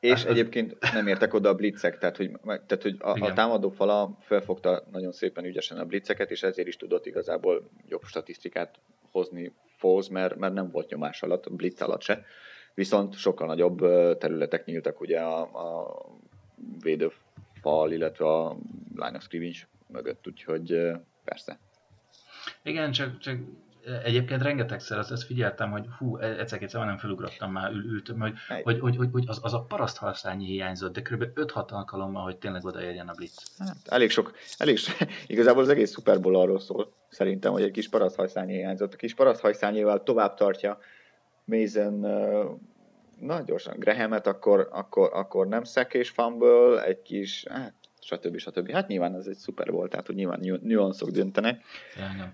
És 0.00 0.22
hát, 0.22 0.30
egyébként 0.30 0.92
nem 0.92 1.06
értek 1.06 1.34
oda 1.34 1.48
a 1.48 1.54
blitzek, 1.54 1.98
tehát 1.98 2.16
hogy, 2.16 2.30
tehát, 2.44 2.82
hogy 2.82 2.96
a, 2.98 3.24
a 3.24 3.32
támadó 3.32 3.68
fala 3.68 4.18
felfogta 4.20 4.84
nagyon 4.90 5.12
szépen 5.12 5.44
ügyesen 5.44 5.78
a 5.78 5.84
blitzeket, 5.84 6.30
és 6.30 6.42
ezért 6.42 6.68
is 6.68 6.76
tudott 6.76 7.06
igazából 7.06 7.70
jobb 7.88 8.02
statisztikát 8.04 8.78
hozni 9.10 9.52
Foles, 9.76 10.08
mert, 10.08 10.36
mert 10.36 10.54
nem 10.54 10.70
volt 10.70 10.90
nyomás 10.90 11.22
alatt, 11.22 11.52
blitz 11.52 11.82
alatt 11.82 12.02
se. 12.02 12.24
Viszont 12.74 13.14
sokkal 13.14 13.46
nagyobb 13.46 13.78
területek 14.18 14.64
nyíltak 14.64 15.00
ugye 15.00 15.20
a, 15.20 15.40
a 15.40 15.96
védő 16.82 17.12
fal, 17.60 17.92
illetve 17.92 18.26
a 18.26 18.56
line 18.94 19.16
of 19.16 19.22
scrimmage 19.22 19.58
mögött, 19.86 20.26
úgyhogy 20.26 20.90
persze. 21.24 21.58
Igen, 22.62 22.92
csak, 22.92 23.18
csak 23.18 23.38
egyébként 24.04 24.42
rengetegszer 24.42 24.98
azt, 24.98 25.10
azt 25.10 25.24
figyeltem, 25.24 25.70
hogy 25.70 25.86
hú, 25.98 26.16
e, 26.16 26.38
egyszer-kétszer 26.38 26.84
nem 26.84 26.98
felugrottam 26.98 27.52
már, 27.52 27.72
ül, 27.72 27.84
ültem, 27.84 28.20
hogy, 28.20 28.32
hogy, 28.62 28.80
hogy, 28.80 28.96
hogy, 28.96 29.08
hogy, 29.12 29.24
az, 29.26 29.38
az 29.42 29.54
a 29.54 29.64
paraszthalszányi 29.68 30.44
hiányzott, 30.44 30.92
de 30.92 31.02
kb. 31.02 31.24
5-6 31.34 31.68
alkalommal, 31.68 32.22
hogy 32.22 32.36
tényleg 32.36 32.64
odaérjen 32.64 33.08
a 33.08 33.12
blitz. 33.12 33.56
Hát, 33.58 33.76
elég 33.84 34.10
sok, 34.10 34.32
elég 34.58 34.78
sok, 34.78 34.96
igazából 35.26 35.62
az 35.62 35.68
egész 35.68 35.92
Super 35.92 36.20
Bowl 36.20 36.36
arról 36.36 36.60
szól, 36.60 36.92
szerintem, 37.08 37.52
hogy 37.52 37.62
egy 37.62 37.70
kis 37.70 37.88
paraszthajszányi 37.88 38.52
hiányzott. 38.52 38.92
A 38.92 38.96
kis 38.96 39.14
paraszthajszányival 39.14 40.02
tovább 40.02 40.34
tartja 40.34 40.78
Mason 41.44 42.06
na 43.20 43.40
gyorsan, 43.40 43.78
Grahamet, 43.78 44.26
akkor, 44.26 44.68
akkor, 44.72 45.10
akkor 45.12 45.46
nem 45.46 45.64
szek 45.64 45.94
és 45.94 46.10
fumble, 46.10 46.84
egy 46.84 47.02
kis, 47.02 47.46
hát, 47.50 47.74
stb. 48.04 48.38
stb. 48.38 48.70
Hát 48.70 48.88
nyilván 48.88 49.14
ez 49.14 49.26
egy 49.26 49.36
szuper 49.36 49.70
volt, 49.70 49.90
tehát 49.90 50.06
hogy 50.06 50.14
nyilván 50.14 50.60
nüanszok 50.62 51.10
döntenek. 51.10 51.62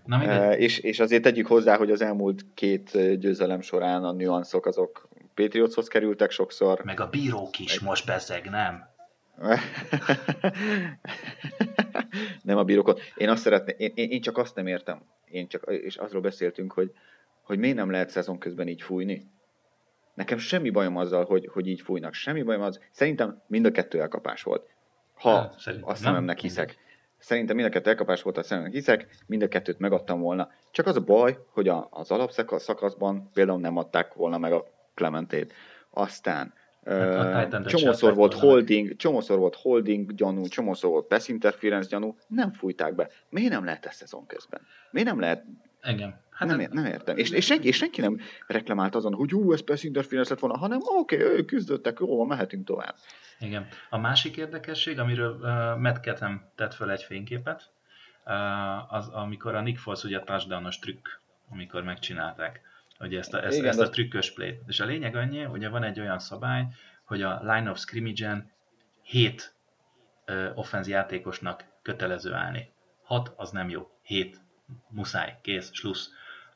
Na, 0.05 0.23
e, 0.23 0.57
és, 0.57 0.79
és 0.79 1.01
azért 1.01 1.23
tegyük 1.23 1.47
hozzá, 1.47 1.77
hogy 1.77 1.91
az 1.91 2.01
elmúlt 2.01 2.45
két 2.55 3.19
győzelem 3.19 3.61
során 3.61 4.05
a 4.05 4.13
nüanszok 4.13 4.67
azok 4.67 5.09
Patriotshoz 5.35 5.89
kerültek 5.89 6.31
sokszor. 6.31 6.85
Meg 6.85 7.01
a 7.01 7.09
bírók 7.09 7.59
is 7.59 7.81
Meg... 7.81 7.89
most 7.89 8.07
bezeg, 8.07 8.49
nem? 8.51 8.89
nem 12.43 12.57
a 12.57 12.65
bírókot. 12.65 13.01
Én 13.17 13.29
azt 13.29 13.43
szeretném, 13.43 13.75
én, 13.79 13.93
én, 13.95 14.11
én 14.11 14.21
csak 14.21 14.39
azt 14.39 14.55
nem 14.55 14.67
értem, 14.67 15.03
én 15.25 15.49
csak, 15.49 15.71
és 15.71 15.97
azról 15.97 16.21
beszéltünk, 16.21 16.73
hogy, 16.73 16.93
hogy 17.43 17.59
miért 17.59 17.77
nem 17.77 17.91
lehet 17.91 18.11
szezon 18.11 18.39
közben 18.39 18.69
így 18.69 18.83
fújni. 18.83 19.31
Nekem 20.15 20.39
semmi 20.39 20.71
bajom 20.71 20.97
azzal, 20.97 21.25
hogy, 21.25 21.49
hogy 21.53 21.67
így 21.67 21.81
fújnak. 21.81 22.15
Semmi 22.15 22.43
bajom 22.43 22.63
az. 22.63 22.81
Szerintem 22.91 23.43
mind 23.47 23.67
a 23.67 23.71
kettő 23.71 24.01
elkapás 24.01 24.43
volt. 24.43 24.69
Ha 25.21 25.37
hát, 25.37 25.79
a 25.81 25.95
szememnek 25.95 26.39
hiszek. 26.39 26.77
Szerintem 27.19 27.57
mind 27.57 27.69
a 27.69 27.71
kettő 27.71 27.91
elkapás 27.91 28.23
volt, 28.23 28.39
a 28.39 28.43
szememnek 28.43 28.73
hiszek, 28.73 29.07
mind 29.27 29.43
a 29.43 29.49
kettőt 29.49 29.79
megadtam 29.79 30.21
volna. 30.21 30.49
Csak 30.71 30.87
az 30.87 30.97
a 30.97 31.01
baj, 31.01 31.39
hogy 31.51 31.69
a, 31.69 31.89
az 31.91 32.11
alapszakaszban 32.11 33.31
például 33.33 33.61
nem 33.61 33.77
adták 33.77 34.15
volna 34.15 34.39
meg 34.39 34.53
a 34.53 34.65
Clementét. 34.95 35.53
Aztán 35.91 36.53
Uh, 36.85 37.65
csomószor 37.65 38.15
volt 38.15 38.35
holding, 38.35 38.97
csomószor 38.97 39.39
volt 39.39 39.55
holding 39.55 40.15
gyanú, 40.15 40.49
csomószor 40.49 40.91
volt 40.91 41.07
pass 41.07 41.29
interference 41.29 41.89
gyanú, 41.89 42.17
nem 42.27 42.53
fújták 42.53 42.95
be. 42.95 43.09
Miért 43.29 43.53
nem 43.53 43.65
lehet 43.65 43.87
ezt 43.87 43.99
szezon 43.99 44.27
közben? 44.27 44.61
Miért 44.91 45.09
nem 45.09 45.21
lehet 45.21 45.45
Engem. 45.81 46.15
Hát 46.41 46.49
nem, 46.49 46.69
nem 46.71 46.85
értem. 46.85 47.17
És, 47.17 47.31
és, 47.31 47.45
senki, 47.45 47.69
és 47.69 47.77
senki 47.77 48.01
nem 48.01 48.21
reklamált 48.47 48.95
azon, 48.95 49.15
hogy 49.15 49.35
ú, 49.35 49.53
ez 49.53 49.65
pass 49.65 49.83
interference 49.83 50.31
lett 50.31 50.41
volna, 50.41 50.59
hanem 50.59 50.79
oké, 50.83 51.17
okay, 51.17 51.37
ők 51.37 51.47
küzdöttek, 51.47 51.99
jó, 52.01 52.25
mehetünk 52.25 52.67
tovább. 52.67 52.95
Igen. 53.39 53.67
A 53.91 53.99
másik 53.99 54.37
érdekesség, 54.37 54.99
amiről 54.99 55.33
uh, 55.33 55.81
Matt 55.81 56.01
tett 56.55 56.75
föl 56.75 56.91
egy 56.91 57.03
fényképet, 57.03 57.71
uh, 58.25 58.95
az 58.95 59.09
amikor 59.09 59.55
a 59.55 59.61
Nick 59.61 59.79
Foles 59.79 60.05
ugye 60.05 60.19
a 60.19 60.25
touchdownos 60.25 60.79
trükk, 60.79 61.07
amikor 61.51 61.83
megcsinálták, 61.83 62.61
hogy 62.99 63.15
ezt 63.15 63.35
a, 63.35 63.45
ezt, 63.45 63.57
Igen, 63.57 63.69
ezt 63.69 63.81
a 63.81 63.89
trükkös 63.89 64.33
play 64.33 64.59
És 64.67 64.81
a 64.81 64.85
lényeg 64.85 65.17
annyi, 65.17 65.43
hogy 65.43 65.69
van 65.69 65.83
egy 65.83 66.01
olyan 66.01 66.19
szabály, 66.19 66.67
hogy 67.05 67.23
a 67.23 67.41
line 67.43 67.71
of 67.71 67.79
scrimmage-en 67.79 68.51
7 69.03 69.55
uh, 70.27 70.51
offenz 70.55 70.89
játékosnak 70.89 71.65
kötelező 71.83 72.33
állni. 72.33 72.73
6 73.03 73.33
az 73.37 73.51
nem 73.51 73.69
jó, 73.69 73.91
7 74.03 74.41
muszáj, 74.89 75.39
kész, 75.43 75.71
slussz. 75.73 76.09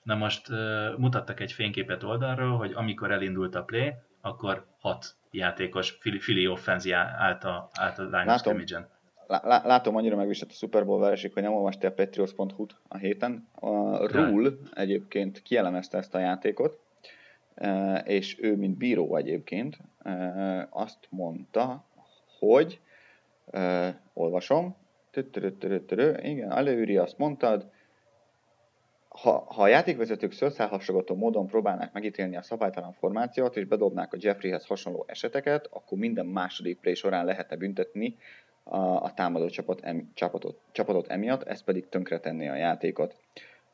Na 0.04 0.14
most 0.14 0.48
mutattak 0.96 1.40
egy 1.40 1.52
fényképet 1.52 2.02
oldalról, 2.02 2.56
hogy 2.56 2.72
amikor 2.74 3.10
elindult 3.10 3.54
a 3.54 3.62
play, 3.62 3.92
akkor 4.20 4.66
hat 4.78 5.16
játékos 5.30 5.90
fili, 5.90 6.18
fili 6.18 6.46
offenzi 6.46 6.92
állt 6.92 7.44
a, 7.44 7.70
állt 7.72 7.98
a 7.98 8.02
line 8.02 8.24
látom, 8.24 8.56
of 8.56 8.62
Látom, 9.42 9.96
annyira 9.96 10.16
megvisett 10.16 10.50
a 10.50 10.54
Super 10.54 10.84
Bowl 10.84 11.00
vereség, 11.00 11.32
hogy 11.32 11.42
nem 11.42 11.54
olvastél 11.54 11.88
a 11.88 11.92
Patriots.hu-t 11.92 12.76
a 12.88 12.96
héten. 12.96 13.48
A 13.54 14.06
Rule 14.06 14.50
egyébként 14.74 15.42
kielemezte 15.42 15.98
ezt 15.98 16.14
a 16.14 16.18
játékot, 16.18 16.78
és 18.04 18.38
ő, 18.40 18.56
mint 18.56 18.76
bíró 18.76 19.16
egyébként, 19.16 19.78
azt 20.70 21.06
mondta, 21.08 21.84
hogy, 22.38 22.80
olvasom, 24.12 24.76
igen, 26.22 26.50
előri 26.52 26.96
azt 26.96 27.18
mondtad, 27.18 27.70
ha, 29.20 29.44
ha 29.48 29.62
a 29.62 29.68
játékvezetők 29.68 30.32
szőrszálhasogató 30.32 31.14
módon 31.14 31.46
próbálnák 31.46 31.92
megítélni 31.92 32.36
a 32.36 32.42
szabálytalan 32.42 32.92
formációt, 32.92 33.56
és 33.56 33.64
bedobnák 33.64 34.12
a 34.12 34.16
Jeffreyhez 34.20 34.66
hasonló 34.66 35.04
eseteket, 35.08 35.68
akkor 35.70 35.98
minden 35.98 36.26
második 36.26 36.80
play 36.80 36.94
során 36.94 37.24
lehetne 37.24 37.56
büntetni 37.56 38.16
a, 38.62 38.78
a 38.78 39.12
támadó 39.14 39.48
csapat, 39.48 39.80
em, 39.80 40.10
csapatot, 40.14 40.60
csapatot 40.72 41.08
emiatt, 41.08 41.42
ez 41.42 41.62
pedig 41.62 41.88
tönkretenné 41.88 42.48
a 42.48 42.54
játékot. 42.54 43.16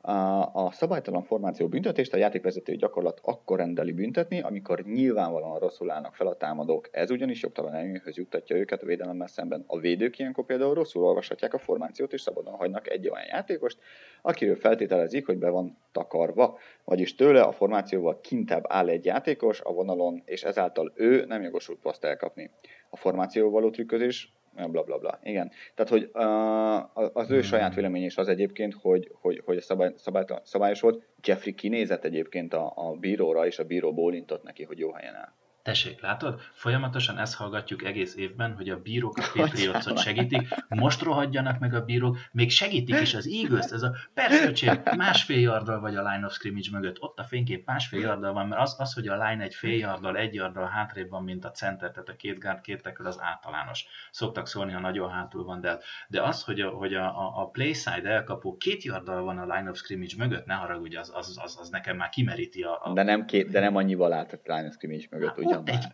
A, 0.03 0.73
szabálytalan 0.73 1.23
formáció 1.23 1.69
büntetést 1.69 2.13
a 2.13 2.17
játékvezető 2.17 2.75
gyakorlat 2.75 3.21
akkor 3.23 3.59
rendeli 3.59 3.93
büntetni, 3.93 4.41
amikor 4.41 4.83
nyilvánvalóan 4.83 5.59
rosszul 5.59 5.91
állnak 5.91 6.15
fel 6.15 6.27
a 6.27 6.37
támadók. 6.37 6.89
Ez 6.93 7.11
ugyanis 7.11 7.43
jogtalan 7.43 7.75
előnyhöz 7.75 8.17
juttatja 8.17 8.57
őket 8.57 8.83
a 8.83 8.87
védelemmel 8.87 9.27
szemben. 9.27 9.65
A 9.67 9.79
védők 9.79 10.19
ilyenkor 10.19 10.45
például 10.45 10.75
rosszul 10.75 11.05
olvashatják 11.05 11.55
a 11.55 11.59
formációt, 11.59 12.13
és 12.13 12.21
szabadon 12.21 12.55
hagynak 12.55 12.91
egy 12.91 13.09
olyan 13.09 13.27
játékost, 13.27 13.79
akiről 14.23 14.57
feltételezik, 14.57 15.27
hogy 15.27 15.39
be 15.39 15.49
van 15.49 15.79
takarva, 15.93 16.59
vagyis 16.85 17.15
tőle 17.15 17.43
a 17.43 17.53
formációval 17.53 18.21
kintebb 18.21 18.65
áll 18.69 18.89
egy 18.89 19.05
játékos 19.05 19.61
a 19.61 19.73
vonalon, 19.73 20.23
és 20.25 20.43
ezáltal 20.43 20.93
ő 20.95 21.25
nem 21.25 21.43
jogosult 21.43 21.79
paszt 21.79 22.05
elkapni. 22.05 22.51
A 22.91 22.97
formációval 22.97 23.53
való 23.53 23.71
trükközés 23.71 24.33
bla 24.55 24.83
bla 24.83 24.99
bla. 24.99 25.19
Igen. 25.23 25.51
Tehát, 25.75 25.91
hogy 25.91 26.11
uh, 26.13 27.17
az 27.17 27.31
ő 27.31 27.43
saját 27.43 27.75
vélemény 27.75 28.05
is 28.05 28.17
az 28.17 28.29
egyébként, 28.29 28.75
hogy, 28.75 29.11
hogy, 29.21 29.43
hogy 29.45 29.61
szabály, 29.61 29.93
szabály, 29.97 30.25
szabályos 30.43 30.81
volt. 30.81 31.03
Jeffrey 31.23 31.55
kinézett 31.55 32.05
egyébként 32.05 32.55
a, 32.55 32.73
a 32.77 32.93
bíróra, 32.93 33.47
és 33.47 33.59
a 33.59 33.65
bíró 33.65 33.95
bólintott 33.95 34.43
neki, 34.43 34.65
hogy 34.65 34.79
jó 34.79 34.93
helyen 34.93 35.15
áll. 35.15 35.33
Tessék, 35.63 36.01
látod? 36.01 36.41
Folyamatosan 36.53 37.19
ezt 37.19 37.35
hallgatjuk 37.35 37.85
egész 37.85 38.17
évben, 38.17 38.55
hogy 38.57 38.69
a 38.69 38.81
bírók 38.81 39.19
a 39.19 39.31
Patriotsot 39.35 39.99
segítik, 39.99 40.49
most 40.69 41.03
rohadjanak 41.03 41.59
meg 41.59 41.75
a 41.75 41.85
bírók, 41.85 42.19
még 42.33 42.51
segítik 42.51 43.01
is 43.01 43.15
az 43.15 43.29
eagles 43.29 43.71
ez 43.71 43.83
a 43.83 43.95
persze, 44.15 44.49
öcsém, 44.49 44.83
másfél 44.97 45.41
yardal 45.41 45.81
vagy 45.81 45.97
a 45.97 46.03
line 46.03 46.27
of 46.27 46.33
scrimmage 46.33 46.69
mögött, 46.73 47.03
ott 47.03 47.19
a 47.19 47.25
fénykép 47.25 47.67
másfél 47.67 48.01
yardal 48.01 48.33
van, 48.33 48.47
mert 48.47 48.61
az, 48.61 48.77
az 48.79 48.93
hogy 48.93 49.09
a 49.09 49.29
line 49.29 49.45
egy 49.45 49.55
fél 49.55 49.79
yardal, 49.79 50.17
egy 50.17 50.35
yardal 50.35 50.67
hátrébb 50.67 51.11
van, 51.11 51.25
mint 51.25 51.45
a 51.45 51.51
center, 51.51 51.91
tehát 51.91 52.09
a 52.09 52.17
két 52.17 52.39
guard, 52.39 52.61
két 52.61 52.93
az 53.05 53.21
általános. 53.21 53.85
Szoktak 54.11 54.47
szólni, 54.47 54.73
ha 54.73 54.81
nagyon 54.81 55.11
hátul 55.11 55.45
van, 55.45 55.61
de, 55.61 55.79
de 56.09 56.23
az, 56.23 56.43
hogy 56.43 56.61
a, 56.61 56.69
hogy 56.69 56.95
a, 56.95 57.05
a, 57.05 57.41
a 57.43 57.47
play 57.47 57.73
side 57.73 58.09
elkapó 58.09 58.57
két 58.57 58.83
yardal 58.83 59.23
van 59.23 59.39
a 59.39 59.55
line 59.55 59.71
of 59.71 59.77
scrimmage 59.77 60.15
mögött, 60.17 60.47
ne 60.47 60.55
haragudj, 60.55 60.97
az, 60.97 61.13
az, 61.15 61.39
az, 61.43 61.59
az 61.61 61.69
nekem 61.69 61.97
már 61.97 62.09
kimeríti 62.09 62.63
a... 62.63 62.81
a... 62.83 62.93
De, 62.93 63.03
nem 63.03 63.25
két, 63.25 63.51
de 63.51 63.61
nem 63.61 63.77
annyival 63.77 64.13
állt 64.13 64.33
a 64.33 64.39
line 64.45 64.67
of 64.67 64.75
scrimmage 64.75 65.07
mögött, 65.11 65.50
ugye? 65.59 65.59
Ott 65.59 65.69
egy... 65.69 65.85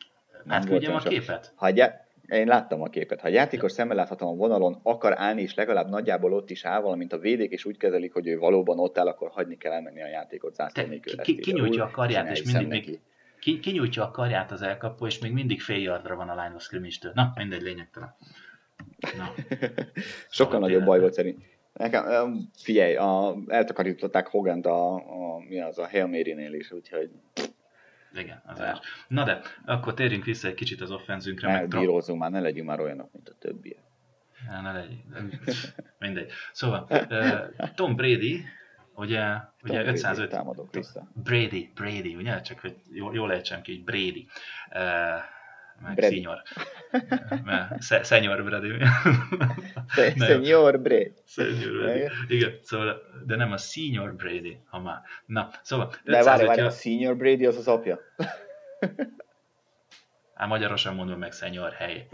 Átküldjem 0.46 0.94
a 0.94 0.98
képet? 0.98 1.52
Ha 1.54 1.66
egy, 1.66 1.82
én 2.28 2.46
láttam 2.46 2.82
a 2.82 2.88
képet. 2.88 3.20
Ha 3.20 3.26
a 3.26 3.30
játékos 3.30 3.72
szemmel 3.72 3.96
láthatom 3.96 4.28
a 4.28 4.34
vonalon 4.34 4.80
akar 4.82 5.20
állni, 5.20 5.42
és 5.42 5.54
legalább 5.54 5.88
nagyjából 5.88 6.32
ott 6.32 6.50
is 6.50 6.64
áll, 6.64 6.80
valamint 6.80 7.12
a 7.12 7.18
védék 7.18 7.50
és 7.50 7.64
úgy 7.64 7.76
kezelik, 7.76 8.12
hogy 8.12 8.26
ő 8.26 8.38
valóban 8.38 8.78
ott 8.78 8.98
áll, 8.98 9.06
akkor 9.06 9.30
hagyni 9.30 9.56
kell 9.56 9.72
elmenni 9.72 10.02
a 10.02 10.06
játékot 10.06 10.54
zászló 10.54 10.86
nélkül. 10.86 11.16
Ki, 11.16 11.38
kinyújtja 11.38 11.84
a 11.84 11.90
karját, 11.90 12.30
és 12.30 12.52
mindig 12.52 12.68
még, 12.68 13.00
ki, 13.40 13.60
kinyújtja 13.60 14.04
a 14.04 14.10
karját 14.10 14.50
az 14.50 14.62
elkapó, 14.62 15.06
és 15.06 15.18
még 15.18 15.32
mindig 15.32 15.60
fél 15.60 15.82
yardra 15.82 16.16
van 16.16 16.28
a 16.28 16.42
line 16.42 16.54
of 16.54 16.62
scrimmage-től. 16.62 17.12
Na, 17.14 17.32
mindegy, 17.36 17.62
lényegtelen. 17.62 18.14
Na. 19.16 19.34
Sokkal 20.30 20.60
nagyobb 20.60 20.84
baj 20.84 21.00
volt 21.00 21.12
szerint. 21.12 21.44
Nekem, 21.72 22.38
figyelj, 22.56 22.96
a, 22.96 23.36
eltakarították 23.46 24.26
Hogant 24.26 24.66
a, 24.66 24.94
a, 24.94 25.38
mi 25.48 25.60
az, 25.60 25.78
a 25.78 25.88
Hail 25.88 26.06
Mary-nél 26.06 26.52
is, 26.52 26.72
úgyhogy 26.72 27.10
igen, 28.18 28.42
az 28.46 28.58
ja. 28.58 28.80
Na 29.08 29.24
de, 29.24 29.40
akkor 29.64 29.94
térjünk 29.94 30.24
vissza 30.24 30.48
egy 30.48 30.54
kicsit 30.54 30.80
az 30.80 30.90
offenzünkre. 30.90 31.52
Ne 31.52 31.66
bírózzunk 31.66 32.20
már, 32.20 32.30
ne 32.30 32.40
legyünk 32.40 32.68
már 32.68 32.80
olyanok, 32.80 33.12
mint 33.12 33.28
a 33.28 33.34
többiek. 33.38 33.84
Ja, 34.46 34.60
ne 34.60 34.72
legyünk. 34.72 35.04
Mindegy. 35.98 36.32
Szóval, 36.52 36.88
Tom 37.74 37.96
Brady, 37.96 38.44
ugye, 38.94 39.24
Tom 39.24 39.50
ugye 39.62 39.84
505... 39.84 40.30
támadok 40.30 40.74
vissza. 40.74 41.10
Brady, 41.14 41.70
Brady, 41.74 42.14
ugye? 42.14 42.40
Csak 42.40 42.60
hogy 42.60 42.76
jól, 42.92 43.14
jól 43.14 43.32
ejtsem 43.32 43.62
ki, 43.62 43.82
Brady. 43.84 44.26
Meg 45.82 45.94
Brady. 45.94 46.14
Senior. 46.14 46.42
Senior 48.04 48.42
Brady. 48.44 48.84
Senior 50.18 50.80
Brady. 50.80 51.12
Senior 51.26 51.82
Brady. 51.82 52.08
Igen, 52.28 52.58
szóval, 52.62 53.02
de 53.26 53.36
nem 53.36 53.52
a 53.52 53.56
Senior 53.56 54.14
Brady, 54.14 54.58
ha 54.66 54.78
már. 54.78 55.00
Na, 55.26 55.50
szóval... 55.62 55.92
De 56.04 56.22
várj, 56.22 56.44
várj, 56.44 56.60
a 56.60 56.70
Senior 56.70 57.16
Brady 57.16 57.46
az 57.46 57.56
az 57.56 57.68
apja. 57.68 58.00
Á, 60.34 60.46
magyarosan 60.46 60.94
mondom 60.94 61.18
meg 61.18 61.32
Senior 61.32 61.72
hely. 61.72 62.08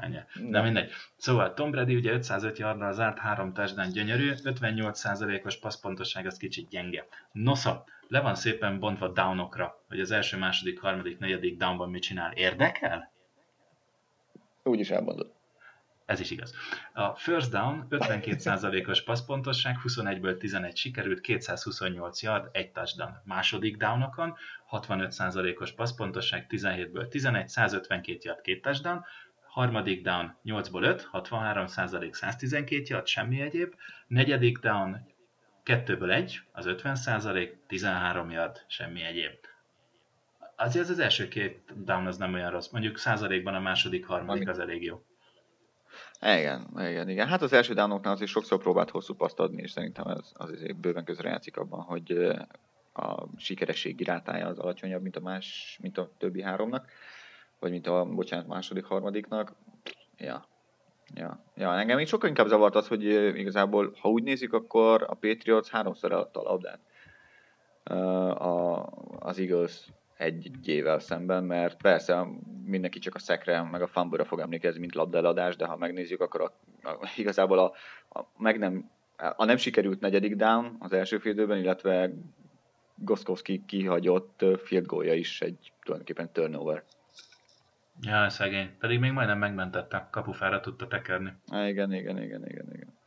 Ennyi. 0.00 0.18
Na 0.50 0.62
mindegy. 0.62 0.90
Szóval 1.16 1.54
Tom 1.54 1.70
Brady 1.70 1.94
ugye 1.94 2.12
505 2.12 2.58
yardra 2.58 2.92
zárt, 2.92 3.18
három 3.18 3.52
touchdown 3.52 3.92
gyönyörű, 3.92 4.32
58%-os 4.44 5.58
passzpontosság 5.58 6.26
az 6.26 6.36
kicsit 6.36 6.68
gyenge. 6.68 7.06
Nosza, 7.32 7.84
le 8.08 8.20
van 8.20 8.34
szépen 8.34 8.78
bontva 8.78 9.08
downokra, 9.08 9.84
hogy 9.88 10.00
az 10.00 10.10
első, 10.10 10.36
második, 10.36 10.80
harmadik, 10.80 11.18
negyedik 11.18 11.56
downban 11.56 11.90
mit 11.90 12.02
csinál. 12.02 12.32
Érdekel? 12.32 13.12
Úgy 14.62 14.78
is 14.78 14.90
elmondod. 14.90 15.32
Ez 16.10 16.20
is 16.20 16.30
igaz. 16.30 16.54
A 16.92 17.14
first 17.14 17.50
down 17.50 17.86
52%-os 17.90 19.02
passzpontosság, 19.02 19.76
21-ből 19.84 20.38
11 20.38 20.76
sikerült, 20.76 21.20
228 21.20 22.22
yard, 22.22 22.48
egy 22.52 22.70
touchdown. 22.70 23.22
Második 23.24 23.76
downokon 23.76 24.36
65%-os 24.70 25.72
passzpontosság, 25.72 26.46
17-ből 26.48 27.08
11, 27.08 27.48
152 27.48 28.18
yard, 28.22 28.40
két 28.40 28.62
touchdown. 28.62 29.04
Harmadik 29.50 30.02
down 30.02 30.36
8-ból 30.44 30.82
5, 30.82 31.08
63%, 31.12 32.12
112 32.12 32.82
yard, 32.86 33.06
semmi 33.06 33.40
egyéb. 33.40 33.74
Negyedik 34.06 34.58
down 34.58 35.06
2-ből 35.64 36.12
1, 36.12 36.40
az 36.52 36.64
50%, 36.68 37.52
13 37.66 38.30
yard, 38.30 38.64
semmi 38.66 39.02
egyéb. 39.02 39.32
Azért 40.56 40.88
az 40.88 40.98
első 40.98 41.28
két 41.28 41.84
down 41.84 42.06
az 42.06 42.16
nem 42.16 42.34
olyan 42.34 42.50
rossz. 42.50 42.68
Mondjuk 42.68 42.98
százalékban 42.98 43.54
a 43.54 43.60
második, 43.60 44.06
harmadik 44.06 44.48
az 44.48 44.58
elég 44.58 44.82
jó. 44.82 45.02
Igen, 46.20 46.66
igen, 46.76 47.08
igen. 47.08 47.28
Hát 47.28 47.42
az 47.42 47.52
első 47.52 47.74
downoknál 47.74 48.12
azért 48.12 48.30
sokszor 48.30 48.58
próbált 48.58 48.90
hosszú 48.90 49.14
paszt 49.14 49.38
adni, 49.38 49.62
és 49.62 49.70
szerintem 49.70 50.06
ez 50.06 50.18
az 50.18 50.32
azért 50.32 50.76
bőven 50.76 51.04
játszik 51.22 51.56
abban, 51.56 51.80
hogy 51.80 52.12
a 52.92 53.26
sikerességi 53.36 54.04
rátája 54.04 54.46
az 54.46 54.58
alacsonyabb, 54.58 55.02
mint 55.02 55.16
a 55.16 55.20
más, 55.20 55.78
mint 55.82 55.98
a 55.98 56.12
többi 56.18 56.42
háromnak, 56.42 56.90
vagy 57.60 57.70
mint 57.70 57.86
a, 57.86 58.04
bocsánat, 58.04 58.46
második, 58.46 58.84
harmadiknak. 58.84 59.52
Ja, 60.16 60.48
Ja, 61.14 61.44
ja, 61.56 61.74
engem 61.74 61.96
még 61.96 62.06
sokkal 62.06 62.28
inkább 62.28 62.46
zavart 62.46 62.74
az, 62.74 62.88
hogy 62.88 63.04
igazából, 63.38 63.92
ha 64.00 64.08
úgy 64.08 64.22
nézik, 64.22 64.52
akkor 64.52 65.02
a 65.08 65.14
Patriots 65.14 65.68
háromszor 65.68 66.12
eladta 66.12 66.40
a 66.40 66.50
labdát 66.50 66.80
a, 68.38 68.86
az 69.18 69.38
Eagles 69.38 69.88
egyével 70.16 70.98
szemben, 70.98 71.44
mert 71.44 71.82
persze 71.82 72.26
mindenki 72.64 72.98
csak 72.98 73.14
a 73.14 73.18
szekre, 73.18 73.62
meg 73.62 73.82
a 73.82 73.86
fumble 73.86 74.24
fog 74.24 74.40
emlékezni, 74.40 74.80
mint 74.80 74.94
labdeladás, 74.94 75.56
de 75.56 75.66
ha 75.66 75.76
megnézzük, 75.76 76.20
akkor 76.20 76.40
a, 76.40 76.52
a, 76.88 77.10
igazából 77.16 77.58
a, 77.58 77.72
a, 78.18 78.24
meg 78.38 78.58
nem, 78.58 78.90
a 79.36 79.44
nem 79.44 79.56
sikerült 79.56 80.00
negyedik 80.00 80.36
down 80.36 80.76
az 80.78 80.92
első 80.92 81.18
félidőben, 81.18 81.58
illetve 81.58 82.10
Goskowski 82.94 83.64
kihagyott 83.66 84.44
field 84.64 84.86
goalja 84.86 85.14
is 85.14 85.40
egy 85.40 85.72
tulajdonképpen 85.82 86.32
turnover. 86.32 86.84
Ja, 88.02 88.28
szegény. 88.28 88.76
Pedig 88.78 88.98
még 88.98 89.12
majdnem 89.12 89.38
megmentette, 89.38 90.08
kapufára 90.10 90.60
tudta 90.60 90.86
tekerni. 90.86 91.32
Há, 91.50 91.66
igen, 91.68 91.92
igen, 91.92 92.22
igen, 92.22 92.46
igen, 92.46 92.66
igen. 92.72 92.98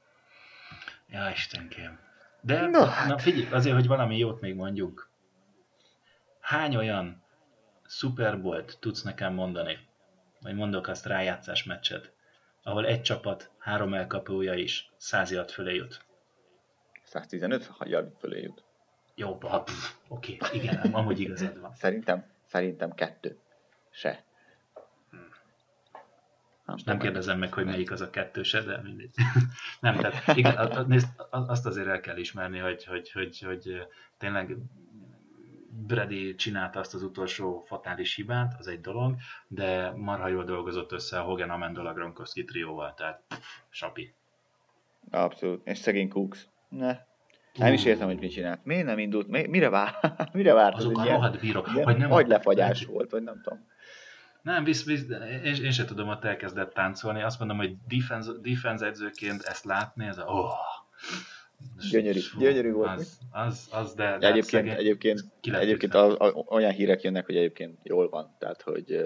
Ja, 1.07 1.29
Istenkém. 1.29 1.99
De, 2.41 2.67
no. 2.67 2.85
na 3.07 3.17
figyelj, 3.17 3.47
azért, 3.51 3.75
hogy 3.75 3.87
valami 3.87 4.17
jót 4.17 4.41
még 4.41 4.55
mondjunk. 4.55 5.09
Hány 6.39 6.75
olyan 6.75 7.23
Super 7.87 8.41
Bowl-t 8.41 8.77
tudsz 8.79 9.01
nekem 9.01 9.33
mondani, 9.33 9.77
vagy 10.41 10.55
mondok 10.55 10.87
azt 10.87 11.05
rájátszás 11.05 11.63
meccset, 11.63 12.13
ahol 12.63 12.85
egy 12.85 13.01
csapat 13.01 13.49
három 13.57 13.93
elkapója 13.93 14.53
is 14.53 14.91
száz 14.97 15.31
yard 15.31 15.49
fölé 15.49 15.75
jut? 15.75 16.05
115 17.03 17.71
yard 17.83 18.11
fölé 18.19 18.41
jut. 18.41 18.63
Jó, 19.15 19.29
oké, 19.31 19.67
okay, 20.07 20.59
igen, 20.59 20.75
amúgy 20.93 21.19
igazad 21.19 21.59
van. 21.59 21.73
Szerintem, 21.73 22.25
szerintem 22.45 22.93
kettő. 22.93 23.39
Se. 23.89 24.23
Nem, 26.65 26.75
nem 26.85 26.99
kérdezem 26.99 27.39
meg, 27.39 27.53
hogy 27.53 27.65
melyik 27.65 27.91
az 27.91 28.01
a 28.01 28.09
kettőse, 28.09 28.61
de 28.61 28.81
mindegy. 28.83 29.15
nem, 29.79 29.95
tehát 29.95 30.37
igen, 30.37 30.85
nézd, 30.87 31.07
azt 31.29 31.65
azért 31.65 31.87
el 31.87 31.99
kell 31.99 32.17
ismerni, 32.17 32.57
hogy, 32.57 32.85
hogy, 32.85 33.11
hogy, 33.11 33.39
hogy 33.39 33.87
tényleg 34.17 34.57
Brady 35.87 36.35
csinálta 36.35 36.79
azt 36.79 36.93
az 36.93 37.03
utolsó 37.03 37.63
fatális 37.65 38.15
hibát, 38.15 38.55
az 38.59 38.67
egy 38.67 38.81
dolog, 38.81 39.15
de 39.47 39.91
marha 39.95 40.27
jól 40.27 40.43
dolgozott 40.43 40.91
össze 40.91 41.19
a 41.19 41.23
Hogan 41.23 41.49
Amendola 41.49 41.93
Gronkowski 41.93 42.43
trióval, 42.43 42.93
tehát 42.93 43.23
sapi. 43.69 44.13
Abszolút, 45.11 45.67
és 45.67 45.77
szegény 45.77 46.09
Cooks. 46.09 46.47
Ne. 46.69 46.97
Nem 47.57 47.73
is 47.73 47.85
értem, 47.85 48.07
hogy 48.07 48.19
mit 48.19 48.31
csinált. 48.31 48.65
Miért 48.65 48.85
nem 48.85 48.99
indult? 48.99 49.27
Mire 49.27 49.69
vár? 49.69 49.95
Mire 50.33 50.53
várt? 50.53 50.75
Azok 50.75 50.97
a 50.97 51.03
rohadt 51.03 51.39
bírok. 51.39 51.67
Hogy 51.67 51.97
nem 51.97 52.11
agylefagyás 52.11 52.85
volt, 52.85 53.11
vagy 53.11 53.23
nem 53.23 53.41
tudom. 53.41 53.71
Nem, 54.43 54.63
visz, 54.63 54.85
visz, 54.85 55.05
én, 55.43 55.63
én 55.63 55.71
sem 55.71 55.85
tudom, 55.85 56.07
hogy 56.07 56.17
elkezdett 56.21 56.73
táncolni. 56.73 57.21
Azt 57.21 57.39
mondom, 57.39 57.57
hogy 57.57 57.75
defense, 57.87 58.31
defense 58.41 58.85
edzőként 58.85 59.41
ezt 59.41 59.65
látni, 59.65 60.05
ez 60.05 60.17
a... 60.17 60.23
Oh, 60.23 60.51
gyönyörű, 61.91 62.19
gyönyörű 62.37 62.71
volt. 62.71 62.99
Az, 62.99 63.17
az, 63.31 63.67
az 63.71 63.93
de, 63.93 64.17
de 64.17 64.27
egyébként, 64.27 64.45
szegény, 64.45 64.73
egyébként, 64.73 65.23
egyébként 65.41 65.93
a, 65.93 66.17
a, 66.19 66.45
olyan 66.47 66.71
hírek 66.71 67.01
jönnek, 67.01 67.25
hogy 67.25 67.35
egyébként 67.35 67.79
jól 67.83 68.09
van, 68.09 68.35
tehát 68.39 68.61
hogy 68.61 69.05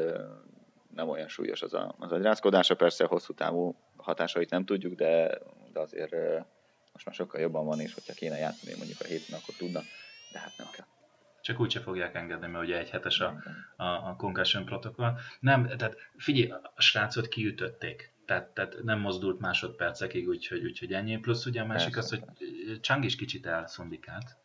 nem 0.94 1.10
olyan 1.10 1.28
súlyos 1.28 1.62
az 1.62 1.74
a, 1.74 1.96
az 2.00 2.12
agyrázkodása, 2.12 2.76
persze 2.76 3.04
a 3.04 3.08
hosszú 3.08 3.34
távú 3.34 3.76
hatásait 3.96 4.50
nem 4.50 4.66
tudjuk, 4.66 4.94
de, 4.94 5.40
de 5.74 5.80
azért 5.80 6.12
most 6.94 7.06
már 7.06 7.16
sokkal 7.16 7.42
jobban 7.42 7.66
van, 7.66 7.80
és 7.80 7.94
hogyha 7.94 8.14
kéne 8.14 8.38
játszani 8.38 8.74
mondjuk 8.78 9.00
a 9.02 9.06
héten, 9.06 9.40
akkor 9.42 9.56
tudna, 9.58 9.82
de 10.32 10.40
hát 10.40 10.54
nem 10.58 10.68
kell 10.72 10.86
csak 11.48 11.60
úgyse 11.60 11.80
fogják 11.80 12.16
engedni, 12.16 12.48
mert 12.48 12.64
ugye 12.64 12.78
egy 12.78 12.90
hetes 12.90 13.20
a, 13.20 13.44
a, 13.76 13.84
a 13.84 14.16
concussion 14.18 14.66
protokoll. 14.66 15.18
Nem, 15.40 15.68
tehát 15.68 15.96
figyelj, 16.18 16.52
a 16.76 16.82
srácot 16.82 17.28
kiütötték. 17.28 18.14
Tehát, 18.26 18.50
tehát 18.50 18.84
nem 18.84 19.00
mozdult 19.00 19.40
másodpercekig, 19.40 20.28
úgyhogy, 20.28 20.64
úgyhogy 20.64 20.94
ennyi. 20.94 21.18
Plusz 21.18 21.46
ugye 21.46 21.62
a 21.62 21.66
másik 21.66 21.94
Persze. 21.94 22.16
az, 22.16 22.24
hogy 22.24 22.80
Chang 22.82 23.04
is 23.04 23.16
kicsit 23.16 23.46
elszundikált. 23.46 24.38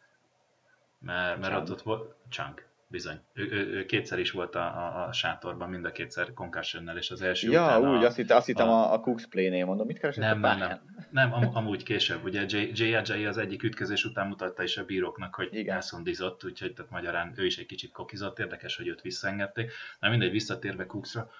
Mert, 0.98 1.40
mert 1.40 1.54
ott, 1.56 1.70
ott 1.70 1.82
volt, 1.82 2.14
Chang, 2.28 2.62
bizony. 2.92 3.20
Ő, 3.32 3.48
ő, 3.50 3.66
ő, 3.66 3.84
kétszer 3.84 4.18
is 4.18 4.30
volt 4.30 4.54
a, 4.54 4.60
a, 4.60 5.06
a 5.08 5.12
sátorban, 5.12 5.70
mind 5.70 5.84
a 5.84 5.92
kétszer 5.92 6.32
concussion 6.32 6.96
és 6.96 7.10
az 7.10 7.22
első 7.22 7.50
Ja, 7.50 7.80
úgy, 7.80 8.04
a, 8.04 8.06
azt 8.06 8.16
hittem, 8.16 8.36
azt 8.36 8.46
hittem 8.46 8.68
a, 8.68 8.92
a 8.92 9.00
Cooks 9.00 9.26
Play-nél 9.26 9.64
mondom, 9.64 9.86
mit 9.86 9.98
keresett 9.98 10.24
nem, 10.24 10.42
a 10.42 10.54
nem, 10.54 10.58
nem. 10.58 10.80
Nem, 11.10 11.32
am- 11.32 11.56
amúgy 11.60 11.82
később. 11.82 12.24
Ugye 12.24 12.44
J.J. 12.48 13.24
az 13.26 13.38
egyik 13.38 13.62
ütközés 13.62 14.04
után 14.04 14.26
mutatta 14.28 14.62
is 14.62 14.76
a 14.76 14.84
bíróknak, 14.84 15.34
hogy 15.34 15.48
Igen. 15.50 15.74
elszondizott, 15.74 16.44
úgyhogy 16.44 16.72
tehát 16.72 16.90
magyarán 16.90 17.32
ő 17.36 17.46
is 17.46 17.58
egy 17.58 17.66
kicsit 17.66 17.92
kokizott. 17.92 18.38
Érdekes, 18.38 18.76
hogy 18.76 18.88
őt 18.88 19.00
visszaengedték. 19.00 19.72
Na 20.00 20.08
mindegy, 20.08 20.30
visszatérve 20.30 20.86
Cooksra, 20.86 21.30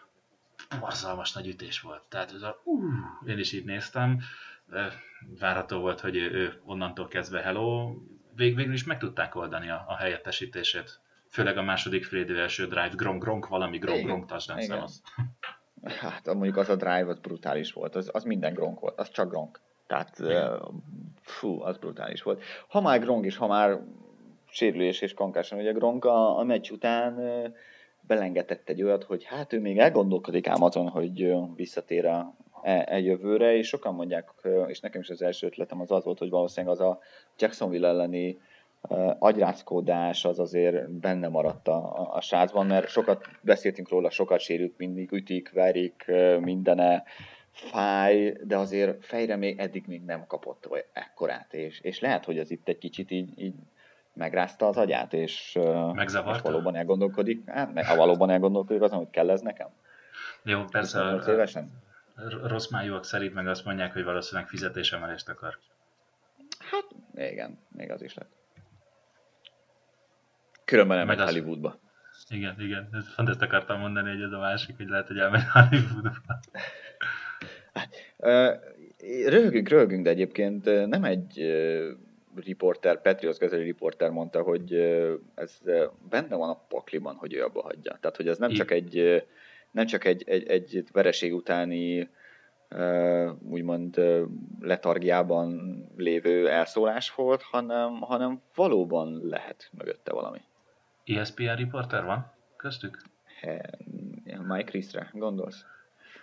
borzalmas 0.81 1.33
nagy 1.33 1.47
ütés 1.47 1.81
volt. 1.81 2.03
Tehát 2.09 2.33
ez 2.33 2.43
a, 2.43 2.61
uh, 2.65 2.83
én 3.27 3.39
is 3.39 3.53
így 3.53 3.65
néztem, 3.65 4.21
várható 5.39 5.79
volt, 5.79 6.01
hogy 6.01 6.17
ő, 6.17 6.31
ő 6.31 6.61
onnantól 6.65 7.09
kezdve 7.09 7.41
hello, 7.41 7.95
Vég, 8.35 8.57
végül 8.57 8.73
is 8.73 8.85
meg 8.85 8.99
tudták 8.99 9.35
oldani 9.35 9.71
a, 9.71 9.85
a 9.89 9.97
helyettesítését. 9.97 11.01
Főleg 11.33 11.57
a 11.57 11.63
második 11.63 12.05
fél 12.05 12.39
első 12.39 12.67
drive, 12.67 12.93
gronk, 12.97 13.23
gronk, 13.23 13.49
valami 13.49 13.79
gronk, 13.79 14.05
gronk 14.05 14.27
touchdown 14.27 14.89
Hát 15.85 16.27
mondjuk 16.27 16.57
az 16.57 16.69
a 16.69 16.77
drive 16.77 17.07
az 17.09 17.19
brutális 17.19 17.73
volt, 17.73 17.97
az, 17.97 18.11
az 18.13 18.25
minden 18.25 18.55
gronk 18.55 18.81
volt, 18.81 18.99
az 18.99 19.11
csak 19.11 19.31
gronk. 19.31 19.61
Tehát 19.87 20.19
uh, 20.19 20.69
fú, 21.21 21.63
az 21.63 21.77
brutális 21.77 22.23
volt. 22.23 22.43
Ha 22.69 22.81
már 22.81 23.01
gronk 23.01 23.25
is, 23.25 23.37
ha 23.37 23.47
már 23.47 23.81
sérülés 24.51 25.01
és 25.01 25.15
kankáson, 25.15 25.59
ugye 25.59 25.73
Gronk 25.73 26.05
a, 26.05 26.39
a 26.39 26.45
meccs 26.45 26.71
után 26.71 27.17
uh, 27.17 27.47
belengetett 28.01 28.69
egy 28.69 28.83
olyat, 28.83 29.05
hogy 29.05 29.25
hát 29.25 29.53
ő 29.53 29.61
még 29.61 29.79
elgondolkodik 29.79 30.49
ám 30.49 30.63
azon, 30.63 30.89
hogy 30.89 31.23
uh, 31.23 31.57
visszatér 31.57 32.07
a, 32.07 32.35
e, 32.63 32.85
e 32.89 32.99
jövőre, 32.99 33.57
és 33.57 33.69
sokan 33.69 33.95
mondják, 33.95 34.31
és 34.67 34.81
nekem 34.81 35.01
is 35.01 35.09
az 35.09 35.23
első 35.23 35.47
ötletem 35.47 35.81
az 35.81 35.91
az 35.91 36.05
volt, 36.05 36.19
hogy 36.19 36.31
valószínűleg 36.31 36.75
az 36.75 36.81
a 36.87 36.99
Jacksonville 37.39 37.89
elleni 37.89 38.39
agyráckodás 39.19 40.25
az 40.25 40.39
azért 40.39 40.91
benne 40.91 41.29
maradt 41.29 41.69
a, 41.69 42.09
a 42.15 42.21
srácban, 42.21 42.67
mert 42.67 42.89
sokat 42.89 43.29
beszéltünk 43.41 43.89
róla, 43.89 44.11
sokat 44.11 44.41
sérült, 44.41 44.79
mindig 44.79 45.13
ütik, 45.13 45.53
verik, 45.53 46.05
mindene 46.41 47.03
fáj, 47.51 48.37
de 48.45 48.57
azért 48.57 49.05
fejre 49.05 49.37
még 49.37 49.59
eddig 49.59 49.85
még 49.87 50.03
nem 50.05 50.27
kapott 50.27 50.67
vagy 50.69 50.85
ekkorát, 50.93 51.55
és, 51.55 51.81
és 51.81 52.01
lehet, 52.01 52.25
hogy 52.25 52.39
az 52.39 52.51
itt 52.51 52.69
egy 52.69 52.79
kicsit 52.79 53.11
így, 53.11 53.41
így 53.41 53.55
megrázta 54.13 54.67
az 54.67 54.77
agyát, 54.77 55.13
és, 55.13 55.59
és 56.05 56.41
valóban 56.43 56.77
elgondolkodik, 56.77 57.51
hát, 57.51 57.85
ha 57.85 57.97
valóban 57.97 58.31
elgondolkodik 58.31 58.83
azon, 58.83 58.99
hogy 58.99 59.11
kell 59.11 59.31
ez 59.31 59.41
nekem. 59.41 59.69
Jó, 60.43 60.65
persze. 60.65 61.23
Évesen? 61.29 61.71
Rossz 62.43 62.71
májúak 62.71 63.05
szerint 63.05 63.35
meg 63.35 63.49
azt 63.49 63.65
mondják, 63.65 63.93
hogy 63.93 64.05
valószínűleg 64.05 64.49
fizetésemelést 64.49 65.29
akar. 65.29 65.59
Hát, 66.59 66.85
igen, 67.31 67.59
még 67.69 67.91
az 67.91 68.03
is 68.03 68.15
lett. 68.15 68.42
Különben 70.73 70.99
elmegy 70.99 71.21
az... 71.21 71.31
Hollywoodba. 71.31 71.79
Igen, 72.29 72.55
igen. 72.59 72.89
Pont 73.17 73.29
ezt 73.29 73.43
akartam 73.43 73.81
mondani, 73.81 74.11
hogy 74.11 74.23
ez 74.23 74.33
a 74.33 74.39
másik, 74.39 74.77
hogy 74.77 74.89
lehet, 74.89 75.07
hogy 75.07 75.19
elmegy 75.19 75.43
Hollywoodba. 75.53 76.13
röhögünk, 79.27 79.69
röhögünk, 79.69 80.05
de 80.05 80.11
egyébként 80.11 80.87
nem 80.87 81.05
egy 81.05 81.53
riporter, 82.35 83.01
Petrios 83.01 83.39
Gazeli 83.39 83.63
riporter 83.63 84.11
mondta, 84.11 84.43
hogy 84.43 84.75
ez 85.35 85.61
benne 86.11 86.37
van 86.37 86.49
a 86.49 86.65
pakliban, 86.69 87.15
hogy 87.15 87.35
ő 87.35 87.45
abba 87.45 87.63
hagyja. 87.63 87.99
Tehát, 88.01 88.17
hogy 88.17 88.29
ez 88.29 88.39
nem 88.39 88.51
csak 88.51 88.71
egy, 88.71 89.25
nem 89.71 89.87
csak 89.87 90.05
egy, 90.05 90.25
egy, 90.27 90.49
egy 90.49 90.85
vereség 90.93 91.35
utáni 91.35 92.09
úgymond 93.51 94.01
letargiában 94.61 95.85
lévő 95.97 96.49
elszólás 96.49 97.15
volt, 97.15 97.43
hanem, 97.43 98.01
hanem 98.01 98.41
valóban 98.55 99.21
lehet 99.23 99.71
mögötte 99.79 100.13
valami. 100.13 100.41
ESPN 101.05 101.55
riporter 101.55 102.05
van 102.05 102.33
köztük? 102.57 103.03
Mike 104.25 104.65
Chrisre, 104.65 105.11
gondolsz? 105.13 105.65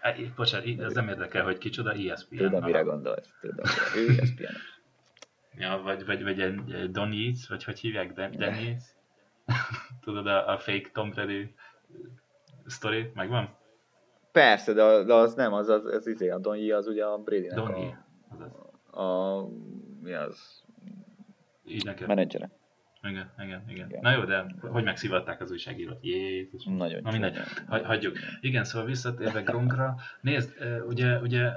E, 0.01 0.15
bocsánat, 0.35 0.79
ez 0.79 0.93
nem 0.93 1.07
érdekel, 1.07 1.43
hogy 1.43 1.57
kicsoda 1.57 1.91
ESPN. 1.91 2.37
Tudom, 2.37 2.63
mire 2.63 2.81
gondolsz. 2.81 3.33
Tudom, 3.41 3.65
ő 3.95 4.19
ESPN. 4.19 4.43
ja, 5.57 5.81
vagy, 5.83 6.05
vagy, 6.05 6.23
vagy 6.23 6.41
egy 6.41 6.91
Don 6.91 7.13
Yates, 7.13 7.47
vagy 7.47 7.63
hogy 7.63 7.79
hívják, 7.79 8.13
Dan, 8.13 8.31
Dan 8.31 8.55
Yates? 8.55 8.83
Tudod, 10.03 10.27
a, 10.27 10.47
a 10.47 10.57
fake 10.57 10.89
Tom 10.93 11.09
Brady 11.09 11.53
story, 12.67 13.11
megvan? 13.13 13.57
Persze, 14.31 14.73
de, 14.73 15.03
de 15.03 15.13
az 15.13 15.33
nem, 15.33 15.53
az, 15.53 15.69
az, 15.69 15.85
az, 15.85 16.07
izé, 16.07 16.29
a 16.29 16.37
Donji 16.37 16.71
az 16.71 16.87
ugye 16.87 17.05
a 17.05 17.17
Brady-nek 17.17 17.55
Donji, 17.55 17.95
a, 18.91 19.01
a, 19.01 19.47
mi 20.01 20.13
az? 20.13 20.63
Így 21.65 21.85
nekem. 21.85 22.07
Menedzsere. 22.07 22.58
Igen, 23.03 23.31
igen, 23.37 23.63
igen, 23.69 23.87
igen. 23.89 24.01
Na 24.01 24.11
jó, 24.11 24.23
de 24.23 24.45
hogy 24.61 24.83
megszivatták 24.83 25.41
az 25.41 25.51
újságírót? 25.51 25.97
Jézus. 26.01 26.63
Nagyon 26.63 27.01
Na 27.01 27.11
mindegy, 27.11 27.37
hagyjuk. 27.67 28.17
Igen, 28.41 28.63
szóval 28.63 28.87
visszatérve 28.87 29.41
Gronkra, 29.41 29.95
nézd, 30.21 30.53
ugye, 30.87 31.19
ugye 31.19 31.51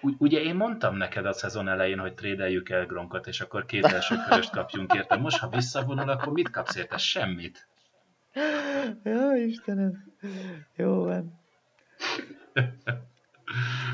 Ugye 0.00 0.40
én 0.40 0.54
mondtam 0.54 0.96
neked 0.96 1.26
a 1.26 1.32
szezon 1.32 1.68
elején, 1.68 1.98
hogy 1.98 2.14
trédeljük 2.14 2.68
el 2.68 2.86
Gronkot, 2.86 3.26
és 3.26 3.40
akkor 3.40 3.66
két 3.66 3.84
első 3.84 4.14
köröst 4.28 4.50
kapjunk 4.50 4.94
érte. 4.94 5.16
Most, 5.16 5.38
ha 5.38 5.48
visszavonul, 5.48 6.08
akkor 6.08 6.32
mit 6.32 6.50
kapsz 6.50 6.76
érte? 6.76 6.96
Semmit. 6.96 7.68
Ja, 9.04 9.36
Istenem. 9.36 10.12
Jó 10.76 11.04
van. 11.04 11.40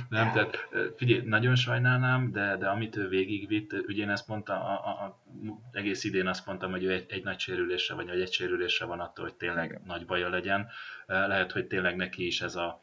Nem, 0.08 0.32
tehát 0.32 0.68
figyelj, 0.96 1.22
nagyon 1.24 1.54
sajnálnám, 1.54 2.32
de, 2.32 2.56
de 2.56 2.68
amit 2.68 2.96
ő 2.96 3.08
végigvitt, 3.08 3.72
ugye 3.72 4.02
én 4.02 4.10
ezt 4.10 4.28
mondtam, 4.28 4.56
a, 4.56 4.72
a, 4.72 4.88
a, 4.88 5.22
egész 5.72 6.04
idén 6.04 6.26
azt 6.26 6.46
mondtam, 6.46 6.70
hogy 6.70 6.84
ő 6.84 6.92
egy, 6.92 7.04
egy 7.08 7.24
nagy 7.24 7.38
sérülésre, 7.38 7.94
vagy 7.94 8.08
egy 8.08 8.32
sérülésre 8.32 8.86
van 8.86 9.00
attól, 9.00 9.24
hogy 9.24 9.34
tényleg 9.34 9.68
Igen. 9.68 9.82
nagy 9.86 10.06
baja 10.06 10.28
legyen. 10.28 10.68
Lehet, 11.06 11.52
hogy 11.52 11.66
tényleg 11.66 11.96
neki 11.96 12.26
is 12.26 12.40
ez 12.40 12.56
a 12.56 12.82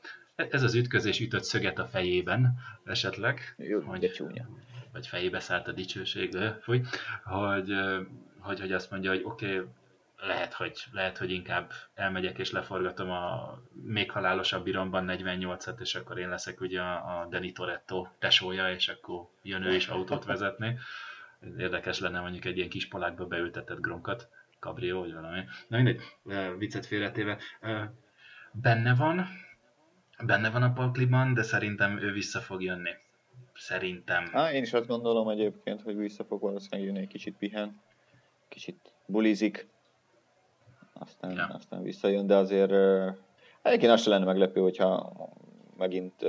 ez 0.50 0.64
az 0.64 0.76
ütközés 0.76 1.20
ütött 1.20 1.44
szöget 1.44 1.80
a 1.80 1.86
fejében 1.86 2.58
esetleg. 2.86 3.56
Jó, 3.58 3.80
hogy, 3.80 4.12
csúnya. 4.12 4.50
Vagy 4.92 5.08
fejébe 5.08 5.40
szállt 5.40 5.68
a 5.68 5.72
dicsőség, 5.72 6.38
fúj, 6.62 6.82
hogy, 7.24 7.74
hogy, 8.40 8.60
hogy 8.60 8.72
azt 8.72 8.92
mondja, 8.92 9.10
hogy 9.10 9.22
oké, 9.24 9.56
okay, 9.56 9.68
lehet, 10.22 10.54
hogy, 10.54 10.84
lehet, 10.92 11.18
hogy 11.18 11.32
inkább 11.32 11.72
elmegyek 11.94 12.38
és 12.38 12.52
leforgatom 12.52 13.10
a 13.10 13.58
még 13.84 14.12
halálosabb 14.12 14.68
iramban 14.68 15.06
48-et, 15.08 15.80
és 15.80 15.96
akkor 15.96 16.20
én 16.20 16.30
leszek 16.30 16.62
ugye 16.62 16.82
a, 16.82 17.20
a 17.20 17.26
Deni 17.26 17.52
Toretto 17.52 18.08
tesója, 18.20 18.72
és 18.72 18.88
akkor 18.88 19.28
jön 19.42 19.64
ő 19.64 19.76
is 19.76 19.88
autót 19.88 20.26
vezetni. 20.26 20.78
Érdekes 21.58 22.00
lenne 22.00 22.20
mondjuk 22.20 22.46
egy 22.46 22.58
ilyen 22.58 22.70
kis 22.70 22.88
polákba 22.88 23.26
beültetett 23.26 23.80
gronkat, 23.80 24.30
kabrió, 24.60 25.00
vagy 25.00 25.14
valami. 25.14 25.44
Na 25.68 25.78
mindegy, 25.78 26.02
viccet 26.58 26.86
félretéve. 26.86 27.38
Benne 28.52 28.96
van, 28.96 29.28
benne 30.26 30.50
van 30.50 30.64
a 30.64 30.74
pakliban, 30.74 31.34
de 31.34 31.42
szerintem 31.42 32.00
ő 32.00 32.12
vissza 32.12 32.40
fog 32.40 32.64
jönni. 32.64 32.92
Szerintem. 33.54 34.26
Há, 34.26 34.52
én 34.52 34.64
is 34.64 34.74
azt 34.74 34.88
gondolom 34.88 35.30
egyébként, 35.30 35.82
hogy 35.82 35.96
vissza 35.96 36.24
fog 36.24 36.42
valószínűleg 36.42 36.88
jönni, 36.88 37.00
egy 37.00 37.08
kicsit 37.08 37.38
pihen, 37.38 37.82
kicsit 38.50 38.94
bulizik, 39.06 39.68
aztán, 40.94 41.32
ja. 41.32 41.46
aztán 41.46 41.82
visszajön, 41.82 42.28
de 42.28 42.36
azért 42.36 42.72
egyébként 43.62 43.92
az 43.92 44.02
se 44.02 44.10
lenne 44.10 44.26
meglepő, 44.26 44.62
hogyha 44.62 45.14
megint 45.78 46.26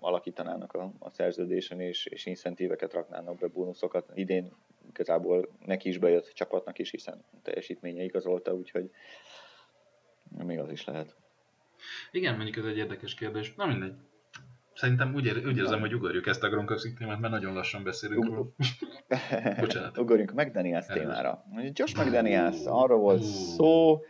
alakítanának 0.00 0.72
a, 0.72 0.92
a 0.98 1.10
szerződésen, 1.10 1.80
és, 1.80 2.06
és 2.06 2.26
incentíveket 2.26 2.92
raknának 2.92 3.38
be, 3.38 3.46
bónuszokat. 3.46 4.10
Idén 4.14 4.52
igazából 4.88 5.48
neki 5.66 5.88
is 5.88 5.98
bejött 5.98 6.32
csapatnak 6.34 6.78
is, 6.78 6.90
hiszen 6.90 7.24
teljesítménye 7.42 8.02
igazolta, 8.02 8.54
úgyhogy 8.54 8.90
még 10.44 10.58
az 10.58 10.70
is 10.70 10.84
lehet. 10.84 11.16
Igen, 12.10 12.34
mondjuk 12.34 12.56
ez 12.56 12.64
egy 12.64 12.76
érdekes 12.76 13.14
kérdés. 13.14 13.54
Na 13.54 13.66
mindegy. 13.66 13.94
Szerintem 14.74 15.14
úgy, 15.14 15.24
ér, 15.24 15.46
úgy 15.46 15.56
érzem, 15.56 15.80
hogy 15.80 15.94
ugorjuk 15.94 16.26
ezt 16.26 16.42
a 16.42 16.48
Gronkowski 16.48 16.92
témát, 16.92 17.20
mert 17.20 17.32
nagyon 17.32 17.54
lassan 17.54 17.82
beszélünk 17.82 18.24
róla. 18.24 18.46
Bocsánat. 19.60 19.98
Ugorjunk 19.98 20.32
McDaniels 20.32 20.86
témára. 20.86 21.44
Josh 21.72 21.98
McDaniels, 21.98 22.56
arról 22.64 22.98
volt 22.98 23.22
szó, 23.22 24.00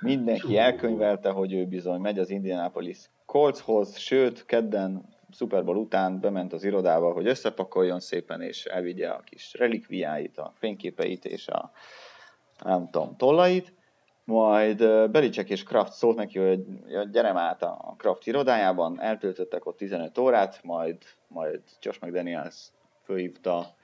mindenki 0.00 0.58
elkönyvelte, 0.58 1.30
hogy 1.30 1.52
ő 1.52 1.66
bizony 1.66 2.00
megy 2.00 2.18
az 2.18 2.30
Indianapolis 2.30 2.98
Coltshoz, 3.26 3.96
sőt, 3.96 4.44
kedden 4.46 5.08
Super 5.32 5.64
Bowl 5.64 5.76
után 5.76 6.20
bement 6.20 6.52
az 6.52 6.64
irodába, 6.64 7.12
hogy 7.12 7.26
összepakoljon 7.26 8.00
szépen, 8.00 8.40
és 8.40 8.64
elvigye 8.64 9.08
a 9.08 9.20
kis 9.20 9.54
relikviáit, 9.58 10.38
a 10.38 10.52
fényképeit 10.58 11.24
és 11.24 11.48
a 11.48 11.72
nem 12.64 12.88
tudom, 12.90 13.16
tollait 13.16 13.72
majd 14.30 15.10
Belicek 15.10 15.50
és 15.50 15.62
Kraft 15.62 15.92
szólt 15.92 16.16
neki, 16.16 16.38
hogy 16.38 16.64
gyerem 17.10 17.36
át 17.36 17.62
a 17.62 17.94
Kraft 17.98 18.26
irodájában, 18.26 19.00
eltöltöttek 19.00 19.66
ott 19.66 19.76
15 19.76 20.18
órát, 20.18 20.60
majd, 20.62 20.96
majd 21.28 21.60
Josh 21.80 22.02
McDaniels 22.02 22.68
fölhívta 23.04 23.74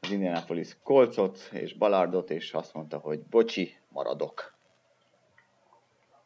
az 0.00 0.10
Indianapolis 0.10 0.76
kolcot 0.82 1.48
és 1.52 1.74
Balardot, 1.74 2.30
és 2.30 2.52
azt 2.52 2.74
mondta, 2.74 2.98
hogy 2.98 3.20
bocsi, 3.20 3.76
maradok. 3.88 4.54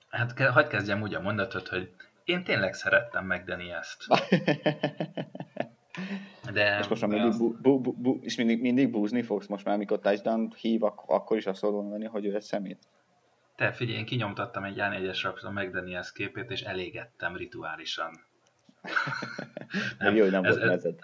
Hát 0.09 0.41
hagyd 0.41 0.69
kezdjem 0.69 1.03
úgy 1.03 1.15
a 1.15 1.21
mondatot, 1.21 1.69
hogy 1.69 1.91
én 2.25 2.45
tényleg 2.45 2.75
szerettem 2.75 3.27
McDaniels-t. 3.27 4.07
De, 6.53 6.77
és 6.81 6.89
most 6.89 7.07
már 7.07 7.11
mindig, 7.11 7.39
bu, 7.39 7.57
bu, 7.61 7.81
bu, 7.81 7.93
bu, 7.93 8.19
és 8.21 8.37
mindig, 8.37 8.61
mindig 8.61 8.91
búzni 8.91 9.23
fogsz, 9.23 9.47
most 9.47 9.65
már 9.65 9.75
amikor 9.75 9.99
touchdown 9.99 10.53
hív, 10.57 10.83
akkor 11.07 11.37
is 11.37 11.47
azt 11.47 11.63
mondani, 11.63 12.05
hogy 12.05 12.25
ő 12.25 12.35
egy 12.35 12.43
szemét. 12.43 12.79
Te 13.57 13.73
figyelj, 13.73 13.99
én 13.99 14.05
kinyomtattam 14.05 14.65
egy 14.65 14.77
Jan 14.77 15.13
a 15.43 15.51
McDaniels 15.51 16.13
képét, 16.13 16.51
és 16.51 16.61
elégettem 16.61 17.37
rituálisan. 17.37 18.21
nem, 19.99 20.15
jó, 20.15 20.27
nem 20.27 20.45
ez, 20.45 20.57
volt 20.57 20.69
mezed. 20.69 20.99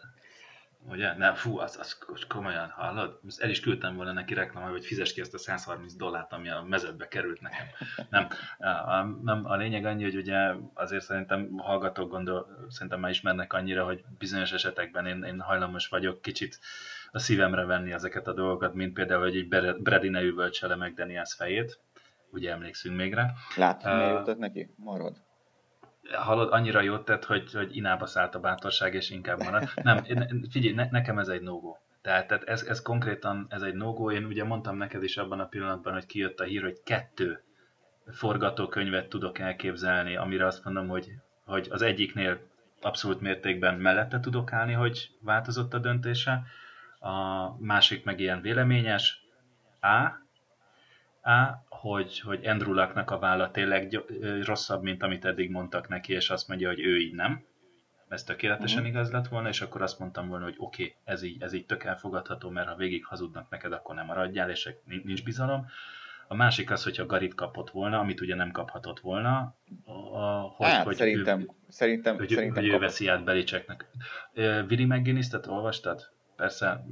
Ugye? 0.89 1.17
Nem, 1.17 1.35
fú, 1.35 1.59
az, 1.59 1.77
az 1.79 1.99
komolyan, 2.29 2.69
hallod? 2.69 3.21
El 3.39 3.51
is 3.51 3.61
küldtem 3.61 3.97
volna 3.97 4.13
neki 4.13 4.35
reklamai, 4.35 4.71
hogy 4.71 4.85
fizes 4.85 5.13
ki 5.13 5.21
ezt 5.21 5.35
a 5.35 5.39
130 5.39 5.95
dollárt, 5.95 6.33
ami 6.33 6.49
a 6.49 6.63
mezedbe 6.63 7.09
került 7.09 7.41
nekem. 7.41 7.67
Nem, 8.11 8.29
a, 8.59 9.03
nem, 9.03 9.45
a 9.45 9.57
lényeg 9.57 9.85
annyi, 9.85 10.03
hogy 10.03 10.17
ugye 10.17 10.55
azért 10.75 11.05
szerintem 11.05 11.57
hallgatók 11.57 12.11
gondol, 12.11 12.67
szerintem 12.69 13.01
már 13.01 13.11
ismernek 13.11 13.53
annyira, 13.53 13.85
hogy 13.85 14.05
bizonyos 14.19 14.53
esetekben 14.53 15.07
én, 15.07 15.23
én 15.23 15.41
hajlamos 15.41 15.89
vagyok 15.89 16.23
kicsit 16.23 16.59
a 17.11 17.19
szívemre 17.19 17.65
venni 17.65 17.93
ezeket 17.93 18.27
a 18.27 18.33
dolgokat, 18.33 18.75
mint 18.75 18.93
például, 18.93 19.23
hogy 19.23 19.37
egy 19.37 19.49
Brady 19.83 20.09
ne 20.09 20.23
üvöltsele 20.23 20.75
meg 20.75 20.95
Daniels 20.95 21.35
fejét, 21.35 21.81
ugye 22.33 22.51
emlékszünk 22.51 22.97
még 22.97 23.15
rá. 23.15 23.33
Látod, 23.57 23.93
uh, 23.93 24.09
jutott 24.09 24.39
neki? 24.39 24.75
Marad 24.77 25.17
hallod, 26.11 26.53
annyira 26.53 26.81
jót 26.81 27.05
tett, 27.05 27.25
hogy, 27.25 27.53
hogy 27.53 27.77
inába 27.77 28.07
szállt 28.07 28.35
a 28.35 28.41
bátorság, 28.41 28.95
és 28.95 29.11
inkább 29.11 29.43
marad. 29.43 29.69
Nem, 29.83 30.05
figyelj, 30.51 30.75
ne, 30.75 30.89
nekem 30.91 31.19
ez 31.19 31.29
egy 31.29 31.41
no 31.41 31.61
Tehát, 32.03 32.27
tehát 32.27 32.45
ez, 32.45 32.63
ez 32.63 32.83
konkrétan 32.83 33.47
ez 33.49 33.63
egy 33.63 33.75
no 33.75 34.11
Én 34.11 34.25
ugye 34.25 34.45
mondtam 34.45 34.77
neked 34.77 35.03
is 35.03 35.17
abban 35.17 35.41
a 35.41 35.47
pillanatban, 35.47 35.93
hogy 35.93 36.07
kijött 36.07 36.41
a 36.41 36.45
hír, 36.45 36.63
hogy 36.63 36.83
kettő 36.85 37.43
forgatókönyvet 38.07 39.09
tudok 39.09 39.39
elképzelni, 39.39 40.17
amire 40.17 40.47
azt 40.47 40.65
mondom, 40.65 40.89
hogy, 40.89 41.13
hogy 41.45 41.69
az 41.71 41.83
egyiknél 41.83 42.41
abszolút 42.81 43.21
mértékben 43.21 43.75
mellette 43.75 44.21
tudok 44.21 44.53
állni, 44.53 44.73
hogy 44.73 45.11
változott 45.21 45.75
a 45.75 45.79
döntése, 45.79 46.43
a 46.99 47.49
másik 47.59 48.05
meg 48.05 48.21
ilyen 48.21 48.41
véleményes, 48.41 49.21
A, 49.81 50.21
A, 51.31 51.63
hogy, 51.83 52.21
hogy 52.21 52.47
Andrew 52.47 52.73
Lucknak 52.73 53.11
a 53.11 53.19
válla 53.19 53.51
tényleg 53.51 54.03
rosszabb, 54.43 54.83
mint 54.83 55.03
amit 55.03 55.25
eddig 55.25 55.51
mondtak 55.51 55.89
neki, 55.89 56.13
és 56.13 56.31
azt 56.31 56.49
mondja, 56.49 56.69
hogy 56.69 56.81
ő 56.81 56.99
így 56.99 57.15
nem. 57.15 57.45
Ez 58.09 58.25
tökéletesen 58.25 58.79
uh-huh. 58.79 58.95
igaz 58.95 59.11
lett 59.11 59.29
volna, 59.29 59.49
és 59.49 59.61
akkor 59.61 59.83
azt 59.83 59.99
mondtam 59.99 60.29
volna, 60.29 60.45
hogy 60.45 60.55
oké, 60.59 60.83
okay, 60.83 60.97
ez 61.05 61.23
így, 61.23 61.43
ez 61.43 61.53
így 61.53 61.67
tök 61.67 61.85
elfogadható, 61.85 62.51
mert 62.51 62.69
ha 62.69 62.77
végig 62.77 63.05
hazudnak 63.05 63.51
neked, 63.51 63.73
akkor 63.73 63.95
nem 63.95 64.07
maradjál, 64.07 64.51
és 64.51 64.69
nincs 64.85 65.25
bizalom. 65.25 65.67
A 66.29 66.35
másik 66.35 66.71
az, 66.71 66.85
hogyha 66.85 67.07
Garit 67.07 67.35
kapott 67.35 67.71
volna, 67.71 67.99
amit 67.99 68.21
ugye 68.21 68.35
nem 68.35 68.51
kaphatott 68.51 69.01
volna, 69.01 69.57
hogy, 70.57 70.67
hát, 70.67 70.85
hogy 70.85 70.97
szerintem, 70.97 71.41
ő, 71.41 71.49
szerintem, 71.69 72.17
hogy, 72.17 72.29
szerintem 72.29 72.65
hogy 72.65 72.73
ő 72.73 72.79
veszi 72.79 73.09
át 73.09 73.25
Belicseknek. 73.25 73.87
Willy 74.35 74.85
McGinnis-t 74.85 75.47
olvastad? 75.47 76.13
Persze 76.37 76.85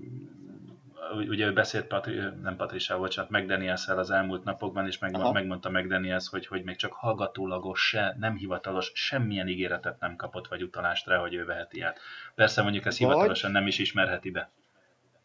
ugye 1.13 1.53
beszélt, 1.53 1.87
Patri, 1.87 2.15
nem 2.43 2.57
Patrissával, 2.57 3.03
bocsánat, 3.03 3.31
mcdaniels 3.31 3.89
az 3.89 4.11
elmúlt 4.11 4.45
napokban, 4.45 4.87
és 4.87 4.99
meg, 4.99 5.33
megmondta 5.33 5.71
McDaniels, 5.71 6.29
hogy, 6.29 6.47
hogy 6.47 6.65
még 6.65 6.77
csak 6.77 6.93
hallgatólagos, 6.93 7.89
se, 7.89 8.17
nem 8.19 8.37
hivatalos, 8.37 8.91
semmilyen 8.95 9.49
ígéretet 9.49 10.01
nem 10.01 10.17
kapott, 10.17 10.49
vagy 10.49 10.63
utalást 10.63 11.07
rá, 11.07 11.19
hogy 11.19 11.35
ő 11.35 11.45
veheti 11.45 11.81
át. 11.81 11.99
Persze 12.35 12.63
mondjuk 12.63 12.87
ezt 12.87 12.99
hivatalosan 12.99 13.51
nem 13.51 13.67
is 13.67 13.79
ismerheti 13.79 14.31
be. 14.31 14.51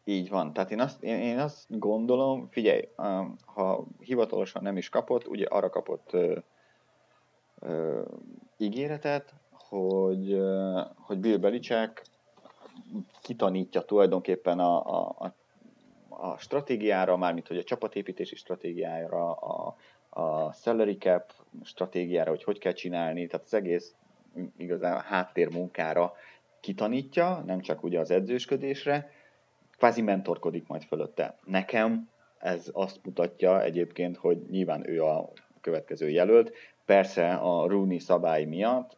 Így 0.03 0.29
van. 0.29 0.53
Tehát 0.53 0.71
én 0.71 0.79
azt, 0.79 1.03
én, 1.03 1.19
én 1.19 1.39
azt 1.39 1.79
gondolom, 1.79 2.47
figyelj, 2.51 2.87
ha 3.45 3.85
hivatalosan 3.99 4.63
nem 4.63 4.77
is 4.77 4.89
kapott, 4.89 5.27
ugye 5.27 5.45
arra 5.45 5.69
kapott 5.69 6.13
ö, 6.13 6.37
ö, 7.59 8.01
ígéretet, 8.57 9.33
hogy, 9.51 10.41
hogy 10.95 11.17
Bill 11.17 11.37
Belichick 11.37 12.01
kitanítja 13.21 13.81
tulajdonképpen 13.81 14.59
a, 14.59 14.85
a, 14.85 15.15
a 15.19 15.33
a 16.17 16.37
stratégiára, 16.37 17.17
mármint 17.17 17.47
hogy 17.47 17.57
a 17.57 17.63
csapatépítési 17.63 18.35
stratégiára, 18.35 19.33
a, 19.33 19.75
a 20.09 20.53
salary 20.53 20.97
cap 20.97 21.31
stratégiára, 21.63 22.29
hogy 22.29 22.43
hogy 22.43 22.59
kell 22.59 22.73
csinálni, 22.73 23.27
tehát 23.27 23.45
az 23.45 23.53
egész 23.53 23.95
igazán 24.57 25.01
háttérmunkára 25.01 26.13
kitanítja, 26.59 27.43
nem 27.45 27.59
csak 27.59 27.83
ugye 27.83 27.99
az 27.99 28.11
edzősködésre, 28.11 29.11
kvázi 29.77 30.01
mentorkodik 30.01 30.67
majd 30.67 30.83
fölötte. 30.83 31.37
Nekem 31.45 32.09
ez 32.37 32.69
azt 32.73 32.99
mutatja 33.03 33.63
egyébként, 33.63 34.17
hogy 34.17 34.37
nyilván 34.49 34.89
ő 34.89 35.03
a 35.03 35.31
következő 35.61 36.09
jelölt. 36.09 36.51
Persze 36.85 37.33
a 37.33 37.67
Rooney 37.67 37.99
szabály 37.99 38.43
miatt 38.43 38.97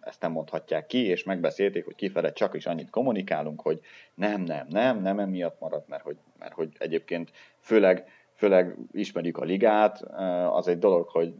ezt 0.00 0.20
nem 0.20 0.32
mondhatják 0.32 0.86
ki, 0.86 1.06
és 1.06 1.24
megbeszélték, 1.24 1.84
hogy 1.84 1.94
kifele 1.94 2.32
csak 2.32 2.54
is 2.54 2.66
annyit 2.66 2.90
kommunikálunk, 2.90 3.60
hogy 3.60 3.80
nem, 4.14 4.40
nem, 4.40 4.66
nem, 4.68 5.02
nem 5.02 5.18
emiatt 5.18 5.60
maradt, 5.60 5.88
mert 5.88 6.02
hogy, 6.02 6.16
mert 6.38 6.52
hogy 6.52 6.68
egyébként 6.78 7.30
főleg, 7.60 8.08
főleg 8.34 8.76
ismerjük 8.92 9.38
a 9.38 9.44
ligát, 9.44 10.02
az 10.50 10.68
egy 10.68 10.78
dolog, 10.78 11.08
hogy 11.08 11.34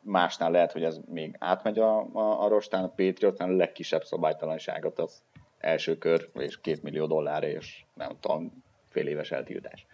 másnál 0.00 0.50
lehet, 0.50 0.72
hogy 0.72 0.84
ez 0.84 1.00
még 1.08 1.36
átmegy 1.38 1.78
a, 1.78 1.98
a, 2.12 2.44
a 2.44 2.48
rostán, 2.48 2.84
a 2.84 2.88
Patriotnál 2.88 3.48
a 3.48 3.56
legkisebb 3.56 4.04
szabálytalanságot 4.04 4.98
az 4.98 5.22
első 5.58 5.98
kör, 5.98 6.28
és 6.34 6.60
két 6.60 6.82
millió 6.82 7.06
dollár, 7.06 7.42
és 7.42 7.84
nem 7.94 8.16
tudom, 8.20 8.62
fél 8.88 9.06
éves 9.06 9.30
eltiltás. 9.30 9.86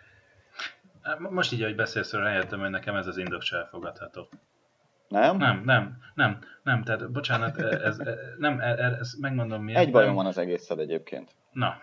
Most 1.18 1.52
így, 1.52 1.62
ahogy 1.62 1.74
beszélsz, 1.74 2.12
rájöttem, 2.12 2.60
hogy 2.60 2.70
nekem 2.70 2.96
ez 2.96 3.06
az 3.06 3.16
indok 3.16 3.42
se 3.42 3.56
elfogadható. 3.56 4.28
Nem? 5.12 5.36
Nem, 5.36 5.62
nem, 5.64 5.98
nem, 6.14 6.38
nem, 6.62 6.82
tehát 6.82 7.10
bocsánat, 7.10 7.58
e, 7.58 7.64
ez, 7.64 7.98
ez 7.98 8.18
nem, 8.38 8.60
ez, 8.60 8.78
e, 8.78 8.96
ez 9.00 9.14
megmondom 9.20 9.62
miért. 9.62 9.80
Egy 9.80 9.90
bajom 9.90 10.14
van 10.14 10.26
az 10.26 10.38
egészszel 10.38 10.80
egyébként. 10.80 11.34
Na. 11.52 11.76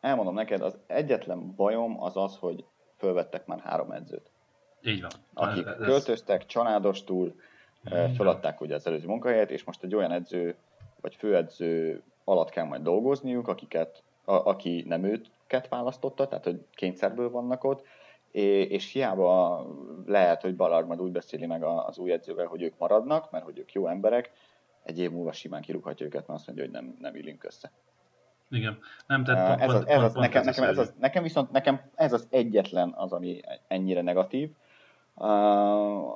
Elmondom 0.00 0.34
neked, 0.34 0.60
az 0.60 0.78
egyetlen 0.86 1.54
bajom 1.54 2.02
az 2.02 2.16
az, 2.16 2.36
hogy 2.36 2.64
fölvettek 2.98 3.46
már 3.46 3.58
három 3.58 3.90
edzőt. 3.90 4.30
Így 4.82 5.00
van. 5.00 5.10
Akik 5.34 5.66
ez... 5.66 5.76
költöztek, 5.76 6.46
családostul, 6.46 7.40
e, 7.84 8.08
föladták 8.08 8.60
ugye 8.60 8.74
az 8.74 8.86
előző 8.86 9.06
munkahelyet, 9.06 9.50
és 9.50 9.64
most 9.64 9.82
egy 9.82 9.94
olyan 9.94 10.12
edző, 10.12 10.56
vagy 11.00 11.14
főedző 11.14 12.02
alatt 12.24 12.50
kell 12.50 12.64
majd 12.64 12.82
dolgozniuk, 12.82 13.48
akiket, 13.48 14.02
a, 14.24 14.32
aki 14.34 14.84
nem 14.86 15.04
őket 15.04 15.68
választotta, 15.68 16.28
tehát 16.28 16.44
hogy 16.44 16.66
kényszerből 16.74 17.30
vannak 17.30 17.64
ott, 17.64 17.86
és 18.34 18.92
hiába 18.92 19.66
lehet, 20.06 20.42
hogy 20.42 20.56
Ballard 20.56 20.86
majd 20.86 21.00
úgy 21.00 21.12
beszéli 21.12 21.46
meg 21.46 21.62
az 21.62 21.98
új 21.98 22.12
edzővel, 22.12 22.46
hogy 22.46 22.62
ők 22.62 22.78
maradnak, 22.78 23.30
mert 23.30 23.44
hogy 23.44 23.58
ők 23.58 23.72
jó 23.72 23.86
emberek, 23.86 24.30
egy 24.82 24.98
év 24.98 25.10
múlva 25.10 25.32
simán 25.32 25.60
kirúghatja 25.60 26.06
őket, 26.06 26.26
mert 26.26 26.38
azt 26.38 26.46
mondja, 26.46 26.64
hogy 26.64 26.74
nem, 26.74 26.96
nem 27.00 27.14
illünk 27.14 27.44
össze. 27.44 27.70
Igen. 28.50 28.78
Nem, 29.06 29.24
tehát 29.24 29.60
ez 29.60 29.74
az, 29.74 29.86
ez 29.86 30.02
az, 30.02 30.14
nekem, 30.14 30.44
nekem, 30.44 30.64
ez 30.64 30.78
az, 30.78 30.94
nekem 30.98 31.22
viszont 31.22 31.50
nekem 31.50 31.80
ez 31.94 32.12
az 32.12 32.26
egyetlen 32.30 32.92
az, 32.96 33.12
ami 33.12 33.40
ennyire 33.68 34.02
negatív. 34.02 34.50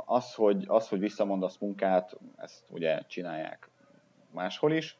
Az, 0.04 0.34
hogy, 0.34 0.64
az, 0.66 0.88
hogy 0.88 0.98
visszamondasz 0.98 1.58
munkát, 1.58 2.16
ezt 2.36 2.64
ugye 2.70 3.02
csinálják 3.06 3.70
máshol 4.30 4.72
is. 4.72 4.98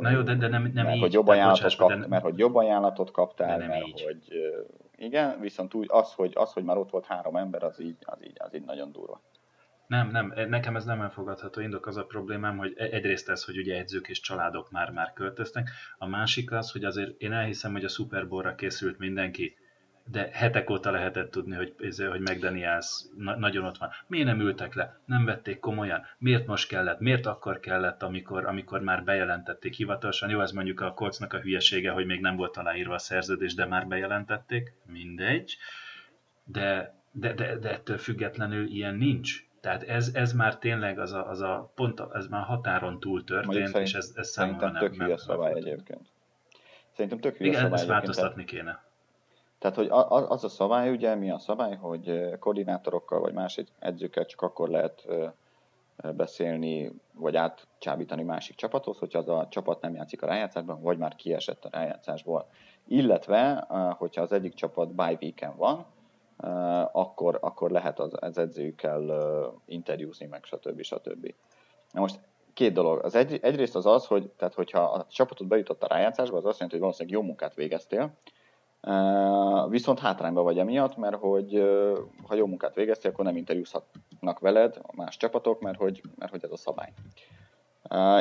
Na 0.00 0.10
jó, 0.10 0.22
de, 0.22 0.34
de 0.34 0.48
nem, 0.48 0.70
nem 0.74 0.84
mert, 0.84 0.96
így. 0.96 1.00
Hogy 1.00 1.12
jobb 1.12 1.28
ajánlatot 1.28 1.76
kap, 1.76 1.88
de... 1.88 2.06
Mert 2.06 2.22
hogy 2.22 2.38
jobb 2.38 2.54
ajánlatot 2.54 3.10
kaptál, 3.10 3.58
mert 3.58 3.86
így. 3.86 4.02
hogy 4.02 4.42
igen, 4.96 5.40
viszont 5.40 5.74
úgy 5.74 5.86
az, 5.90 6.12
hogy, 6.12 6.32
az, 6.34 6.52
hogy 6.52 6.64
már 6.64 6.76
ott 6.76 6.90
volt 6.90 7.06
három 7.06 7.36
ember, 7.36 7.62
az 7.62 7.80
így, 7.80 7.96
az 8.00 8.24
így, 8.24 8.36
az 8.38 8.54
így 8.54 8.64
nagyon 8.64 8.92
durva. 8.92 9.20
Nem, 9.86 10.08
nem, 10.08 10.32
nekem 10.48 10.76
ez 10.76 10.84
nem 10.84 11.00
elfogadható. 11.00 11.60
Indok, 11.60 11.86
az 11.86 11.96
a 11.96 12.04
problémám, 12.04 12.56
hogy 12.56 12.74
e- 12.76 12.84
egyrészt 12.84 13.28
ez, 13.28 13.44
hogy 13.44 13.58
ugye 13.58 13.78
edzők 13.78 14.08
és 14.08 14.20
családok 14.20 14.70
már 14.70 14.90
már 14.90 15.12
költöznek, 15.12 15.70
a 15.98 16.06
másik 16.06 16.52
az, 16.52 16.72
hogy 16.72 16.84
azért 16.84 17.20
én 17.20 17.32
elhiszem, 17.32 17.72
hogy 17.72 17.84
a 17.84 17.88
Super 17.88 18.26
készült 18.56 18.98
mindenki, 18.98 19.56
de 20.10 20.28
hetek 20.32 20.70
óta 20.70 20.90
lehetett 20.90 21.30
tudni, 21.30 21.56
hogy, 21.56 21.74
hogy 22.10 22.20
McDaniels 22.20 23.04
na, 23.16 23.36
nagyon 23.36 23.64
ott 23.64 23.78
van. 23.78 23.90
Miért 24.06 24.26
nem 24.26 24.40
ültek 24.40 24.74
le? 24.74 25.00
Nem 25.04 25.24
vették 25.24 25.58
komolyan? 25.58 26.02
Miért 26.18 26.46
most 26.46 26.68
kellett? 26.68 27.00
Miért 27.00 27.26
akkor 27.26 27.60
kellett, 27.60 28.02
amikor, 28.02 28.46
amikor 28.46 28.80
már 28.80 29.04
bejelentették 29.04 29.74
hivatalosan? 29.74 30.30
Jó, 30.30 30.40
ez 30.40 30.52
mondjuk 30.52 30.80
a 30.80 30.94
Coltsnak 30.94 31.32
a 31.32 31.40
hülyesége, 31.40 31.90
hogy 31.90 32.06
még 32.06 32.20
nem 32.20 32.36
volt 32.36 32.56
aláírva 32.56 32.94
a 32.94 32.98
szerződés, 32.98 33.54
de 33.54 33.66
már 33.66 33.86
bejelentették. 33.86 34.72
Mindegy. 34.86 35.56
De, 36.44 36.94
de, 37.12 37.32
de, 37.32 37.56
de 37.56 37.70
ettől 37.70 37.98
függetlenül 37.98 38.66
ilyen 38.66 38.94
nincs. 38.94 39.44
Tehát 39.60 39.82
ez, 39.82 40.10
ez 40.14 40.32
már 40.32 40.58
tényleg 40.58 40.98
az 40.98 41.12
a, 41.12 41.28
az 41.28 41.40
a 41.40 41.72
pont, 41.74 42.02
ez 42.12 42.26
már 42.26 42.44
határon 42.44 43.00
túl 43.00 43.24
történt, 43.24 43.66
szerint, 43.66 43.88
és 43.88 43.94
ez, 43.94 44.12
ez 44.14 44.28
számomra 44.28 44.70
nem... 44.70 44.74
Szerintem 44.74 44.98
tök 44.98 45.06
hülye 45.06 45.16
szabály 45.16 45.52
egyébként. 45.54 46.06
Szerintem 46.92 47.20
tök 47.20 47.36
hülye 47.36 47.50
Igen, 47.50 47.62
szabály 47.62 47.78
ezt 47.78 47.88
változtatni 47.88 48.44
kéne 48.44 48.81
tehát, 49.62 49.76
hogy 49.76 49.88
az 50.28 50.44
a 50.44 50.48
szabály, 50.48 50.90
ugye 50.90 51.14
mi 51.14 51.30
a 51.30 51.38
szabály, 51.38 51.76
hogy 51.76 52.38
koordinátorokkal 52.38 53.20
vagy 53.20 53.32
más 53.32 53.60
edzőkkel 53.78 54.26
csak 54.26 54.42
akkor 54.42 54.68
lehet 54.68 55.06
beszélni, 56.16 56.92
vagy 57.14 57.36
átcsábítani 57.36 58.22
másik 58.22 58.56
csapathoz, 58.56 58.98
hogyha 58.98 59.18
az 59.18 59.28
a 59.28 59.46
csapat 59.50 59.80
nem 59.80 59.94
játszik 59.94 60.22
a 60.22 60.26
rájátszásban, 60.26 60.80
vagy 60.80 60.98
már 60.98 61.16
kiesett 61.16 61.64
a 61.64 61.68
rájátszásból. 61.72 62.46
Illetve, 62.86 63.66
hogyha 63.98 64.22
az 64.22 64.32
egyik 64.32 64.54
csapat 64.54 64.94
bye 64.94 65.18
weekend 65.20 65.56
van, 65.56 65.86
akkor, 66.92 67.38
akkor 67.40 67.70
lehet 67.70 67.98
az, 67.98 68.12
az 68.20 68.38
edzőkkel 68.38 69.02
interjúzni, 69.66 70.26
meg 70.26 70.44
stb. 70.44 70.82
stb. 70.82 71.34
Na 71.92 72.00
most 72.00 72.20
két 72.54 72.72
dolog. 72.72 73.04
Az 73.04 73.14
egy, 73.14 73.38
egyrészt 73.42 73.76
az 73.76 73.86
az, 73.86 74.06
hogy 74.06 74.30
tehát 74.36 74.54
hogyha 74.54 74.80
a 74.80 75.06
csapatot 75.06 75.46
bejutott 75.46 75.82
a 75.82 75.94
rájátszásba, 75.94 76.36
az 76.36 76.44
azt 76.44 76.58
jelenti, 76.58 76.74
hogy 76.74 76.80
valószínűleg 76.80 77.18
jó 77.18 77.26
munkát 77.26 77.54
végeztél, 77.54 78.12
Viszont 79.68 79.98
hátrányban 79.98 80.44
vagy 80.44 80.58
emiatt, 80.58 80.96
mert 80.96 81.16
hogy 81.16 81.62
ha 82.26 82.34
jó 82.34 82.46
munkát 82.46 82.74
végeztél, 82.74 83.10
akkor 83.10 83.24
nem 83.24 83.36
interjúzhatnak 83.36 84.38
veled 84.38 84.78
a 84.82 84.96
más 84.96 85.16
csapatok, 85.16 85.60
mert 85.60 85.78
hogy, 85.78 86.02
mert 86.16 86.30
hogy 86.30 86.44
ez 86.44 86.50
a 86.50 86.56
szabály. 86.56 86.92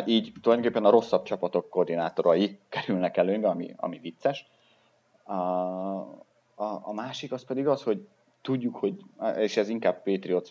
Így 0.06 0.34
tulajdonképpen 0.42 0.86
a 0.86 0.90
rosszabb 0.90 1.24
csapatok 1.24 1.70
koordinátorai 1.70 2.60
kerülnek 2.70 3.18
előnybe, 3.18 3.48
ami, 3.48 3.74
ami 3.78 4.00
vicces. 4.00 4.48
Uh, 5.26 5.36
a, 6.56 6.82
a 6.82 6.94
másik 6.94 7.32
az 7.32 7.46
pedig 7.46 7.68
az, 7.68 7.84
hogy 7.84 8.08
tudjuk, 8.42 8.76
hogy, 8.76 8.96
és 9.36 9.58
ez 9.58 9.70
inkább 9.70 10.04
Patriots 10.04 10.50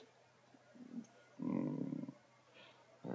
mm, 1.42 1.99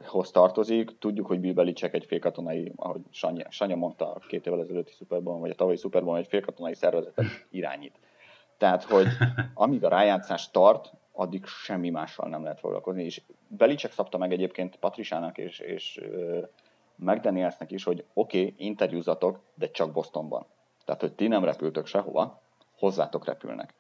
hoz 0.06 0.32
tartozik. 0.32 0.98
Tudjuk, 1.00 1.28
hogy 1.28 1.40
Bill 1.40 1.54
Belichick 1.54 1.94
egy 1.94 2.06
félkatonai, 2.06 2.72
ahogy 2.76 3.02
Sanya, 3.12 3.52
Sanya 3.52 3.76
mondta 3.76 4.18
két 4.28 4.48
évvel 4.48 4.60
ezelőtti 4.60 4.92
Superban, 4.92 5.40
vagy 5.40 5.50
a 5.50 5.56
tavalyi 5.56 5.78
Superban, 5.78 6.18
egy 6.18 6.28
félkatonai 6.28 6.74
szervezetet 6.74 7.26
irányít. 7.50 8.00
Tehát, 8.58 8.84
hogy 8.84 9.08
amíg 9.54 9.84
a 9.84 9.90
rájátszás 9.90 10.52
tart, 10.52 10.92
addig 11.12 11.46
semmi 11.46 11.90
mással 11.90 12.30
nem 12.30 12.44
lehet 12.44 12.60
foglalkozni. 12.60 13.04
És 13.04 13.22
Belichick 13.48 13.94
szabta 13.94 14.18
meg 14.18 14.32
egyébként 14.32 14.76
Patrisának 14.76 15.38
és, 15.38 15.60
és 15.60 16.02
McDanielsnek 16.96 17.72
is, 17.72 17.84
hogy 17.84 18.04
oké, 18.14 18.40
okay, 18.40 18.54
interjúzatok, 18.58 19.40
de 19.54 19.72
csak 19.72 19.92
Bostonban. 19.92 20.46
Tehát, 20.86 21.02
hogy 21.02 21.14
ti 21.14 21.28
nem 21.28 21.44
repültök 21.44 21.86
sehova, 21.86 22.42
hozzátok 22.78 23.26
repülnek. 23.26 23.74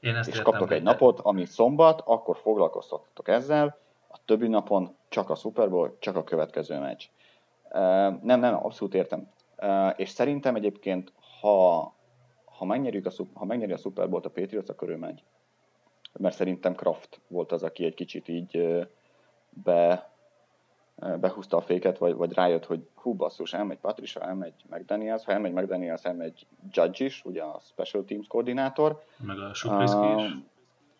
Én 0.00 0.14
ezt 0.14 0.28
és 0.28 0.42
kaptok 0.42 0.72
egy 0.72 0.82
napot, 0.82 1.20
ami 1.20 1.44
szombat, 1.44 2.02
akkor 2.04 2.36
foglalkoztatok 2.36 3.28
ezzel, 3.28 3.78
a 4.16 4.20
többi 4.24 4.48
napon 4.48 4.96
csak 5.08 5.30
a 5.30 5.34
Super 5.34 5.70
Bowl, 5.70 5.96
csak 5.98 6.16
a 6.16 6.24
következő 6.24 6.78
meccs. 6.78 7.04
Nem, 8.22 8.40
nem, 8.40 8.54
abszolút 8.54 8.94
értem. 8.94 9.28
És 9.96 10.08
szerintem 10.08 10.54
egyébként, 10.54 11.12
ha, 11.40 11.94
ha, 12.44 12.64
megnyerjük 12.64 13.06
a, 13.06 13.10
ha 13.34 13.44
megnyeri 13.44 13.72
a 13.72 13.76
Super 13.76 14.08
Bowl-t 14.08 14.26
a 14.26 14.30
Patriots, 14.30 14.68
akkor 14.68 14.88
ő 14.88 14.96
megy. 14.96 15.22
Mert 16.18 16.34
szerintem 16.34 16.74
Kraft 16.74 17.20
volt 17.28 17.52
az, 17.52 17.62
aki 17.62 17.84
egy 17.84 17.94
kicsit 17.94 18.28
így 18.28 18.86
be, 19.48 20.10
behúzta 21.20 21.56
a 21.56 21.60
féket, 21.60 21.98
vagy, 21.98 22.14
vagy 22.14 22.32
rájött, 22.32 22.64
hogy 22.64 22.88
hú 22.94 23.14
basszus, 23.14 23.52
elmegy 23.52 23.78
Patricia, 23.78 24.22
elmegy 24.22 24.54
McDaniels, 24.70 25.24
ha 25.24 25.32
elmegy 25.32 25.52
McDaniels, 25.52 26.04
elmegy 26.04 26.46
Judge 26.70 27.04
is, 27.04 27.24
ugye 27.24 27.42
a 27.42 27.60
Special 27.60 28.04
Teams 28.04 28.26
koordinátor. 28.26 29.02
Meg 29.16 29.38
a 29.38 29.54
Supliski 29.54 29.96
uh, 29.96 30.24
is 30.24 30.32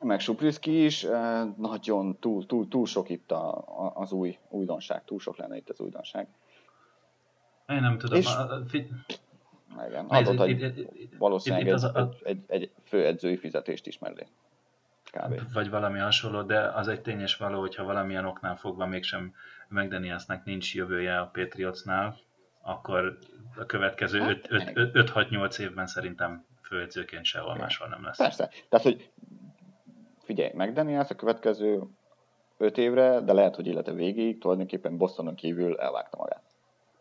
meg 0.00 0.20
Supliski 0.20 0.84
is, 0.84 1.06
nagyon 1.56 2.18
túl, 2.18 2.46
túl, 2.46 2.68
túl 2.68 2.86
sok 2.86 3.08
itt 3.08 3.30
a, 3.30 3.56
a, 3.56 3.92
az 3.94 4.12
új 4.12 4.38
újdonság, 4.48 5.04
túl 5.04 5.18
sok 5.18 5.36
lenne 5.36 5.56
itt 5.56 5.70
az 5.70 5.80
újdonság. 5.80 6.28
Én 7.68 7.80
nem 7.80 7.98
tudom. 7.98 8.18
És, 8.18 8.26
a, 8.26 8.62
fi... 8.68 8.90
Igen, 9.88 10.06
adott 10.06 10.40
egy, 10.40 10.88
valószínűleg 11.18 11.68
egy, 11.68 11.84
a... 11.84 11.98
egy, 11.98 12.16
egy, 12.22 12.44
egy 12.46 12.70
főedzői 12.84 13.36
fizetést 13.36 13.86
is 13.86 13.98
mellé. 13.98 14.26
Kb. 15.10 15.52
Vagy 15.52 15.70
valami 15.70 15.98
hasonló, 15.98 16.42
de 16.42 16.60
az 16.60 16.88
egy 16.88 17.00
tényes 17.00 17.36
való, 17.36 17.60
hogyha 17.60 17.84
valamilyen 17.84 18.24
oknál 18.24 18.56
fogva 18.56 18.86
mégsem 18.86 19.34
McDanielsnek 19.68 20.44
nincs 20.44 20.74
jövője 20.74 21.18
a 21.18 21.30
Patriotsnál, 21.32 22.18
akkor 22.62 23.18
a 23.56 23.66
következő 23.66 24.40
5-6-8 24.48 25.38
hát, 25.40 25.58
évben 25.58 25.86
szerintem 25.86 26.44
főedzőként 26.62 27.24
sehol 27.24 27.56
máshol 27.56 27.88
nem 27.88 28.04
lesz. 28.04 28.16
Persze. 28.16 28.50
Tehát, 28.68 28.86
hogy 28.86 29.10
figyelj, 30.26 30.50
McDaniels 30.54 31.10
a 31.10 31.14
következő 31.14 31.82
öt 32.56 32.78
évre, 32.78 33.20
de 33.20 33.32
lehet, 33.32 33.54
hogy 33.54 33.66
élete 33.66 33.92
végéig 33.92 34.38
tulajdonképpen 34.38 34.96
Bostonon 34.96 35.34
kívül 35.34 35.76
elvágta 35.78 36.16
magát. 36.16 36.42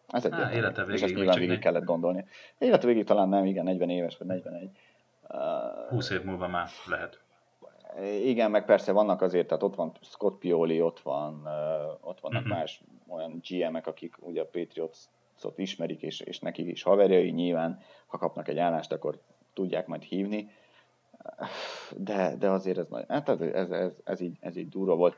Ez 0.07 0.25
egy 0.25 0.31
Há, 0.31 0.53
élete 0.53 0.81
végéig, 0.81 0.97
és 0.97 1.01
ezt 1.01 1.13
nyilván 1.13 1.39
végig 1.39 1.59
kellett 1.59 1.83
gondolni. 1.83 2.25
Élete 2.57 2.87
végéig 2.87 3.05
talán 3.05 3.29
nem, 3.29 3.45
igen, 3.45 3.63
40 3.63 3.89
éves 3.89 4.17
vagy 4.17 4.27
41. 4.27 4.69
Uh, 5.29 5.89
20 5.89 6.09
év 6.09 6.23
múlva 6.23 6.47
már 6.47 6.67
lehet. 6.85 7.19
Igen, 8.23 8.51
meg 8.51 8.65
persze 8.65 8.91
vannak 8.91 9.21
azért, 9.21 9.47
tehát 9.47 9.63
ott 9.63 9.75
van 9.75 9.91
Scott 10.01 10.39
Pioli, 10.39 10.81
ott, 10.81 10.99
van, 10.99 11.41
uh, 11.43 12.07
ott 12.09 12.19
vannak 12.19 12.41
uh-huh. 12.41 12.57
más 12.57 12.81
olyan 13.07 13.41
GM-ek, 13.47 13.87
akik 13.87 14.15
ugye 14.19 14.41
a 14.41 14.49
Patriots-ot 14.51 15.57
ismerik, 15.57 16.01
és, 16.01 16.19
és 16.19 16.39
nekik 16.39 16.67
is 16.67 16.83
haverjai, 16.83 17.29
nyilván, 17.29 17.79
ha 18.05 18.17
kapnak 18.17 18.47
egy 18.47 18.57
állást, 18.57 18.91
akkor 18.91 19.19
tudják 19.53 19.87
majd 19.87 20.03
hívni 20.03 20.49
de, 21.97 22.35
de 22.35 22.49
azért 22.49 22.77
ez, 22.77 22.87
hát 23.07 23.29
ez, 23.29 23.41
ez, 23.41 23.71
ez, 23.71 23.91
ez, 24.03 24.19
így, 24.19 24.37
ez 24.39 24.55
így 24.55 24.69
durva 24.69 24.95
volt. 24.95 25.15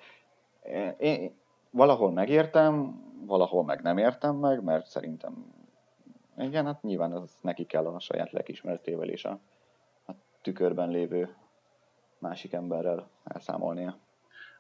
Én 0.98 1.36
valahol 1.72 2.12
megértem, 2.12 3.02
valahol 3.26 3.64
meg 3.64 3.82
nem 3.82 3.98
értem 3.98 4.36
meg, 4.36 4.64
mert 4.64 4.86
szerintem 4.86 5.46
igen, 6.38 6.66
hát 6.66 6.82
nyilván 6.82 7.12
az 7.12 7.38
neki 7.42 7.66
kell 7.66 7.86
a 7.86 8.00
saját 8.00 8.32
lelkismeretével 8.32 9.10
és 9.10 9.26
a, 9.26 9.40
a 10.08 10.12
tükörben 10.42 10.90
lévő 10.90 11.36
másik 12.20 12.54
emberrel 12.54 13.10
elszámolnia. 13.24 13.98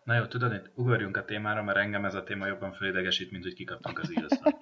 Na 0.03 0.15
jó, 0.15 0.25
tudod, 0.25 0.53
itt 0.53 0.71
ugorjunk 0.75 1.17
a 1.17 1.25
témára, 1.25 1.63
mert 1.63 1.77
engem 1.77 2.05
ez 2.05 2.15
a 2.15 2.23
téma 2.23 2.45
jobban 2.45 2.71
fölidegesít, 2.71 3.31
mint 3.31 3.43
hogy 3.43 3.53
kikaptunk 3.53 3.99
az 3.99 4.11
eagles 4.15 4.39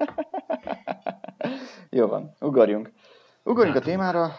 Jó 1.89 2.07
van, 2.07 2.35
ugorjunk. 2.39 2.91
Ugorjunk 3.43 3.75
hát, 3.75 3.83
a 3.83 3.89
témára, 3.89 4.31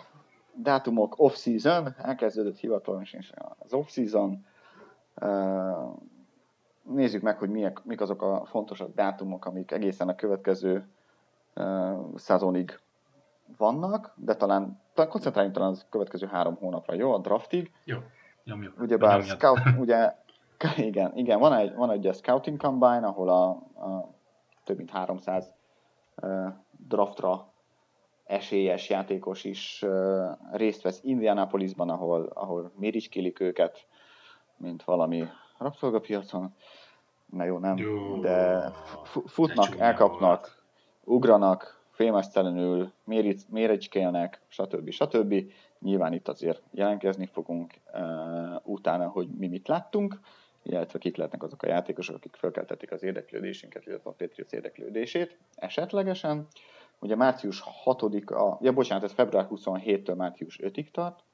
dátumok 0.56 1.14
off-season, 1.18 1.94
elkezdődött 1.98 2.56
hivatalosan 2.58 3.20
az 3.58 3.72
off-season. 3.72 4.46
Nézzük 6.82 7.22
meg, 7.22 7.38
hogy 7.38 7.50
miek, 7.50 7.84
mik 7.84 8.00
azok 8.00 8.22
a 8.22 8.44
fontosabb 8.44 8.94
dátumok, 8.94 9.44
amik 9.44 9.70
egészen 9.70 10.08
a 10.08 10.14
következő 10.14 10.88
szezonig 12.14 12.80
vannak, 13.56 14.12
de 14.16 14.34
talán, 14.34 14.80
talán 14.94 15.10
koncentráljunk 15.10 15.56
talán 15.56 15.70
az 15.70 15.86
következő 15.90 16.26
három 16.26 16.54
hónapra, 16.54 16.94
jó? 16.94 17.12
A 17.12 17.18
draftig. 17.18 17.72
Jó, 17.84 17.98
nyomjuk. 18.44 18.80
Ugyebár 18.80 19.22
scout, 19.22 19.60
ugye, 19.78 20.14
igen, 20.76 21.16
igen, 21.16 21.38
van 21.38 21.52
egy, 21.52 21.74
van 21.74 21.90
egy 21.90 22.10
scouting 22.14 22.60
combine, 22.60 23.06
ahol 23.06 23.28
a, 23.28 23.48
a 23.86 24.14
több 24.64 24.76
mint 24.76 24.90
300 24.90 25.54
uh, 26.22 26.46
draftra 26.88 27.52
esélyes 28.26 28.88
játékos 28.88 29.44
is 29.44 29.84
részt 30.52 30.82
vesz 30.82 31.00
Indianapolisban, 31.02 31.90
ahol, 31.90 32.30
ahol 32.34 32.72
miricskélik 32.76 33.40
őket, 33.40 33.86
mint 34.56 34.84
valami 34.84 35.24
rabszolgapiacon. 35.58 36.54
Na 37.26 37.44
jó, 37.44 37.58
nem, 37.58 37.76
jó, 37.76 38.20
de 38.20 38.70
futnak, 39.26 39.76
elkapnak, 39.78 40.62
ugranak, 41.04 41.84
félmeztelenül, 41.90 42.92
méricskélnek, 43.48 44.40
stb. 44.48 44.90
stb. 44.90 45.34
Nyilván 45.78 46.12
itt 46.12 46.28
azért 46.28 46.62
jelentkezni 46.70 47.26
fogunk 47.26 47.74
uh, 47.92 48.00
utána, 48.62 49.08
hogy 49.08 49.28
mi 49.28 49.48
mit 49.48 49.68
láttunk, 49.68 50.20
illetve 50.62 50.98
kik 50.98 51.16
lehetnek 51.16 51.42
azok 51.42 51.62
a 51.62 51.68
játékosok, 51.68 52.16
akik 52.16 52.36
felkeltették 52.36 52.92
az 52.92 53.02
érdeklődésünket, 53.02 53.86
illetve 53.86 54.10
a 54.10 54.14
Patriots 54.18 54.52
érdeklődését 54.52 55.38
esetlegesen. 55.54 56.38
Uh, 56.38 56.46
Ugye 56.98 57.16
március 57.16 57.62
6-a, 57.84 58.58
ja 58.60 58.72
bocsánat, 58.72 59.04
ez 59.04 59.12
február 59.12 59.46
27-től 59.50 60.16
március 60.16 60.58
5-ig 60.62 60.90
tart, 60.90 61.24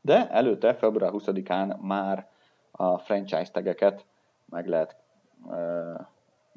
de 0.00 0.30
előtte 0.30 0.74
február 0.74 1.10
20-án 1.14 1.80
már 1.80 2.28
a 2.70 2.98
franchise 2.98 3.50
tegeket 3.50 4.06
meg 4.44 4.66
lehet, 4.66 4.96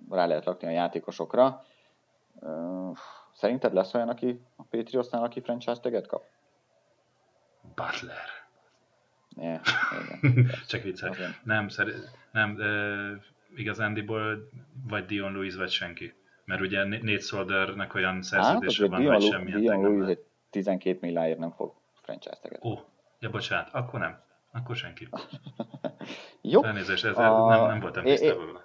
rá 0.09 0.25
lehet 0.25 0.45
rakni 0.45 0.67
a 0.67 0.71
játékosokra. 0.71 1.63
Szerinted 3.33 3.73
lesz 3.73 3.93
olyan, 3.93 4.09
aki 4.09 4.41
a 4.55 4.63
Patriotsnál, 4.63 5.23
aki 5.23 5.41
franchise 5.41 5.79
teget 5.79 6.07
kap? 6.07 6.23
Butler. 7.75 8.43
Yeah, 9.37 9.61
igen. 10.21 10.49
Csak 10.67 10.81
viccelek. 10.81 11.17
Nem, 11.43 11.67
szerint, 11.67 12.11
nem, 12.31 12.55
uh, 12.55 13.23
igazándiból 13.55 14.49
vagy 14.87 15.05
Dion 15.05 15.31
Lewis, 15.31 15.55
vagy 15.55 15.69
senki. 15.69 16.13
Mert 16.45 16.61
ugye 16.61 16.83
Nate 16.83 17.93
olyan 17.95 18.21
szerződése 18.21 18.81
hát, 18.81 18.91
van, 18.91 19.13
hogy 19.13 19.23
semmilyen 19.23 19.59
Dion 19.59 19.81
Louis 19.81 20.17
12 20.49 20.97
milliáért 21.01 21.39
nem 21.39 21.51
fog 21.51 21.73
franchise 21.93 22.37
teget. 22.41 22.65
Ó, 22.65 22.79
ja 23.19 23.29
bocsánat, 23.29 23.69
akkor 23.73 23.99
nem. 23.99 24.23
Akkor 24.51 24.75
senki. 24.75 25.07
Jó. 26.41 26.63
Elnézést, 26.63 27.05
ez 27.05 27.17
a, 27.17 27.47
nem, 27.47 27.67
nem 27.67 27.79
voltam 27.79 28.03
tisztában. 28.03 28.63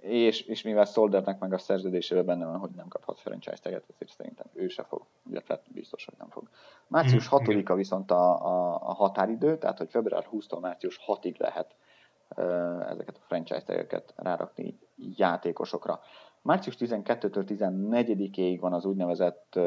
És, 0.00 0.40
és 0.40 0.62
mivel 0.62 0.84
Soldernek 0.84 1.38
meg 1.38 1.52
a 1.52 1.58
szerződésében 1.58 2.24
benne 2.24 2.46
van, 2.46 2.58
hogy 2.58 2.70
nem 2.70 2.88
kaphat 2.88 3.20
franchise 3.20 3.56
teget, 3.62 3.84
ezért 3.88 4.12
szerintem 4.16 4.46
ő 4.54 4.68
se 4.68 4.82
fog, 4.82 5.06
illetve 5.30 5.62
biztos, 5.68 6.04
hogy 6.04 6.14
nem 6.18 6.28
fog. 6.28 6.48
Március 6.86 7.28
6-a 7.30 7.52
hmm, 7.52 7.76
viszont 7.76 8.10
a, 8.10 8.46
a, 8.46 8.80
a 8.88 8.92
határidő, 8.92 9.58
tehát 9.58 9.78
hogy 9.78 9.90
február 9.90 10.26
20-tól 10.32 10.60
március 10.60 11.00
6-ig 11.06 11.36
lehet 11.36 11.74
ezeket 12.88 13.16
a 13.16 13.24
franchise 13.26 13.62
tegeket 13.62 14.14
rárakni 14.16 14.78
játékosokra. 14.96 16.00
Március 16.42 16.76
12-től 16.78 17.44
14-ig 17.46 18.58
van 18.60 18.72
az 18.72 18.84
úgynevezett 18.84 19.58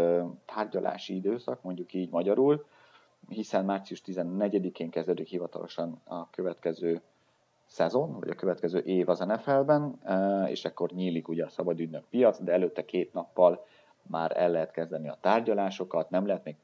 tárgyalási 0.46 1.16
időszak, 1.16 1.62
mondjuk 1.62 1.94
így 1.94 2.10
magyarul, 2.10 2.66
hiszen 3.28 3.66
március 3.66 4.02
14-én 4.06 4.90
kezdődik 4.90 5.28
hivatalosan 5.28 6.02
a 6.04 6.30
következő 6.30 7.02
szezon, 7.66 8.20
vagy 8.20 8.30
a 8.30 8.36
következő 8.36 8.80
év 8.80 9.10
az 9.10 9.20
NFL-ben, 9.20 10.00
és 10.48 10.66
akkor 10.66 10.92
nyílik 10.92 11.28
ugye 11.28 11.46
a 11.46 11.50
szabadügynök 11.50 12.04
piac, 12.10 12.44
de 12.44 12.52
előtte 12.52 12.86
két 12.86 13.14
nappal 13.14 13.66
már 14.02 14.38
el 14.38 14.50
lehet 14.50 14.72
kezdeni 14.72 15.10
a 15.10 15.18
tárgyalásokat, 15.22 16.10
nem 16.10 16.26
lehet 16.26 16.44
még 16.44 16.56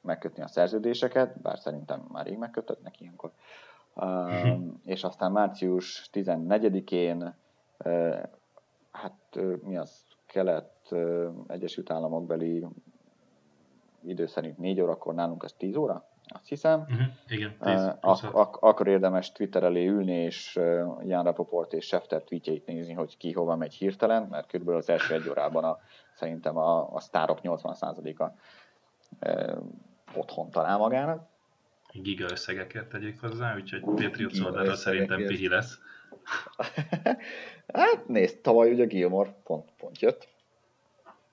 megkötni 0.00 0.42
a 0.42 0.48
szerződéseket, 0.48 1.40
bár 1.40 1.58
szerintem 1.58 2.06
már 2.12 2.26
rég 2.26 2.38
megkötöttnek 2.38 3.00
ilyenkor. 3.00 3.30
és 4.84 5.04
aztán 5.04 5.32
március 5.32 6.08
14-én 6.12 7.34
hát 8.96 9.38
mi 9.62 9.76
az 9.76 10.04
kelet 10.26 10.94
Egyesült 11.46 11.90
Államok 11.90 12.26
beli 12.26 12.64
idő 14.04 14.26
szerint 14.26 14.58
4 14.58 14.80
órakor, 14.80 15.14
nálunk 15.14 15.42
ez 15.44 15.52
10 15.52 15.76
óra, 15.76 16.08
azt 16.28 16.48
hiszem. 16.48 16.80
Uh-huh. 16.80 17.06
Igen, 17.28 17.56
10, 17.60 17.88
ak- 18.00 18.34
ak- 18.34 18.62
akkor 18.62 18.86
érdemes 18.86 19.32
Twitter 19.32 19.62
elé 19.62 19.86
ülni, 19.86 20.12
és 20.12 20.60
Jan 21.04 21.24
Rapoport 21.24 21.72
és 21.72 21.84
Schefter 21.84 22.22
tweetjeit 22.22 22.66
nézni, 22.66 22.92
hogy 22.92 23.16
ki 23.16 23.32
hova 23.32 23.56
megy 23.56 23.74
hirtelen, 23.74 24.26
mert 24.30 24.46
körülbelül 24.46 24.80
az 24.80 24.88
első 24.88 25.14
egy 25.14 25.28
órában 25.28 25.64
a, 25.64 25.78
szerintem 26.14 26.56
a, 26.56 26.92
a 26.94 27.00
sztárok 27.00 27.38
80%-a 27.42 28.30
e, 29.18 29.58
otthon 30.14 30.50
talál 30.50 30.78
magának. 30.78 31.26
Giga 31.92 32.26
összegeket 32.30 32.88
tegyék 32.88 33.20
hozzá, 33.20 33.54
úgyhogy 33.54 33.80
Patriot 33.80 34.38
oldalra 34.44 34.74
szerintem 34.74 35.26
pihi 35.26 35.48
lesz. 35.48 35.78
hát 37.72 38.08
nézd, 38.08 38.38
tavaly 38.38 38.72
ugye 38.72 38.84
Gilmore 38.84 39.34
pont, 39.44 39.70
pont 39.78 40.00
jött. 40.00 40.28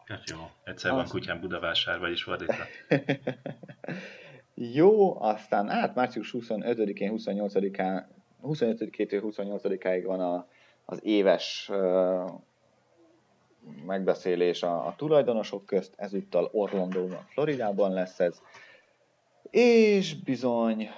Hát 0.05 0.29
jó, 0.29 0.37
egyszer 0.63 0.91
van 0.91 1.07
kutyám 1.07 1.39
Budavásár, 1.39 1.99
vagyis 1.99 2.23
fordítva. 2.23 2.63
jó, 4.79 5.21
aztán 5.21 5.69
hát 5.69 5.95
március 5.95 6.35
25-én, 6.37 7.13
28-án, 7.15 8.03
25-től 8.43 9.33
28-áig 9.37 10.01
van 10.05 10.19
a, 10.19 10.47
az 10.85 10.99
éves 11.03 11.69
uh, 11.71 12.31
megbeszélés 13.85 14.63
a, 14.63 14.87
a 14.87 14.95
tulajdonosok 14.97 15.65
közt, 15.65 15.93
ezúttal 15.97 16.49
Orlandóban, 16.51 17.25
Floridában 17.27 17.93
lesz 17.93 18.19
ez, 18.19 18.41
és 19.49 20.23
bizony 20.23 20.89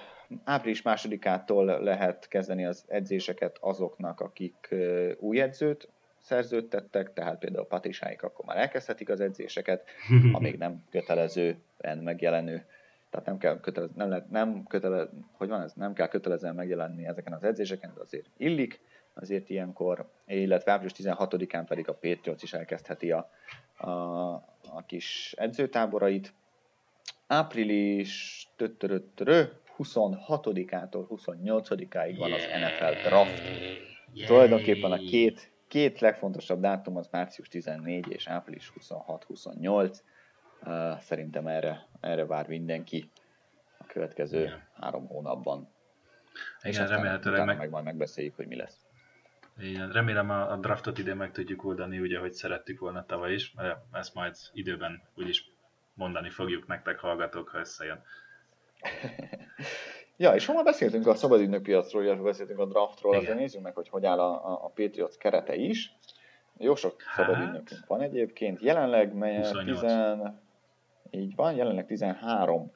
április 0.44 0.82
másodikától 0.82 1.64
lehet 1.64 2.28
kezdeni 2.28 2.64
az 2.64 2.84
edzéseket 2.88 3.56
azoknak, 3.60 4.20
akik 4.20 4.74
új 5.18 5.40
edzőt 5.40 5.88
szerződtettek, 6.18 7.12
tehát 7.12 7.38
például 7.38 7.66
Patrisáik 7.66 8.22
akkor 8.22 8.44
már 8.44 8.56
elkezdhetik 8.56 9.08
az 9.08 9.20
edzéseket, 9.20 9.84
amíg 10.32 10.58
nem 10.58 10.84
kötelezően 10.90 11.98
megjelenő, 12.02 12.66
tehát 13.10 13.26
nem 13.26 13.38
kell 13.38 13.60
kötelez, 13.60 13.90
nem, 13.94 14.08
lehet, 14.08 14.30
nem 14.30 14.64
kötele, 14.68 15.08
hogy 15.32 15.48
van 15.48 15.62
ez, 15.62 15.72
nem 15.72 15.92
kell 15.92 16.08
kötelezően 16.08 16.54
megjelenni 16.54 17.06
ezeken 17.06 17.32
az 17.32 17.44
edzéseken, 17.44 17.92
de 17.94 18.00
azért 18.00 18.26
illik, 18.36 18.80
azért 19.14 19.50
ilyenkor, 19.50 20.10
illetve 20.26 20.72
április 20.72 20.92
16-án 20.98 21.64
pedig 21.68 21.88
a 21.88 21.94
Patriots 21.94 22.42
is 22.42 22.52
elkezdheti 22.52 23.10
a, 23.10 23.30
a, 23.76 23.90
a 24.70 24.84
kis 24.86 25.34
edzőtáborait. 25.36 26.32
Április 27.26 28.42
26-ától 29.78 31.06
28-áig 31.08 32.14
van 32.18 32.32
az 32.32 32.42
NFL 32.42 33.08
draft. 33.08 33.42
Yeah. 34.12 34.28
Tulajdonképpen 34.28 34.92
a 34.92 34.96
két, 34.96 35.52
két 35.68 36.00
legfontosabb 36.00 36.60
dátum 36.60 36.96
az 36.96 37.08
március 37.10 37.48
14 37.48 38.06
és 38.08 38.26
április 38.26 38.72
26-28. 38.80 39.98
Uh, 40.62 40.98
szerintem 40.98 41.46
erre, 41.46 41.86
erre 42.00 42.26
vár 42.26 42.48
mindenki 42.48 43.10
a 43.78 43.86
következő 43.86 44.40
yeah. 44.40 44.60
három 44.80 45.06
hónapban. 45.06 45.68
Igen, 46.62 46.82
és 46.82 46.90
remélhetőleg 46.90 47.44
meg... 47.44 47.56
meg 47.56 47.70
majd 47.70 47.84
megbeszéljük, 47.84 48.36
hogy 48.36 48.46
mi 48.46 48.56
lesz. 48.56 48.86
Igen, 49.58 49.92
remélem 49.92 50.30
a, 50.30 50.50
a 50.52 50.56
draftot 50.56 50.98
ide 50.98 51.14
meg 51.14 51.32
tudjuk 51.32 51.64
oldani, 51.64 51.98
ugye, 51.98 52.18
hogy 52.18 52.32
szerettük 52.32 52.80
volna 52.80 53.04
tavaly 53.04 53.32
is, 53.32 53.54
ezt 53.92 54.14
majd 54.14 54.36
időben 54.52 55.02
úgyis 55.14 55.50
mondani 55.94 56.30
fogjuk 56.30 56.66
nektek, 56.66 56.98
hallgatók, 56.98 57.48
ha 57.48 57.58
összejön. 57.58 58.02
ja, 60.16 60.34
és 60.34 60.46
ha 60.46 60.52
már 60.52 60.64
beszéltünk 60.64 61.06
a 61.06 61.14
szabadügynök 61.14 61.62
piacról, 61.62 62.02
illetve 62.02 62.22
beszéltünk 62.22 62.58
a 62.58 62.66
draftról, 62.66 63.12
Igen. 63.12 63.24
azért 63.24 63.38
nézzük 63.38 63.62
meg, 63.62 63.74
hogy 63.74 63.88
hogy 63.88 64.06
áll 64.06 64.20
a, 64.20 64.64
a 64.64 64.72
Patriots 64.74 65.16
kerete 65.16 65.54
is. 65.54 65.96
Jó 66.58 66.74
sok 66.74 67.02
hát... 67.02 67.26
szabadügynökünk 67.26 67.86
van 67.86 68.00
egyébként. 68.00 68.60
Jelenleg 68.60 69.14
10, 69.64 69.84
így 71.10 71.34
van, 71.34 71.54
jelenleg 71.54 71.86
13, 71.86 72.72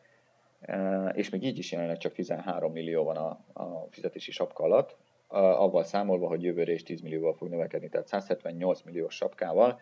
e, 0.60 1.08
és 1.08 1.30
még 1.30 1.44
így 1.44 1.58
is 1.58 1.72
jelenleg 1.72 1.98
csak 1.98 2.12
13 2.12 2.72
millió 2.72 3.04
van 3.04 3.16
a, 3.16 3.28
a 3.52 3.86
fizetési 3.90 4.30
sapka 4.30 4.64
alatt, 4.64 4.96
avval 5.28 5.84
számolva, 5.84 6.26
hogy 6.26 6.42
jövőre 6.42 6.72
is 6.72 6.82
10 6.82 7.00
millióval 7.00 7.34
fog 7.34 7.48
növekedni, 7.48 7.88
tehát 7.88 8.06
178 8.06 8.82
milliós 8.82 9.14
sapkával, 9.14 9.80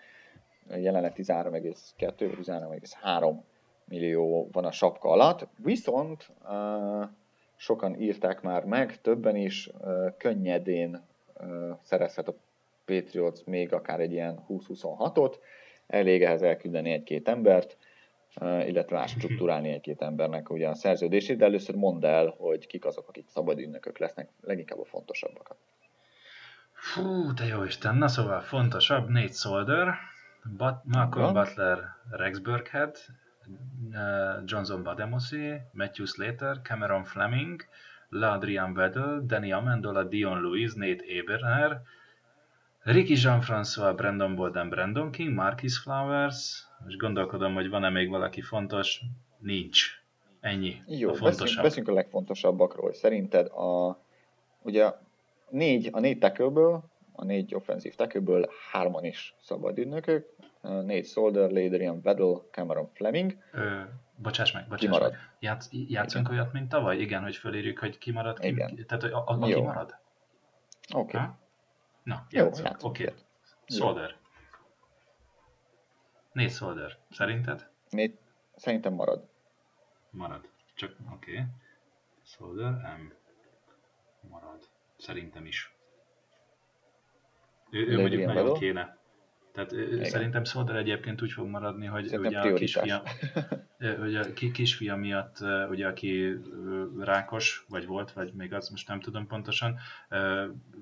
jelenleg 0.77 1.13
13,2 1.17 1.75
13,3 1.99 3.37
millió 3.89 4.49
van 4.53 4.65
a 4.65 4.73
sapka 4.73 5.09
alatt, 5.09 5.47
viszont 5.57 6.31
sokan 7.57 8.01
írták 8.01 8.41
már 8.41 8.65
meg, 8.65 9.01
többen 9.01 9.37
is 9.37 9.71
könnyedén 10.17 11.03
szerezhet 11.83 12.29
a 12.29 12.35
Patriots 12.85 13.45
még 13.45 13.73
akár 13.73 14.01
egy 14.01 14.13
ilyen 14.13 14.45
20-26-ot, 14.49 15.35
elég 15.87 16.23
ehhez 16.23 16.43
elküldeni 16.43 16.91
egy-két 16.91 17.29
embert, 17.29 17.77
illetve 18.41 19.07
struktúrálni 19.07 19.69
egy-két 19.71 20.03
embernek 20.03 20.51
ugye 20.51 20.69
a 20.69 20.75
szerződését, 20.75 21.37
de 21.37 21.45
először 21.45 21.75
mondd 21.75 22.05
el, 22.05 22.35
hogy 22.39 22.67
kik 22.67 22.85
azok, 22.85 23.09
akik 23.09 23.29
szabad 23.29 23.59
ünnökök 23.59 23.99
lesznek, 23.99 24.29
leginkább 24.41 24.81
a 24.81 24.85
fontosabbakat. 24.85 25.57
Fú, 26.73 27.35
te 27.35 27.45
jó 27.45 27.63
Isten, 27.63 27.97
na 27.97 28.09
szóval 28.09 28.41
fontosabb, 28.41 29.09
Nate 29.09 29.33
Solder, 29.33 29.95
But- 30.57 30.85
Malcolm 30.85 31.33
Butler, 31.33 31.79
Rex 32.11 32.39
Burkhead, 32.39 32.97
Johnson 34.45 34.83
Bademosi, 34.83 35.61
Matthew 35.73 36.07
Slater, 36.07 36.61
Cameron 36.63 37.05
Fleming, 37.05 37.63
LaDrian 38.11 38.75
Weddle, 38.75 39.21
Danny 39.27 39.53
Amendola, 39.53 40.05
Dion 40.05 40.43
Lewis, 40.43 40.75
Nate 40.75 41.05
Eberner, 41.07 41.83
Ricky 42.83 43.15
Jean-François, 43.15 43.95
Brandon 43.97 44.35
Bolden, 44.35 44.69
Brandon 44.69 45.11
King, 45.11 45.35
Marquis 45.35 45.79
Flowers, 45.79 46.67
és 46.89 46.97
gondolkodom, 46.97 47.55
hogy 47.55 47.69
van-e 47.69 47.91
még 47.91 48.09
valaki 48.09 48.41
fontos, 48.41 49.01
nincs. 49.39 50.03
Ennyi. 50.41 50.83
Jó, 50.87 51.11
a 51.11 51.15
fontosabb. 51.15 51.63
beszéljünk 51.63 51.93
a 51.93 51.95
legfontosabbakról. 51.95 52.93
Szerinted 52.93 53.47
a, 53.47 53.99
ugye 54.63 54.93
négy, 55.51 55.89
a 55.93 56.01
négy 56.01 56.19
tackle 56.19 56.81
a 57.13 57.25
négy 57.25 57.55
offenzív 57.55 57.95
tackle 57.95 58.49
hárman 58.71 59.05
is 59.05 59.35
szabad 59.41 59.79
ügynökök, 59.79 60.27
Nate 60.71 61.03
Solder, 61.03 61.51
Ladrian 61.51 62.01
Weddle, 62.05 62.41
Cameron 62.51 62.91
Fleming. 62.93 63.37
Ö, 63.53 63.81
bocsáss 64.17 64.53
meg, 64.53 64.69
bocsáss 64.69 64.91
marad? 64.91 65.11
meg. 65.11 65.21
Játsz, 65.39 65.69
játszunk 65.71 66.27
Igen. 66.27 66.39
olyat, 66.39 66.53
mint 66.53 66.69
tavaly? 66.69 66.99
Igen, 66.99 67.23
hogy 67.23 67.37
fölírjuk, 67.37 67.79
hogy 67.79 67.99
ki 67.99 68.11
marad, 68.11 68.39
ki, 68.39 68.47
Igen. 68.47 68.87
tehát 68.87 69.05
a, 69.05 69.25
a, 69.27 69.39
a 69.41 69.47
ki 69.47 69.61
marad? 69.61 69.97
Oké. 70.95 71.17
Okay. 71.17 71.29
Na, 72.03 72.27
játszunk. 72.31 72.77
Oké. 72.83 73.03
Okay. 73.03 73.15
Solder. 73.67 74.17
Nate 76.33 76.49
Solder. 76.49 76.97
Szerinted? 77.11 77.71
Nate, 77.91 78.15
szerintem 78.57 78.93
marad. 78.93 79.29
Marad. 80.11 80.49
Csak, 80.75 80.97
oké. 81.15 81.33
Okay. 81.33 81.45
Solder, 82.23 82.71
M. 82.71 83.13
Marad. 84.31 84.69
Szerintem 84.97 85.47
is. 85.47 85.73
Ő, 87.71 87.87
ő 87.87 88.01
mondjuk 88.01 88.25
nagyon 88.25 88.59
kéne. 88.59 88.98
Tehát 89.59 89.93
Igen. 89.93 90.05
szerintem 90.05 90.45
Szolder 90.45 90.77
egyébként 90.77 91.23
úgy 91.23 91.33
fog 91.33 91.47
maradni, 91.47 91.87
hogy 91.87 92.07
szerintem 92.07 92.43
ugye 92.43 92.53
a 92.53 92.55
kisfia, 92.55 93.03
hogy 94.01 94.17
a 94.17 94.33
kisfia 94.53 94.97
miatt, 94.97 95.37
ugye 95.71 95.87
aki 95.87 96.41
rákos, 97.01 97.65
vagy 97.69 97.87
volt, 97.87 98.13
vagy 98.13 98.33
még 98.33 98.55
az 98.55 98.69
most 98.69 98.89
nem 98.89 99.01
tudom 99.01 99.27
pontosan, 99.27 99.79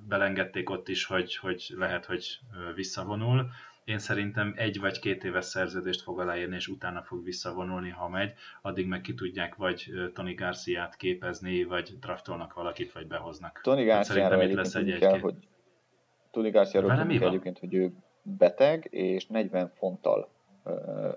belengedték 0.08 0.70
ott 0.70 0.88
is, 0.88 1.04
hogy, 1.04 1.36
hogy 1.36 1.74
lehet, 1.78 2.04
hogy 2.04 2.38
visszavonul. 2.74 3.50
Én 3.84 3.98
szerintem 3.98 4.54
egy 4.56 4.80
vagy 4.80 4.98
két 4.98 5.24
éves 5.24 5.44
szerződést 5.44 6.02
fog 6.02 6.20
aláírni, 6.20 6.54
és 6.54 6.68
utána 6.68 7.02
fog 7.02 7.24
visszavonulni, 7.24 7.90
ha 7.90 8.08
megy. 8.08 8.32
Addig 8.62 8.86
meg 8.86 9.00
ki 9.00 9.14
tudják 9.14 9.54
vagy 9.54 9.92
Tony 10.14 10.34
Garciát 10.34 10.96
képezni, 10.96 11.64
vagy 11.64 11.98
draftolnak 12.00 12.54
valakit, 12.54 12.92
vagy 12.92 13.06
behoznak. 13.06 13.60
Tony 13.62 13.84
Garciára 13.84 14.42
itt 14.42 14.54
lesz 14.54 14.74
egy, 14.74 14.90
egy 14.90 15.20
hogy 15.20 15.34
Tony 16.30 16.50
Garciáról 16.50 17.00
egyébként, 17.00 17.58
hogy 17.58 17.74
ő 17.74 17.92
beteg, 18.26 18.88
és 18.90 19.26
40 19.26 19.68
fonttal 19.68 20.28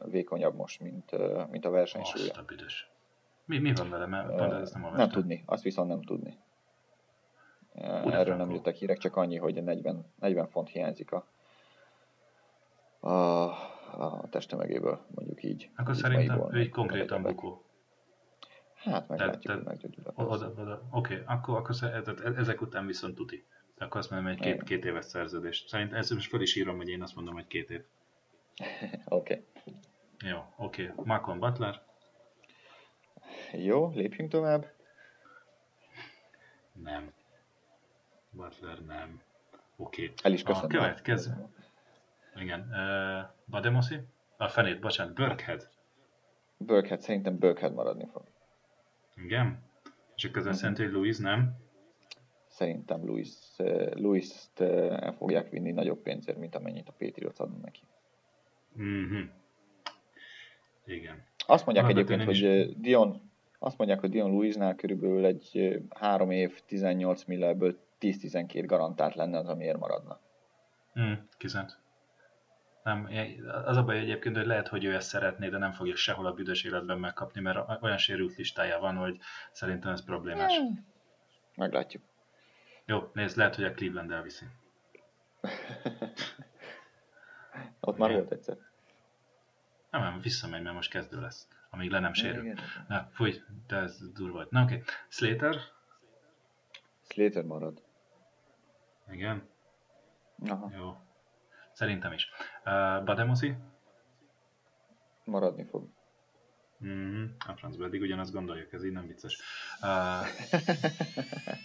vékonyabb 0.06 0.56
most, 0.56 0.80
mint, 0.80 1.12
mint 1.50 1.66
a 1.66 1.70
versenysúlya. 1.70 2.30
Azt 2.30 2.38
a 2.38 2.44
büdös. 2.44 2.90
Mi, 3.46 3.58
mi 3.58 3.74
van 3.74 3.90
vele? 3.90 4.06
Mert 4.06 4.30
uh, 4.30 4.82
nem, 4.82 4.96
nem 4.96 5.10
tudni, 5.10 5.44
azt 5.46 5.64
viszont 5.64 5.90
nem 5.90 6.02
tudni. 6.02 6.38
Uh, 7.74 8.16
erről 8.16 8.36
nem 8.36 8.52
jöttek 8.52 8.76
hírek, 8.76 8.98
csak 8.98 9.16
annyi, 9.16 9.38
hogy 9.38 9.64
40, 9.64 10.06
40 10.20 10.48
font 10.48 10.70
hiányzik 10.70 11.12
a, 11.12 11.26
a, 13.00 13.44
a 13.98 14.30
testemegéből, 14.30 15.00
mondjuk 15.16 15.44
így. 15.44 15.70
Akkor 15.76 15.96
szerintem 15.96 16.48
ő 16.52 16.60
egy 16.60 16.70
konkrétan 16.70 17.22
bukó. 17.22 17.64
Hát 18.76 19.08
meglátjuk, 19.08 19.54
hogy 19.54 19.64
meggyógyul. 19.64 20.04
Oké, 20.16 20.80
okay, 20.92 21.22
akkor, 21.26 21.58
akkor 21.58 21.76
ezek 22.36 22.62
után 22.62 22.86
viszont 22.86 23.16
tuti. 23.16 23.46
Akkor 23.80 24.00
azt 24.00 24.10
mondom, 24.10 24.28
hogy 24.28 24.40
két, 24.40 24.64
két 24.64 24.86
éves 24.86 25.06
szerződés. 25.06 25.64
Szerintem 25.68 25.98
ezt 25.98 26.14
most 26.14 26.30
fel 26.30 26.42
is 26.42 26.56
írom, 26.56 26.78
hogy 26.78 26.90
én 26.90 27.02
azt 27.02 27.16
mondom, 27.16 27.34
hogy 27.34 27.48
két 27.48 27.70
év. 27.70 27.82
Oké. 29.06 29.44
Okay. 29.44 29.46
Jó, 30.20 30.54
oké. 30.58 30.90
Okay. 30.90 31.06
Malcolm 31.06 31.40
Butler. 31.40 31.82
Jó, 33.52 33.92
lépjünk 33.94 34.32
tovább. 34.32 34.72
Nem. 36.74 37.14
Butler 38.30 38.86
nem. 38.86 39.22
Oké. 39.76 40.04
Okay. 40.04 40.16
El 40.24 40.34
is 40.34 40.44
köszönöm. 40.44 40.70
A 40.70 40.74
következő. 40.74 41.32
Igen. 42.36 42.60
Uh, 42.60 43.30
Bademosi? 43.50 44.00
A 44.38 44.48
fenét, 44.48 44.80
bocsánat, 44.80 45.14
Burkhead. 45.14 45.70
Burkhead, 46.58 47.02
szerintem 47.02 47.38
Burkhead 47.38 47.74
maradni 47.74 48.08
fog. 48.12 48.24
Igen? 49.16 49.64
És 50.16 50.26
akkor 50.26 50.38
ez 50.38 50.46
azt 50.46 50.62
jelenti, 50.62 50.84
hogy 50.84 50.92
Louis 50.92 51.18
nem? 51.18 51.56
Szerintem 52.60 53.06
Louis, 53.06 53.30
uh, 53.58 53.94
Louis-t 53.96 54.60
el 54.60 55.14
fogják 55.14 55.50
vinni 55.50 55.72
nagyobb 55.72 56.02
pénzért, 56.02 56.38
mint 56.38 56.56
amennyit 56.56 56.88
a 56.88 56.94
Patriots 56.98 57.40
adna 57.40 57.58
neki. 57.62 57.82
Mhm. 58.74 59.20
Igen. 60.86 61.24
Azt 61.48 61.66
mondják 61.66 61.86
Alapvetően 61.86 62.20
egyébként, 62.20 62.44
én 62.44 62.60
hogy 62.62 62.70
uh, 62.70 62.82
Dion, 62.82 63.32
azt 63.60 63.78
mondják, 63.78 64.00
hogy 64.00 64.10
Dion 64.10 64.32
Louisnál 64.32 64.76
körülbelül 64.76 65.26
egy 65.26 65.78
három 65.90 66.32
év, 66.32 66.62
18 66.66 67.24
milliből 67.24 67.80
10-12 68.00 68.64
garantált 68.66 69.16
lenne 69.16 69.38
az, 69.38 69.48
amiért 69.48 69.80
maradna. 69.80 70.20
Mm, 71.00 71.14
kizent. 71.38 71.80
Nem, 72.84 73.10
az 73.66 73.78
a 73.78 73.84
baj 73.84 73.98
egyébként, 73.98 74.36
hogy 74.36 74.46
lehet, 74.46 74.68
hogy 74.68 74.84
ő 74.84 74.94
ezt 74.94 75.08
szeretné, 75.08 75.50
de 75.50 75.58
nem 75.58 75.72
fogja 75.72 75.96
sehol 75.96 76.26
a 76.26 76.34
büdös 76.34 76.64
életben 76.64 77.00
megkapni, 77.00 77.42
mert 77.42 77.84
olyan 77.84 77.98
sérült 77.98 78.36
listája 78.36 78.80
van, 78.80 78.96
hogy 78.96 79.18
szerintem 79.52 79.92
ez 79.92 80.04
problémás. 80.04 80.54
Meglátjuk. 81.56 82.09
Jó, 82.90 83.10
nézd, 83.14 83.38
lehet, 83.38 83.56
hogy 83.56 83.64
a 83.64 83.72
Cleveland 83.72 84.12
elviszi. 84.12 84.46
Ott 87.80 87.98
már 87.98 88.12
volt 88.12 88.32
egyszer. 88.32 88.58
Nem, 89.90 90.02
nem, 90.02 90.22
visszamegy, 90.22 90.62
mert 90.62 90.76
most 90.76 90.90
kezdő 90.90 91.22
lesz, 91.22 91.48
amíg 91.70 91.92
le 91.92 92.00
nem 92.00 92.14
sérül. 92.14 92.44
Igen. 92.44 92.60
Na, 92.88 93.10
fúj, 93.12 93.42
de 93.68 93.76
ez 93.76 94.12
durva 94.14 94.34
volt. 94.34 94.52
Na, 94.52 94.64
oké. 94.64 94.74
Okay. 94.74 94.86
Slater? 95.08 95.56
Slater 97.08 97.44
marad. 97.44 97.82
Igen, 99.12 99.50
Aha, 100.48 100.72
jó. 100.76 100.98
Szerintem 101.72 102.12
is. 102.12 102.30
Uh, 102.66 103.04
Bademosi? 103.04 103.56
maradni 105.24 105.66
fog. 105.66 105.90
Mm-hmm. 106.86 107.26
A 107.48 107.54
francba 107.54 107.86
eddig 107.86 108.02
ugyanazt 108.02 108.32
gondoljuk, 108.32 108.74
ez 108.74 108.84
így 108.84 108.92
nem 108.92 109.08
vicces. 109.08 109.42
Uh, 109.82 110.28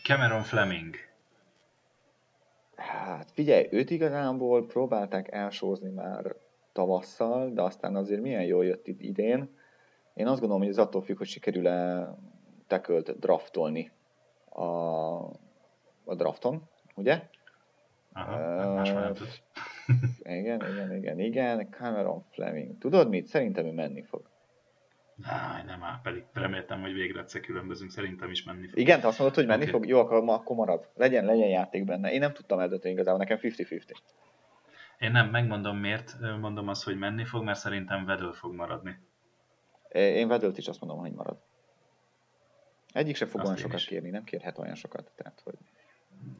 Cameron 0.02 0.42
Fleming. 0.42 1.12
Hát 2.76 3.30
figyelj, 3.30 3.68
őt 3.70 3.90
igazából 3.90 4.66
próbálták 4.66 5.32
elsózni 5.32 5.90
már 5.90 6.36
tavasszal, 6.72 7.50
de 7.50 7.62
aztán 7.62 7.96
azért 7.96 8.20
milyen 8.20 8.44
jól 8.44 8.64
jött 8.64 8.86
itt 8.86 9.00
idén. 9.00 9.48
Én 10.14 10.26
azt 10.26 10.38
gondolom, 10.40 10.62
hogy 10.62 10.72
ez 10.72 10.78
attól 10.78 11.02
függ, 11.02 11.16
hogy 11.16 11.26
sikerül-e 11.26 12.08
tekölt 12.66 13.18
draftolni 13.18 13.90
a, 14.48 14.62
a 16.04 16.14
drafton, 16.16 16.62
ugye? 16.94 17.22
Aha, 18.12 18.80
uh. 18.80 19.18
Igen, 20.22 20.60
igen, 20.70 20.96
igen, 20.96 21.20
igen. 21.20 21.68
Cameron 21.70 22.24
Fleming. 22.30 22.78
Tudod 22.78 23.08
mit? 23.08 23.26
Szerintem 23.26 23.66
ő 23.66 23.72
menni 23.72 24.02
fog. 24.02 24.22
Áj, 25.22 25.62
nem 25.64 25.82
áll, 25.82 26.00
pedig 26.02 26.24
reméltem, 26.32 26.80
hogy 26.80 26.92
végre 26.92 27.20
egyszer 27.20 27.40
különbözünk, 27.40 27.90
szerintem 27.90 28.30
is 28.30 28.44
menni 28.44 28.66
fog. 28.66 28.78
Igen, 28.78 29.00
te 29.00 29.06
azt 29.06 29.18
mondod, 29.18 29.36
hogy 29.36 29.46
menni 29.46 29.62
Oké. 29.62 29.70
fog? 29.70 29.86
Jó, 29.86 29.98
akkor, 29.98 30.22
akkor 30.26 30.56
marad. 30.56 30.88
Legyen, 30.94 31.24
legyen 31.24 31.48
játék 31.48 31.84
benne. 31.84 32.12
Én 32.12 32.20
nem 32.20 32.32
tudtam 32.32 32.58
eldönteni 32.58 32.94
igazából, 32.94 33.18
nekem 33.18 33.38
50-50. 33.42 33.90
Én 34.98 35.10
nem, 35.10 35.30
megmondom 35.30 35.76
miért, 35.76 36.16
mondom 36.40 36.68
azt, 36.68 36.84
hogy 36.84 36.98
menni 36.98 37.24
fog, 37.24 37.44
mert 37.44 37.58
szerintem 37.58 38.04
Vedő 38.04 38.30
fog 38.30 38.54
maradni. 38.54 38.98
Én 39.92 40.28
Vedölt 40.28 40.58
is 40.58 40.68
azt 40.68 40.80
mondom, 40.80 40.98
hogy 40.98 41.12
marad. 41.12 41.38
Egyik 42.92 43.16
se 43.16 43.26
fog 43.26 43.40
Azt 43.40 43.48
olyan 43.48 43.60
sokat 43.60 43.78
is. 43.78 43.86
kérni, 43.86 44.10
nem 44.10 44.24
kérhet 44.24 44.58
olyan 44.58 44.74
sokat. 44.74 45.12
Tehát, 45.16 45.40
hogy... 45.44 45.54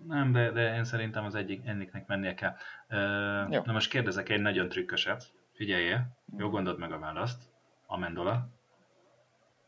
Nem, 0.07 0.33
de, 0.33 0.51
de 0.51 0.75
én 0.75 0.85
szerintem 0.85 1.25
az 1.25 1.35
egyik 1.35 1.67
enniknek 1.67 2.07
mennie 2.07 2.35
kell. 2.35 2.55
Ö, 2.89 2.97
Jó. 3.51 3.63
na 3.65 3.73
most 3.73 3.91
kérdezek 3.91 4.29
egy 4.29 4.41
nagyon 4.41 4.69
trükköset. 4.69 5.25
Figyeljél, 5.53 6.07
jó 6.37 6.49
gondold 6.49 6.79
meg 6.79 6.93
a 6.93 6.99
választ. 6.99 7.43
Amendola. 7.87 8.49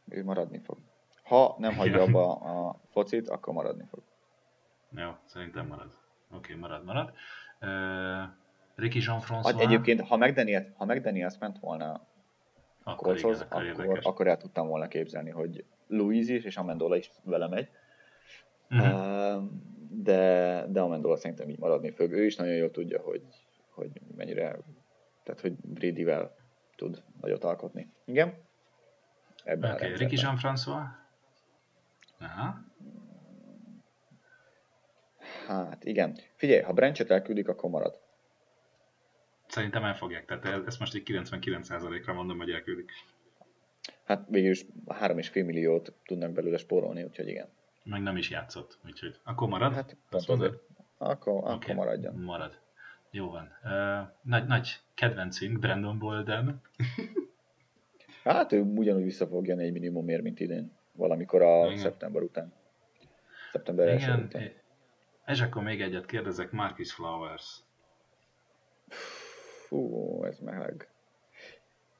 Ő 0.09 0.24
maradni 0.24 0.59
fog. 0.59 0.78
Ha 1.22 1.54
nem 1.59 1.74
hagyja 1.74 2.02
abba 2.02 2.34
a 2.34 2.80
focit, 2.90 3.28
akkor 3.28 3.54
maradni 3.54 3.84
fog. 3.90 4.02
Jó, 4.90 5.11
szerintem 5.24 5.66
marad. 5.66 5.90
Oké, 6.30 6.54
marad, 6.54 6.84
marad. 6.84 7.12
Ö, 7.59 8.22
Ricky 8.74 9.00
Jean-François. 9.00 9.42
Hát 9.44 9.61
egyébként, 9.61 10.00
ha 10.00 10.16
McDaniels, 10.16 10.66
ha 10.76 10.84
McDaniels 10.84 11.38
ment 11.38 11.59
volna 11.59 12.07
akkor 12.88 13.16
igen, 13.16 13.34
akkor 13.40 13.68
akkor, 13.68 13.98
akkor 14.02 14.26
el 14.26 14.36
tudtam 14.36 14.68
volna 14.68 14.88
képzelni, 14.88 15.30
hogy 15.30 15.64
Louis 15.86 16.28
is 16.28 16.44
és 16.44 16.57
Amendola 16.57 16.96
is 16.96 17.11
vele 17.22 17.48
megy. 17.48 17.68
Mhm. 18.68 18.80
Uh, 18.80 19.42
de, 19.90 20.64
de 20.68 20.80
Amendola 20.80 21.16
szerintem 21.16 21.48
így 21.48 21.59
maradni 21.59 21.90
fog. 21.90 22.12
Ő 22.12 22.24
is 22.24 22.36
nagyon 22.36 22.54
jól 22.54 22.70
tudja, 22.70 23.00
hogy, 23.00 23.22
hogy 23.70 23.90
mennyire, 24.16 24.59
tehát 25.22 25.40
hogy 25.40 25.52
Bradyvel 25.52 26.34
tud 26.76 27.02
nagyot 27.20 27.44
alkotni. 27.44 27.92
Igen? 28.04 28.34
Ebben 29.47 29.70
a 29.70 29.74
okay, 29.74 29.88
rendszerben. 29.88 30.09
Ricky 30.09 30.22
Jean-François. 30.22 30.86
Aha. 32.18 32.64
Hát 35.47 35.84
igen. 35.84 36.18
Figyelj, 36.36 36.61
ha 36.61 36.72
Brenchet 36.72 37.11
elküldik, 37.11 37.49
akkor 37.49 37.70
marad. 37.70 37.99
Szerintem 39.47 39.84
el 39.84 39.94
fogják, 39.94 40.24
tehát 40.24 40.66
ezt 40.66 40.78
most 40.78 40.94
egy 40.94 41.03
99%-ra 41.07 42.12
mondom, 42.12 42.38
hogy 42.38 42.51
elküldik. 42.51 42.90
Hát 44.05 44.26
végül 44.28 44.51
is 44.51 44.64
3,5 44.86 45.32
milliót 45.32 45.92
tudnak 46.05 46.32
belőle 46.32 46.57
spórolni, 46.57 47.03
úgyhogy 47.03 47.28
igen. 47.28 47.49
Meg 47.84 48.03
nem 48.03 48.16
is 48.16 48.30
játszott, 48.30 48.78
úgyhogy 48.84 49.20
akkor 49.24 49.49
marad? 49.49 49.74
Hát 49.74 49.97
Azt 50.11 50.28
mondod? 50.28 50.62
Akkor, 50.99 51.32
akkor 51.32 51.55
Oké, 51.55 51.72
maradjon. 51.72 52.14
Marad. 52.14 52.61
Jó 53.11 53.30
van. 53.30 53.53
Uh, 53.64 54.09
nagy, 54.22 54.47
nagy 54.47 54.80
kedvencünk, 54.94 55.59
Brandon 55.59 55.99
Bolden. 55.99 56.61
Hát 58.33 58.53
ő 58.53 58.61
ugyanúgy 58.61 59.05
vissza 59.05 59.27
fog 59.27 59.47
jönni 59.47 59.64
egy 59.64 59.72
minimumért, 59.72 60.22
mint 60.22 60.41
idén. 60.41 60.72
Valamikor 60.93 61.43
a 61.43 61.66
Igen. 61.66 61.79
szeptember 61.79 62.22
után. 62.22 62.53
Szeptember 63.53 63.89
első 63.89 64.07
Igen. 64.07 64.24
után. 64.24 64.53
És 65.27 65.41
akkor 65.41 65.62
még 65.62 65.81
egyet 65.81 66.07
kérdezek, 66.07 66.51
Marcus 66.51 66.93
Flowers. 66.93 67.61
Fú, 69.66 70.24
ez 70.24 70.39
meleg. 70.39 70.89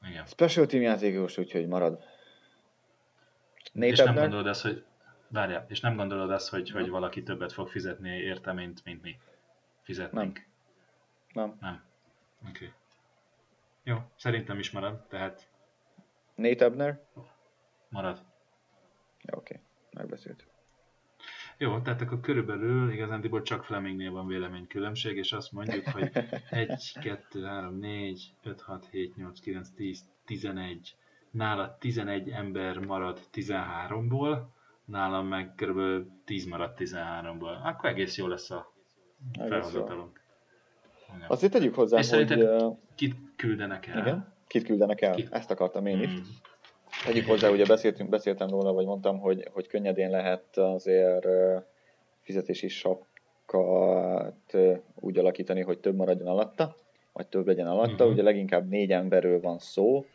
Igen. 0.09 0.25
Special 0.25 0.65
team 0.65 0.83
játékos, 0.83 1.37
úgyhogy 1.37 1.67
marad. 1.67 2.03
Nate 3.73 3.87
és 3.87 3.99
nem 3.99 4.15
gondolod 4.15 4.47
azt, 4.47 4.61
hogy 4.61 4.83
várjál, 5.27 5.65
és 5.69 5.79
nem 5.79 5.95
gondolod 5.95 6.31
azt, 6.31 6.49
hogy, 6.49 6.69
hogy 6.69 6.89
valaki 6.89 7.23
többet 7.23 7.51
fog 7.51 7.67
fizetni 7.67 8.09
érte, 8.09 8.53
mint, 8.53 8.83
mint 8.83 9.01
mi 9.01 9.19
fizetnénk? 9.81 10.45
Nem. 11.33 11.57
Nem. 11.59 11.83
Oké. 12.41 12.49
Okay. 12.49 12.71
Jó, 13.83 13.97
szerintem 14.15 14.59
is 14.59 14.71
marad, 14.71 15.05
tehát 15.07 15.47
Nate 16.37 16.65
Ebner? 16.65 16.99
marad. 17.89 18.21
Oké. 19.31 19.59
Megbeszéltük. 19.91 20.47
Jó, 21.57 21.79
tehát 21.79 22.01
akkor 22.01 22.19
körülbelül 22.19 22.91
igazándiból 22.91 23.41
csak 23.41 23.63
Flemingnél 23.63 24.11
van 24.11 24.27
véleménykülönbség, 24.27 25.17
és 25.17 25.31
azt 25.33 25.51
mondjuk, 25.51 25.87
hogy 25.87 26.11
1, 26.49 26.93
2, 27.01 27.43
3, 27.45 27.75
4, 27.79 28.33
5, 28.43 28.61
6, 28.61 28.85
7, 28.91 29.15
8, 29.15 29.39
9, 29.39 29.69
10, 29.69 30.05
11. 30.25 30.95
Nála 31.31 31.77
11 31.79 32.29
ember 32.29 32.77
marad 32.77 33.19
13-ból, 33.33 34.37
nálam 34.85 35.27
meg 35.27 35.53
kb. 35.55 36.07
10 36.25 36.45
marad 36.45 36.73
13-ból. 36.77 37.61
Akkor 37.63 37.89
egész 37.89 38.17
jó 38.17 38.27
lesz 38.27 38.49
a 38.49 38.73
felhozatalunk. 39.47 40.21
Igen. 41.15 41.25
Azért 41.29 41.51
tegyük 41.51 41.75
hozzá, 41.75 41.97
És 41.97 42.09
hogy... 42.09 42.27
szerinted- 42.27 42.77
Kit 42.95 43.15
küldenek 43.35 43.87
el? 43.87 43.97
igen? 43.99 44.33
Kit 44.47 44.63
küldenek 44.63 45.01
el? 45.01 45.15
Ki? 45.15 45.27
Ezt 45.31 45.51
akartam 45.51 45.85
én 45.85 46.01
is. 46.01 46.09
Mm. 46.09 46.23
Tegyük 47.05 47.25
hozzá, 47.25 47.49
ugye 47.49 47.65
beszéltünk, 47.65 48.09
beszéltem 48.09 48.49
róla, 48.49 48.73
vagy 48.73 48.85
mondtam, 48.85 49.19
hogy, 49.19 49.47
hogy 49.53 49.67
könnyedén 49.67 50.09
lehet 50.09 50.57
azért 50.57 51.27
fizetési 52.21 52.67
sapkát 52.67 54.51
ö, 54.51 54.73
úgy 54.95 55.17
alakítani, 55.17 55.61
hogy 55.61 55.79
több 55.79 55.95
maradjon 55.95 56.27
alatta, 56.27 56.75
vagy 57.13 57.27
több 57.27 57.47
legyen 57.47 57.67
alatta. 57.67 58.03
Mhm. 58.03 58.13
Ugye 58.13 58.23
leginkább 58.23 58.69
négy 58.69 58.91
emberről 58.91 59.39
van 59.41 59.59
szó. 59.59 60.05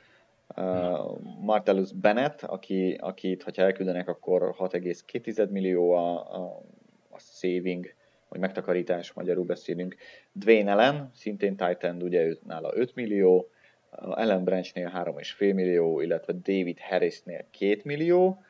Uh, 0.56 1.18
Martellus 1.40 1.92
Bennett, 1.92 2.42
aki, 2.42 2.98
akit, 3.00 3.42
ha 3.42 3.50
elküldenek, 3.54 4.08
akkor 4.08 4.54
6,2 4.58 5.50
millió 5.50 5.92
a, 5.92 6.34
a, 6.34 6.62
a 7.10 7.18
saving, 7.18 7.94
vagy 8.28 8.40
megtakarítás, 8.40 9.12
magyarul 9.12 9.44
beszélünk. 9.44 9.96
Dwayne 10.32 10.72
Allen, 10.72 11.10
szintén 11.14 11.56
Titan, 11.56 12.02
ugye 12.02 12.24
ő 12.24 12.38
nála 12.46 12.70
5 12.74 12.94
millió, 12.94 13.48
Ellen 14.14 14.44
Branchnél 14.44 14.90
3,5 14.94 15.54
millió, 15.54 16.00
illetve 16.00 16.32
David 16.32 16.78
Harrisnél 16.80 17.44
2 17.58 17.80
millió, 17.84 18.42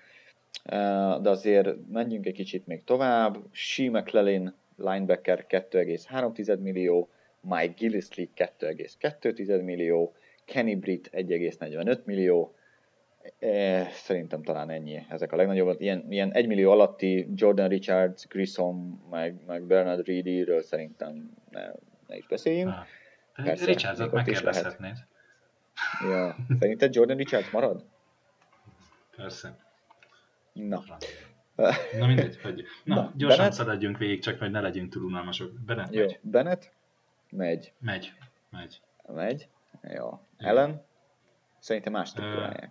de 1.20 1.30
azért 1.30 1.68
menjünk 1.90 2.26
egy 2.26 2.34
kicsit 2.34 2.66
még 2.66 2.84
tovább. 2.84 3.38
Shea 3.52 3.90
McClellan, 3.90 4.54
linebacker 4.76 5.46
2,3 5.48 6.58
millió, 6.58 7.08
Mike 7.40 7.74
Gillisley 7.76 8.28
2,2 8.36 9.64
millió, 9.64 10.14
Kenny 10.44 10.78
Britt 10.78 11.10
1,45 11.12 12.04
millió, 12.04 12.54
Szerintem 13.92 14.42
talán 14.42 14.70
ennyi. 14.70 15.06
Ezek 15.08 15.32
a 15.32 15.36
legnagyobb. 15.36 15.80
Ilyen, 15.80 16.06
ilyen 16.08 16.32
1 16.32 16.46
millió 16.46 16.70
alatti 16.70 17.28
Jordan 17.34 17.68
Richards, 17.68 18.26
Grissom, 18.26 19.06
meg, 19.10 19.44
meg 19.46 19.62
Bernard 19.62 20.06
Reedy-ről 20.06 20.62
szerintem 20.62 21.30
ne, 21.50 21.70
ne 22.06 22.16
is 22.16 22.26
beszéljünk. 22.26 22.74
Persze, 23.34 23.64
Richardsot 23.64 24.12
megkérdezhetnéd. 24.12 24.96
Ja. 26.00 26.36
Szerinted 26.58 26.94
Jordan 26.94 27.16
Richards 27.16 27.50
marad? 27.50 27.84
Persze. 29.16 29.56
Na. 30.52 30.82
Na 31.98 32.06
mindegy, 32.06 32.40
hogy... 32.42 32.64
Na, 32.84 32.94
Na, 32.94 33.12
gyorsan 33.16 33.38
Bennett? 33.38 33.52
szaladjunk 33.54 33.98
végig, 33.98 34.22
csak 34.22 34.38
hogy 34.38 34.50
ne 34.50 34.60
legyünk 34.60 34.92
túl 34.92 35.02
unalmasok. 35.04 35.52
Bennett 35.66 35.94
Jó, 35.94 36.00
megy. 36.00 36.18
Bennett? 36.22 36.72
Megy. 37.30 37.72
Megy. 37.78 38.12
Megy. 38.50 38.80
Megy. 39.06 39.48
Jó. 39.82 39.90
Jó. 39.92 40.20
Ellen? 40.36 40.84
Szerintem 41.58 41.92
más 41.92 42.08
struktúrálják. 42.08 42.70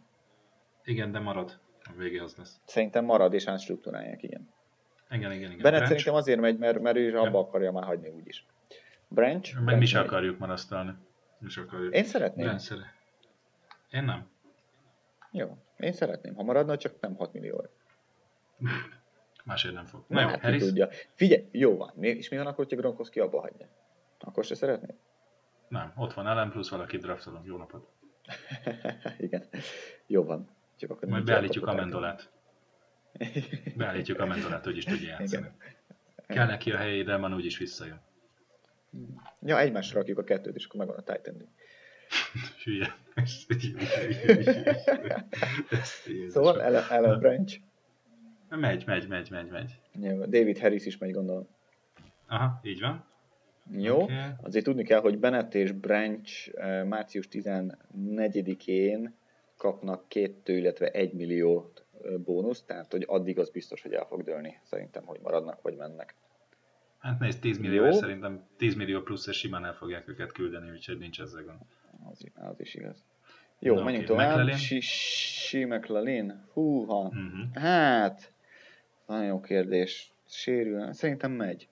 Igen, 0.83 1.11
de 1.11 1.19
marad. 1.19 1.59
A 1.83 1.91
vége 1.97 2.23
az 2.23 2.35
lesz. 2.35 2.59
Szerintem 2.65 3.05
marad 3.05 3.33
és 3.33 3.45
más 3.45 3.61
struktúrálják, 3.61 4.23
igen. 4.23 4.49
Igen, 5.09 5.31
igen, 5.31 5.51
igen. 5.51 5.61
Bennett 5.61 5.61
Branch? 5.61 5.87
szerintem 5.87 6.13
azért 6.13 6.39
megy, 6.39 6.57
mert, 6.57 6.79
mert 6.79 6.97
ő 6.97 7.07
is 7.07 7.13
abba 7.13 7.29
Ja. 7.37 7.39
akarja 7.39 7.71
már 7.71 7.83
hagyni 7.83 8.09
úgyis. 8.09 8.45
Branch? 9.07 9.53
Meg 9.53 9.63
mi 9.63 9.69
Branch 9.71 9.85
se 9.87 9.97
megy. 9.97 10.07
akarjuk 10.07 10.37
marasztalni. 10.39 10.91
Se 11.47 11.61
akarjuk. 11.61 11.93
Én 11.95 12.03
szeretném. 12.03 12.45
Branch 12.45 12.61
szere- 12.63 12.93
Én 13.89 14.03
nem. 14.03 14.30
Jó. 15.31 15.57
Én 15.77 15.93
szeretném, 15.93 16.35
ha 16.35 16.43
maradna, 16.43 16.77
csak 16.77 16.99
nem 16.99 17.15
6 17.15 17.34
millió. 17.34 17.65
Másért 19.43 19.73
nem 19.73 19.85
fog. 19.85 20.03
Na, 20.07 20.15
Na 20.15 20.22
jó, 20.22 20.27
hát 20.27 20.41
Harris? 20.41 20.61
tudja. 20.63 20.88
Figyelj, 21.13 21.47
jó 21.51 21.77
van. 21.77 21.91
Mi- 21.95 22.07
És 22.07 22.30
mi 22.30 22.38
van 22.38 22.45
akkor, 22.45 22.63
hogyha 22.63 22.76
Gronkowski 22.81 23.19
abba 23.19 23.39
hagyja? 23.39 23.68
Akkor 24.19 24.43
se 24.45 24.55
szeretnéd? 24.55 24.95
Nem, 25.68 25.91
ott 25.95 26.13
van 26.13 26.27
Ellen, 26.27 26.49
plusz 26.51 26.69
valaki 26.69 26.97
draftolom. 26.97 27.45
Jó 27.45 27.57
napot. 27.57 27.89
Igen. 29.18 29.43
Jó 30.07 30.23
van. 30.23 30.49
Csak 30.77 30.89
akkor 30.89 31.07
Majd 31.09 31.23
beállítjuk 31.26 31.68
a 31.68 31.73
mendolát. 31.73 32.31
Beállítjuk 33.76 34.19
a 34.19 34.26
mendolát, 34.26 34.63
hogy 34.63 34.77
is 34.77 34.84
tudja 34.84 35.07
játszani. 35.19 35.51
Kell 36.27 36.45
neki 36.45 36.72
a 36.72 36.77
helyére, 36.77 37.18
man 37.18 37.34
úgyis 37.34 37.57
visszajön. 37.57 38.01
Ja, 39.39 39.59
egymásra 39.59 39.99
rakjuk 39.99 40.18
a 40.18 40.23
kettőt, 40.23 40.55
és 40.55 40.65
akkor 40.65 40.80
megvan 40.80 40.97
a 40.97 41.13
Titan. 41.13 41.47
Hülye. 42.63 42.95
Ez 43.13 43.45
Jézusom. 46.07 46.30
Szóval 46.30 46.61
Ellen, 46.61 46.84
Ellen 46.89 47.19
Branch. 47.19 47.59
Megy, 48.49 48.85
megy, 48.85 49.07
megy, 49.07 49.30
megy, 49.30 49.49
megy. 49.49 49.80
Jó, 50.01 50.26
David 50.26 50.59
Harris 50.59 50.85
is 50.85 50.97
megy, 50.97 51.11
gondolom. 51.11 51.47
Aha, 52.27 52.59
így 52.63 52.80
van. 52.80 53.05
Jó, 53.77 54.01
Oké. 54.01 54.13
azért 54.41 54.65
tudni 54.65 54.84
kell, 54.84 54.99
hogy 54.99 55.19
Bennett 55.19 55.53
és 55.53 55.72
Branch 55.72 56.53
március 56.85 57.27
14-én 57.31 59.13
kapnak 59.57 60.09
kettő, 60.09 60.57
illetve 60.57 60.89
egy 60.89 61.13
millió 61.13 61.72
bónusz, 62.18 62.63
tehát 62.63 62.91
hogy 62.91 63.05
addig 63.07 63.39
az 63.39 63.49
biztos, 63.49 63.81
hogy 63.81 63.93
el 63.93 64.05
fog 64.05 64.23
dőlni. 64.23 64.59
Szerintem, 64.63 65.05
hogy 65.05 65.19
maradnak, 65.22 65.61
vagy 65.61 65.76
mennek. 65.76 66.15
Hát 67.01 67.19
nézd, 67.19 67.39
10 67.41 67.57
millió, 67.57 67.85
és 67.85 67.95
szerintem 67.95 68.47
10 68.57 68.75
millió 68.75 69.01
plusz, 69.01 69.27
és 69.27 69.37
simán 69.37 69.65
el 69.65 69.73
fogják 69.73 70.07
őket 70.07 70.31
küldeni, 70.31 70.69
úgyhogy 70.71 70.97
nincs 70.97 71.21
ezzel 71.21 71.43
gond. 71.43 71.59
Az, 72.11 72.23
az 72.35 72.59
is 72.59 72.73
igaz. 72.75 73.03
Jó, 73.59 73.75
Na, 73.75 73.83
menjünk 73.83 74.03
oké. 74.03 74.13
tovább. 74.13 74.29
McLaren? 74.29 74.57
Si, 74.57 74.79
si 74.79 75.65
McLaren. 75.65 76.45
Húha. 76.53 77.01
Uh-huh. 77.07 77.53
Hát, 77.53 78.33
nagyon 79.07 79.25
jó 79.25 79.39
kérdés. 79.39 80.13
Sérül. 80.27 80.93
Szerintem 80.93 81.31
megy. 81.31 81.67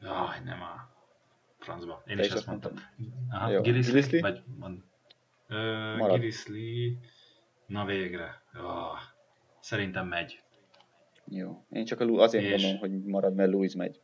Jaj, 0.00 0.40
nem 0.44 0.62
a 0.62 0.88
francba. 1.58 2.02
Én 2.06 2.16
Te 2.16 2.22
is 2.22 2.28
is 2.28 2.34
azt 2.34 2.46
mondtam. 2.46 2.72
mondtad. 2.72 3.18
Aha, 3.30 3.50
Jó. 3.50 3.60
Gillisley? 3.60 3.92
Gillisley? 3.94 4.20
Vagy 4.20 4.42
mond. 4.58 4.80
Ö. 5.48 5.96
Gillisley. 6.08 6.92
Na 7.66 7.84
végre. 7.84 8.42
Oh, 8.54 8.98
szerintem 9.60 10.06
megy. 10.06 10.42
Jó. 11.24 11.64
Én 11.70 11.84
csak 11.84 12.00
a 12.00 12.04
azért 12.04 12.44
És? 12.44 12.50
gondolom, 12.50 12.78
hogy 12.78 13.04
marad, 13.04 13.34
mert 13.34 13.50
Louis 13.50 13.74
megy. 13.74 14.00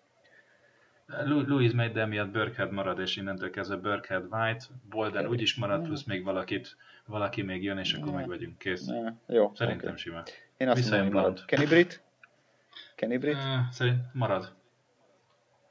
Louis 1.26 1.72
megy, 1.72 1.92
de 1.92 2.00
emiatt 2.00 2.30
Burkhead 2.30 2.72
marad, 2.72 2.98
és 2.98 3.16
innentől 3.16 3.50
kezdve 3.50 3.76
Burkhead 3.76 4.26
White, 4.30 4.64
Bolden 4.90 5.26
úgyis 5.26 5.54
marad, 5.54 5.82
plusz 5.84 6.04
még 6.04 6.24
valakit, 6.24 6.76
valaki 7.06 7.42
még 7.42 7.62
jön, 7.62 7.78
és 7.78 7.94
akkor 7.94 8.12
Ne. 8.12 8.16
meg 8.18 8.26
vagyunk. 8.26 8.58
Kész. 8.58 8.86
Ne, 8.86 9.12
jó, 9.26 9.52
Szerintem 9.54 9.90
oké. 9.90 10.00
simán. 10.00 10.24
Én 10.56 10.68
azt 10.68 10.76
Visszajön 10.76 11.04
mondom, 11.04 11.22
marad. 11.22 11.44
Kenny 11.44 11.66
Britt? 11.68 12.02
Kenny 12.94 13.18
Britt? 13.18 13.34
Ö, 13.36 13.56
Szerint 13.70 14.14
marad. 14.14 14.54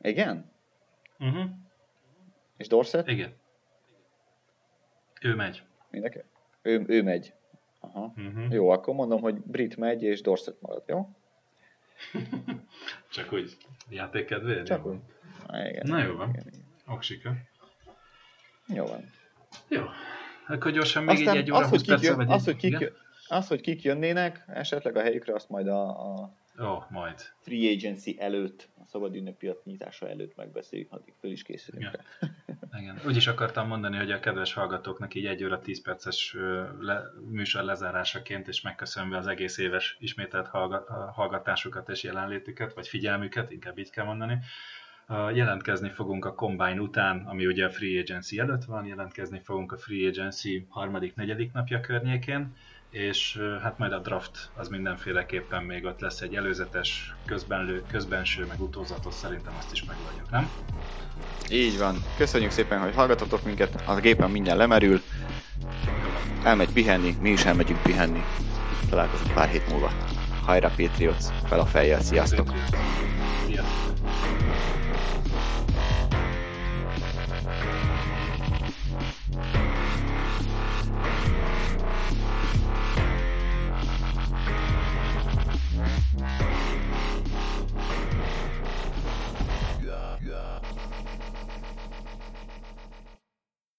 Igen? 0.02 0.52
Uh-huh. 1.20 1.46
És 2.58 2.68
Dorset? 2.68 3.08
Igen. 3.08 3.34
Ő 5.22 5.36
megy. 5.36 5.64
Mindenki? 5.92 6.20
Ő, 6.62 6.84
ő 6.88 7.04
megy. 7.04 7.34
Aha. 7.80 8.14
Uh-huh. 8.18 8.54
Jó, 8.54 8.70
akkor 8.70 8.94
mondom, 8.96 9.22
hogy 9.22 9.36
Brit 9.42 9.78
megy, 9.78 10.04
és 10.04 10.22
Dorset 10.22 10.62
marad, 10.62 10.84
jó? 10.88 11.10
Csak 13.16 13.34
úgy 13.34 13.58
játékkedvéért? 13.90 14.66
Csak 14.66 14.86
Jó. 14.86 14.92
úgy. 14.92 15.00
Ah, 15.48 15.70
igen. 15.70 15.88
Na, 15.88 16.04
jó 16.04 16.16
van. 16.16 16.30
Igen, 16.30 16.48
igen. 16.48 16.66
Oksika. 16.88 17.34
Jó 18.68 18.86
van. 18.86 19.06
Jó. 19.68 19.84
Akkor 20.48 20.72
gyorsan 20.72 21.04
még 21.04 21.18
Aztán 21.18 21.36
így 21.36 21.42
egy 21.42 21.52
óra, 21.52 21.60
az, 21.60 21.70
hogy 21.70 21.80
20 21.80 21.88
perc, 21.88 22.02
kik, 22.02 22.10
jön, 22.10 22.28
az, 22.28 22.46
hogy 22.46 22.56
kik, 22.56 22.92
az, 23.28 23.48
hogy 23.48 23.62
kik 23.62 23.84
jönnének, 23.84 24.44
esetleg 24.48 24.96
a 24.96 25.02
helyükre, 25.02 25.34
azt 25.34 25.50
majd 25.50 25.68
a, 25.68 25.88
a 25.88 26.34
Ó, 26.60 26.84
majd. 26.90 27.20
free 27.40 27.72
agency 27.72 28.16
előtt, 28.20 28.70
a 28.82 28.86
szabad 28.86 29.16
ünneppiac 29.16 29.64
nyitása 29.64 30.10
előtt 30.10 30.36
megbeszéljük, 30.36 30.92
addig 30.92 31.14
föl 31.20 31.32
is 31.32 31.44
készülünk 31.44 31.84
Igen. 31.84 32.06
Igen. 32.82 33.00
Úgy 33.08 33.16
is 33.16 33.28
akartam 33.28 33.68
mondani, 33.68 33.98
hogy 33.98 34.12
a 34.12 34.20
kedves 34.20 34.54
hallgatóknak 34.54 35.14
így 35.14 35.26
egy 35.26 35.44
óra 35.44 35.60
10 35.60 35.82
perces 35.82 36.36
le, 36.80 37.02
műsor 37.32 37.64
lezárásaként, 37.64 38.48
és 38.48 38.62
megköszönve 38.62 39.18
az 39.18 39.28
egész 39.28 39.58
éves 39.58 39.98
ismételt 40.00 40.48
hallga, 40.48 41.12
hallgatásukat 41.16 41.90
és 41.90 42.04
jelenlétüket, 42.04 42.74
vagy 42.74 42.88
figyelmüket, 42.88 43.52
inkább 43.52 43.78
így 43.78 43.90
kell 43.90 44.06
mondani. 44.06 44.40
Jelentkezni 45.34 45.90
fogunk 45.90 46.26
a 46.26 46.34
Combine 46.34 46.80
után, 46.80 47.26
ami 47.26 47.46
ugye 47.46 47.66
a 47.66 47.70
Free 47.70 48.00
Agency 48.00 48.40
előtt 48.40 48.64
van, 48.64 48.86
jelentkezni 48.86 49.40
fogunk 49.40 49.72
a 49.72 49.78
Free 49.78 50.08
Agency 50.08 50.66
harmadik, 50.70 51.16
negyedik 51.16 51.52
napja 51.52 51.80
környékén, 51.80 52.56
és 52.96 53.40
hát 53.62 53.78
majd 53.78 53.92
a 53.92 54.00
draft 54.00 54.50
az 54.56 54.68
mindenféleképpen 54.68 55.64
még 55.64 55.86
ott 55.86 56.00
lesz 56.00 56.22
egy 56.22 56.36
előzetes, 56.36 57.14
közbenlő, 57.26 57.84
közbenső, 57.92 58.46
meg 58.46 58.62
utózatos, 58.62 59.14
szerintem 59.14 59.54
azt 59.58 59.72
is 59.72 59.84
megoldjuk, 59.84 60.30
nem? 60.30 60.50
Így 61.50 61.78
van. 61.78 62.04
Köszönjük 62.18 62.52
szépen, 62.52 62.80
hogy 62.80 62.94
hallgatotok 62.94 63.44
minket. 63.44 63.84
A 63.86 63.96
gépen 63.96 64.32
mindjárt 64.32 64.58
lemerül. 64.58 65.02
Elmegy 66.44 66.72
pihenni, 66.74 67.16
mi 67.22 67.30
is 67.30 67.46
elmegyünk 67.46 67.82
pihenni. 67.82 68.24
Találkozunk 68.90 69.34
pár 69.34 69.50
hét 69.50 69.70
múlva. 69.70 69.92
Hajrá 70.46 70.72
Patriots, 70.76 71.26
fel 71.46 71.60
a 71.60 71.66
fejjel, 71.66 72.02
sziasztok! 72.02 72.48
Sziasztok! 73.46 73.85